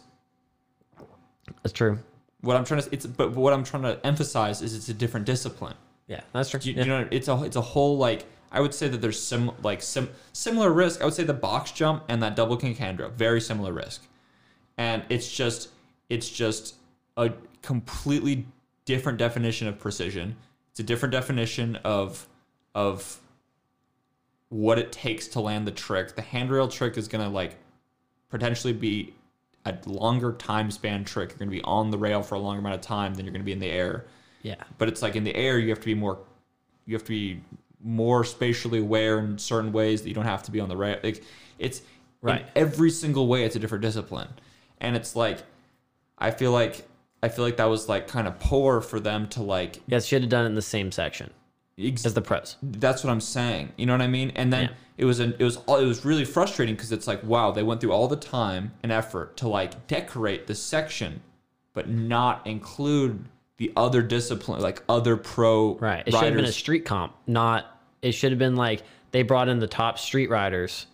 [1.64, 2.00] that's true.
[2.42, 5.26] What I'm trying to it's but what I'm trying to emphasize is it's a different
[5.26, 5.76] discipline.
[6.08, 6.60] Yeah, that's true.
[6.64, 6.80] You, Yeah.
[6.84, 9.82] you know, it's a it's a whole like I would say that there's sim like
[9.82, 11.02] sim similar risk.
[11.02, 14.04] I would say the box jump and that double kink handrail very similar risk,
[14.78, 15.70] and it's just
[16.10, 16.76] it's just
[17.18, 18.46] a completely
[18.90, 20.36] different definition of precision.
[20.72, 22.28] It's a different definition of
[22.74, 23.20] of
[24.50, 26.16] what it takes to land the trick.
[26.16, 27.56] The handrail trick is gonna like
[28.30, 29.14] potentially be
[29.66, 31.30] a longer time span trick.
[31.30, 33.44] You're gonna be on the rail for a longer amount of time than you're gonna
[33.44, 34.06] be in the air
[34.42, 34.56] yeah.
[34.80, 36.18] but it's like in the air you have to be more
[36.86, 37.42] you have to be
[37.84, 40.98] more spatially aware in certain ways that you don't have to be on the rail
[41.04, 41.24] like
[41.60, 41.82] it's
[42.22, 42.42] Right.
[42.42, 44.28] in every single way it's a different discipline
[44.82, 45.40] and it's like
[46.18, 46.86] i feel like
[47.24, 50.22] i feel like that was like kind of poor for them to like Yeah, should
[50.22, 51.32] have done it in the same section
[51.78, 52.56] ex- as the pros.
[52.62, 54.76] that's what i'm saying you know what i mean and then Yeah.
[54.98, 57.64] it was an it was all it was really frustrating because it's like wow they
[57.64, 61.22] went through all the time and effort to like decorate the section
[61.74, 63.26] but not include
[63.58, 66.04] the other discipline like other pro Right.
[66.06, 67.66] It should have been a street comp, not
[68.02, 70.86] it should have been like they brought in the top street riders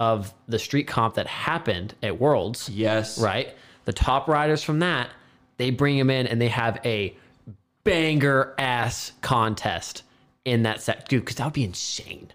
[0.00, 3.18] of the street comp that happened at Worlds, Yes.
[3.20, 3.54] right?
[3.84, 5.08] The top riders from that,
[5.56, 7.16] they bring them in and they have a
[7.84, 10.02] banger ass contest
[10.44, 11.08] in that set.
[11.08, 12.30] Dude, because that would be insane.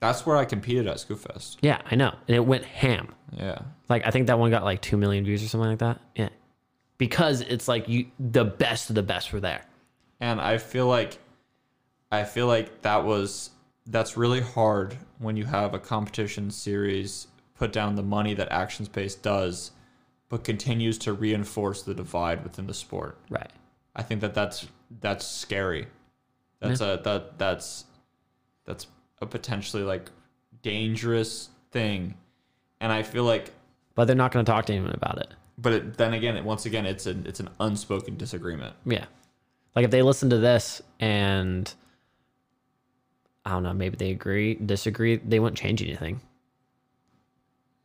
[0.00, 1.56] That's where I competed at Scoofest.
[1.62, 2.14] Yeah, I know.
[2.28, 3.14] And it went ham.
[3.32, 3.58] Yeah.
[3.88, 6.00] Like I think that one got like 2 million views or something like that.
[6.14, 6.28] Yeah.
[6.98, 9.64] Because it's like you the best of the best were there.
[10.20, 11.18] And I feel like
[12.10, 13.50] I feel like that was
[13.86, 18.84] that's really hard when you have a competition series put down the money that Action
[18.84, 19.70] Space does
[20.28, 23.18] but continues to reinforce the divide within the sport.
[23.30, 23.50] Right.
[23.94, 24.66] I think that that's
[25.00, 25.86] that's scary.
[26.60, 27.84] That's a that that's
[28.64, 28.86] that's
[29.20, 30.10] a potentially like
[30.62, 32.14] dangerous thing.
[32.80, 33.52] And I feel like
[33.94, 35.28] But they're not going to talk to anyone about it.
[35.58, 38.74] but it, then again, it, once again, it's an it's an unspoken disagreement.
[38.84, 39.04] Yeah.
[39.74, 41.72] Like if they listen to this and
[43.44, 46.20] I don't know, maybe they agree, disagree, they wouldn't change anything.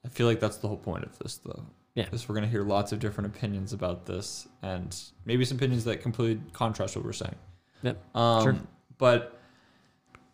[0.03, 1.63] I feel like that's the whole point of this, though.
[1.95, 2.05] Yeah.
[2.11, 4.95] is we're gonna hear lots of different opinions about this, and
[5.26, 7.35] maybe some opinions that completely contrast what we're saying.
[7.84, 8.15] Yep.
[8.15, 8.55] Um, Sure.
[8.97, 9.38] But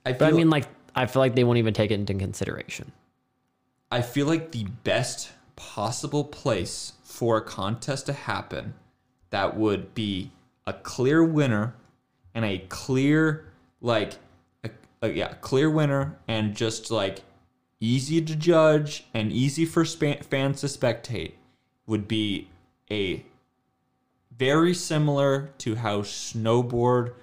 [0.05, 2.13] I feel But I mean like I feel like they won't even take it into
[2.15, 2.91] consideration.
[3.91, 8.73] I feel like the best possible place for a contest to happen
[9.29, 10.31] that would be
[10.67, 11.73] a clear winner
[12.35, 13.45] and a clear
[13.81, 14.13] like
[14.63, 14.69] a,
[15.01, 17.21] a- yeah clear winner and just like
[17.79, 21.33] easy to judge and easy for spa- fans to spectate
[21.87, 22.47] would be
[22.91, 23.25] a
[24.37, 27.13] very similar to how snowboard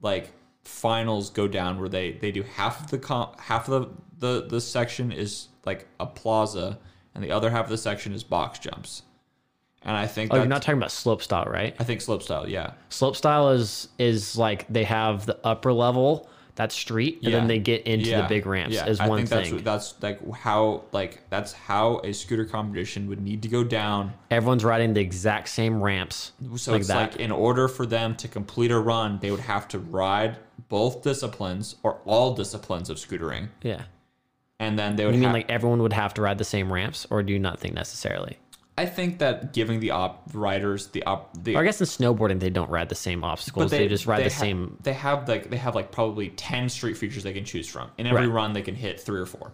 [0.00, 0.32] like
[0.64, 4.46] finals go down where they they do half of the comp, half of the, the
[4.48, 6.78] the section is like a plaza
[7.14, 9.02] and the other half of the section is box jumps
[9.82, 11.74] and i think Oh, you're not talking about slope style, right?
[11.78, 16.74] i think slopestyle yeah Slope style is is like they have the upper level, that's
[16.74, 17.38] street, and Yeah.
[17.38, 19.62] then they get into yeah the big ramps yeah as i one think thing.
[19.64, 24.12] that's that's like how like that's how a scooter competition would need to go down
[24.30, 26.32] Everyone's riding the exact same ramps.
[26.56, 27.12] So like it's that.
[27.12, 30.36] like in order for them to complete a run, they would have to ride
[30.68, 33.82] both disciplines or all disciplines of scootering, yeah.
[34.58, 35.14] and then they would.
[35.14, 37.38] You mean have, like everyone would have to ride the same ramps, or do you
[37.38, 38.36] not think necessarily?
[38.78, 42.38] I think that giving the op riders the op the Or I guess in snowboarding
[42.40, 43.70] they don't ride the same obstacles.
[43.70, 44.76] They, just ride the ha- same.
[44.82, 47.90] They have like they have like probably ten street features they can choose from.
[47.98, 48.34] In every Right.
[48.34, 49.52] run, they can hit three or four.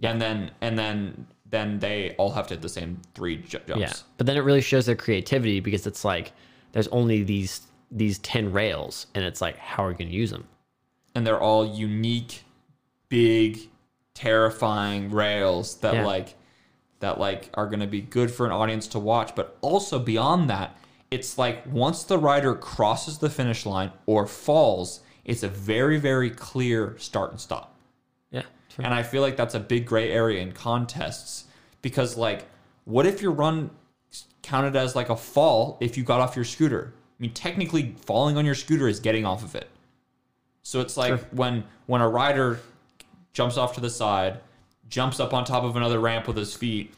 [0.00, 0.10] Yeah.
[0.10, 3.80] And then and then then they all have to hit the same three ju- jumps.
[3.80, 6.32] Yeah, but then it really shows their creativity because it's like
[6.72, 7.60] there's only these
[7.92, 10.46] these ten rails, and it's like how are you going to use them?
[11.14, 12.42] and they're all unique,
[13.08, 13.70] big,
[14.12, 16.04] terrifying rails that Yeah.
[16.06, 16.34] like
[17.00, 20.48] that like are going to be good for an audience to watch, but also beyond
[20.50, 20.76] that,
[21.10, 26.30] it's like once the rider crosses the finish line or falls, it's a very very
[26.30, 27.74] clear start and stop.
[28.30, 28.84] Yeah, true.
[28.84, 31.44] And I feel like that's a big gray area in contests
[31.82, 32.46] because, like,
[32.84, 33.70] what if your run
[34.42, 36.92] counted as like a fall if you got off your scooter?
[36.96, 39.68] I mean, technically, falling on your scooter is getting off of it.
[40.62, 41.28] So it's like Sure.
[41.30, 42.60] when when a rider
[43.32, 44.40] jumps off to the side,
[44.88, 46.94] jumps up on top of another ramp with his feet,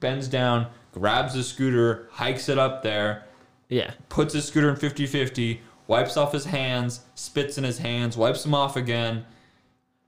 [0.00, 3.24] bends down, grabs the scooter, hikes it up there,
[3.68, 8.16] yeah, puts his scooter in 50 50, wipes off his hands, spits in his hands,
[8.16, 9.24] wipes them off again,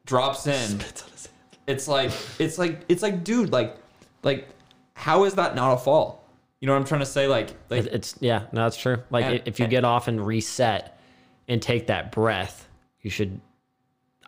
[0.07, 0.53] drops in.
[0.81, 1.35] Spits on his hand.
[1.67, 3.77] It's like it's like it's like dude, like
[4.23, 4.49] like
[4.95, 6.25] how is that not a fall?
[6.61, 7.27] You know what I'm trying to say?
[7.29, 8.99] Like like it's yeah, no, that's true.
[9.11, 10.99] Like And- if you and- get off and reset
[11.47, 12.69] and take that breath,
[13.03, 13.41] you should.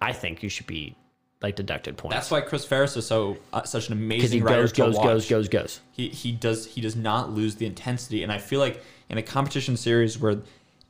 [0.03, 0.97] I think you should be
[1.43, 4.45] like deducted points that's why Chris Ferris is so uh, such an because he amazing
[4.45, 5.05] rider goes, goes, watch.
[5.05, 5.81] goes, goes, goes.
[5.91, 9.23] he he does he does not lose the intensity and i feel like in a
[9.23, 10.43] competition series where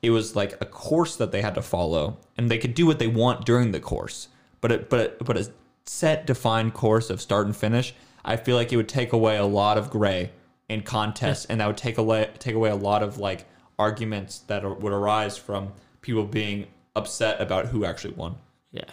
[0.02, 2.98] it was like a course that they had to follow and they could do what
[2.98, 4.28] they want during the course
[4.60, 5.51] but it but but a
[5.86, 7.94] set defined course of start and finish
[8.24, 10.31] i feel like it would take away a lot of gray
[10.68, 13.47] in contests and that would take away take away a lot of like
[13.78, 15.72] arguments that are, would arise from
[16.02, 16.66] people being
[16.97, 18.35] upset about who actually won
[18.72, 18.85] Yeah.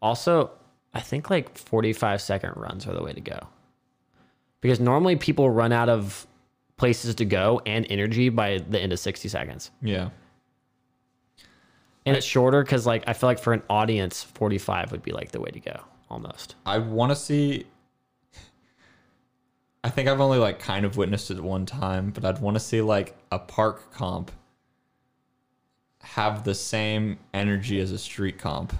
[0.00, 0.50] Also,
[0.94, 3.38] I think like 45 second runs are the way to go.
[4.60, 6.26] Because normally people run out of
[6.76, 9.70] places to go and energy by the end of 60 seconds.
[9.80, 10.10] yeah
[12.04, 15.32] And it's shorter because like I feel like for an audience, 45 would be like
[15.32, 16.56] the way to go almost.
[16.66, 17.66] I want to see.
[19.84, 22.60] I think I've only like kind of witnessed it one time, but I'd want to
[22.60, 24.30] see like a park comp
[26.02, 28.72] have the same energy as a street comp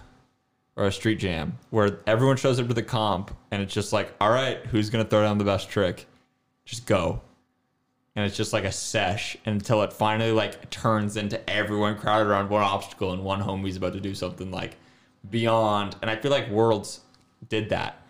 [0.77, 4.13] or a street jam, where everyone shows up to the comp and it's just like,
[4.21, 6.07] all right, who's gonna throw down the best trick?
[6.65, 7.21] Just go.
[8.15, 12.51] And it's just like a sesh until it finally like turns into everyone crowded around
[12.51, 14.77] one obstacle and one homie's about to do something like
[15.31, 15.97] beyond.
[16.03, 17.01] And I feel like Worlds
[17.49, 18.03] did that.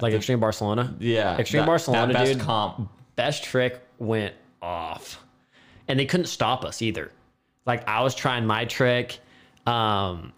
[0.00, 0.94] Like Extreme Barcelona.
[0.98, 2.40] Yeah, Extreme that- Barcelona, that best dude.
[2.42, 2.90] comp.
[3.14, 5.22] Best trick went off.
[5.86, 7.10] And they couldn't stop us either.
[7.66, 9.18] Like I was trying my trick.
[9.66, 10.32] Um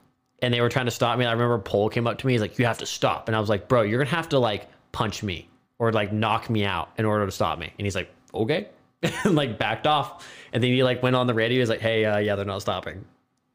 [0.45, 1.25] and they were trying to stop me.
[1.25, 2.35] I remember Pole came up to me.
[2.35, 4.39] He's like, "You have to stop," and I was like, "Bro, you're gonna have to
[4.39, 5.49] like punch me
[5.79, 8.69] or like knock me out in order to stop me." And he's like, "Okay,"
[9.25, 10.29] and like backed off.
[10.53, 11.61] And then he like went on the radio.
[11.61, 13.05] He's like, "Hey, uh, yeah, they're not stopping."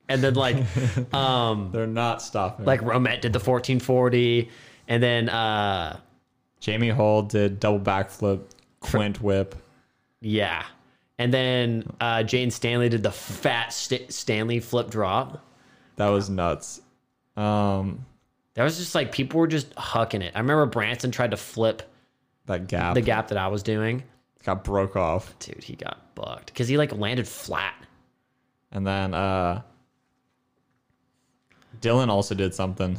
[0.10, 0.58] And then like,
[1.14, 2.66] um, They're not stopping.
[2.66, 4.50] like Romet did the 1440,
[4.88, 6.00] and then uh,
[6.60, 8.42] Jamie Hall did double backflip,
[8.80, 9.54] Quint whip.
[10.20, 10.66] yeah,
[11.20, 15.46] and then uh, Jane Stanley did the fat St- Stanley flip drop.
[16.00, 16.80] That was nuts.
[17.36, 18.06] Um,
[18.54, 20.32] There was just like people were just hucking it.
[20.34, 21.82] I remember Branson tried to flip
[22.46, 24.04] that gap, the gap that I was doing.
[24.46, 27.76] got broke off, Dude, he got bucked because he like landed flat.
[28.72, 29.62] and then uh,
[31.82, 32.98] Dylan also did something.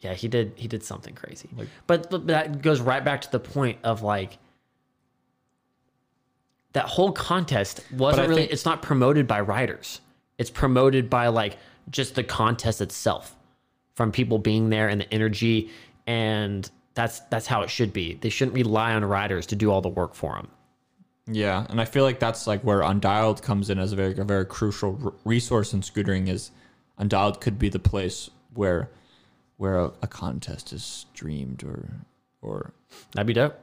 [0.00, 0.52] Yeah, he did.
[0.56, 1.48] He did something crazy.
[1.56, 4.36] Like- but, but that goes right back to the point of like
[6.74, 8.42] that whole contest wasn't really.
[8.42, 10.02] think- it's not promoted by riders.
[10.38, 11.56] It's promoted by like
[11.90, 13.36] just the contest itself,
[13.94, 15.70] from people being there and the energy,
[16.06, 18.14] and that's that's how it should be.
[18.14, 20.48] They shouldn't rely on riders to do all the work for them.
[21.26, 24.24] Yeah, and I feel like that's like where Undialed comes in as a very a
[24.24, 26.28] very crucial r- resource in scootering.
[26.28, 26.50] Is
[26.98, 28.90] Undialed could be the place where
[29.56, 31.88] where a, a contest is streamed or
[32.40, 32.72] or
[33.12, 33.54] That'd be dope.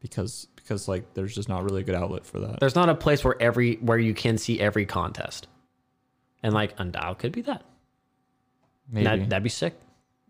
[0.00, 2.60] because because like there's just not really a good outlet for that.
[2.60, 5.48] There's not a place where every where you can see every contest,
[6.42, 7.62] and like Undial could be that.
[8.90, 9.74] Maybe That that'd be sick.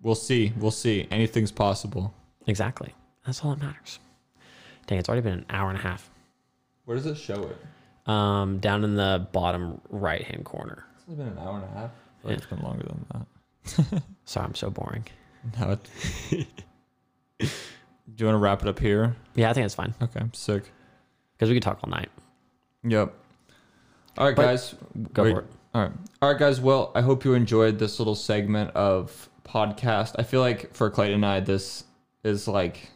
[0.03, 0.53] we'll see.
[0.57, 1.07] We'll see.
[1.11, 2.13] Anything's possible.
[2.47, 2.95] Exactly.
[3.27, 3.99] That's all that matters.
[4.87, 6.11] Dang, it's already been an hour and a half.
[6.85, 8.11] Where does it show it?
[8.11, 10.85] Um, down in the bottom right hand corner.
[10.97, 11.91] It's only been an hour and a half.
[12.25, 12.31] Yeah.
[12.33, 14.03] It's been longer than that.
[14.25, 15.05] Sorry, I'm so boring.
[15.59, 15.89] No, it,
[17.39, 17.47] Do
[18.19, 19.17] you want to wrap it up here?
[19.35, 20.65] Yeah, I think it's fine Okay, sick.
[21.33, 22.11] because we could talk all night.
[22.85, 23.15] Yep.
[24.19, 24.75] All right, But- guys.
[25.15, 25.33] Go Wait.
[25.33, 25.47] for it.
[25.75, 25.93] All right.
[26.21, 26.61] All right, guys.
[26.61, 30.17] Well, I hope you enjoyed this little segment of podcast.
[30.19, 31.85] I feel like for Clayton and I, this
[32.25, 32.91] is like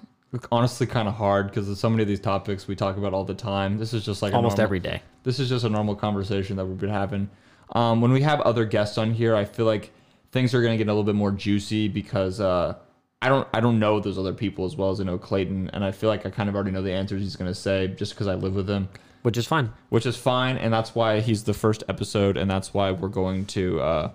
[0.50, 3.34] honestly kind of hard because so many of these topics we talk about all the
[3.34, 3.78] time.
[3.78, 5.02] This is just like Almost normal- every day.
[5.22, 7.30] this is just a normal conversation that we've been having.
[7.74, 9.92] Um, when we have other guests on here, I feel like
[10.32, 12.74] things are going to get a little bit more juicy because uh,
[13.22, 15.84] I don't I don't know those other people as well as I know Clayton, and
[15.84, 18.14] I feel like I kind of already know the answers he's going to say just
[18.14, 18.88] because I live with him,
[19.24, 19.72] Which is fine.
[19.88, 23.46] which is fine, and that's why he's the first episode, and that's why we're going
[23.46, 24.10] to uh,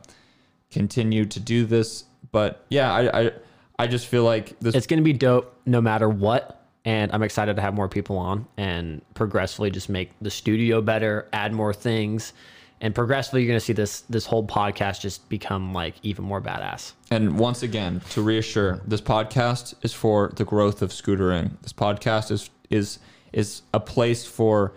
[0.71, 2.03] continue to do this.
[2.31, 3.31] But yeah, I I,
[3.79, 6.55] I just feel like this It's going to be dope no matter what.
[6.85, 11.27] And I'm excited to have more people on and progressively just make the studio better,
[11.33, 12.33] add more things.
[12.79, 16.41] And progressively, you're going to see this this whole podcast just become like even more
[16.41, 16.93] badass.
[17.11, 21.59] And once again, to reassure, this podcast is for the growth of scootering.
[21.61, 22.99] This podcast is is
[23.33, 24.73] is a place for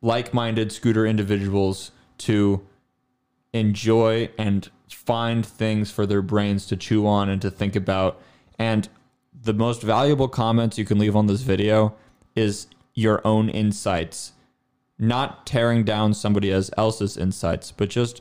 [0.00, 2.66] like-minded scooter individuals to
[3.52, 8.20] enjoy and find things for their brains to chew on and to think about.
[8.58, 8.88] And
[9.40, 11.94] the most valuable comments you can leave on this video
[12.34, 14.32] is your own insights
[14.98, 18.20] not tearing down somebody else's insights, but just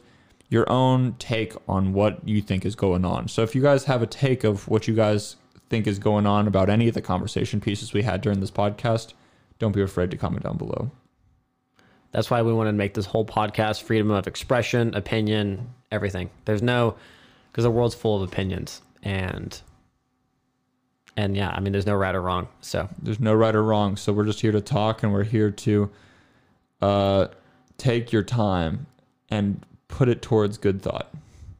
[0.49, 3.27] your own take on what you think is going on.
[3.27, 5.35] So if you guys have a take of what you guys
[5.69, 9.13] think is going on about any of the conversation pieces we had during this podcast,
[9.59, 10.91] don't be afraid to comment down below.
[12.11, 16.29] That's why we wanted to make this whole podcast freedom of expression, opinion, everything.
[16.45, 16.95] There's no
[17.51, 19.59] because the world's full of opinions and
[21.15, 22.47] and yeah, I mean there's no right or wrong.
[22.61, 23.97] So There's no right or wrong.
[23.97, 25.89] So we're just here to talk and we're here to
[26.81, 27.27] uh,
[27.77, 28.85] take your time
[29.29, 31.11] and put it towards good thought.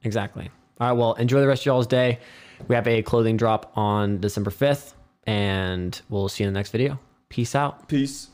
[0.04, 0.50] exactly.
[0.80, 2.20] All right, well, enjoy the rest of y'all's day.
[2.68, 4.94] We have a clothing drop on December 5th,
[5.26, 7.00] and we'll see you in the next video.
[7.30, 7.88] Peace out.
[7.88, 8.30] Peace.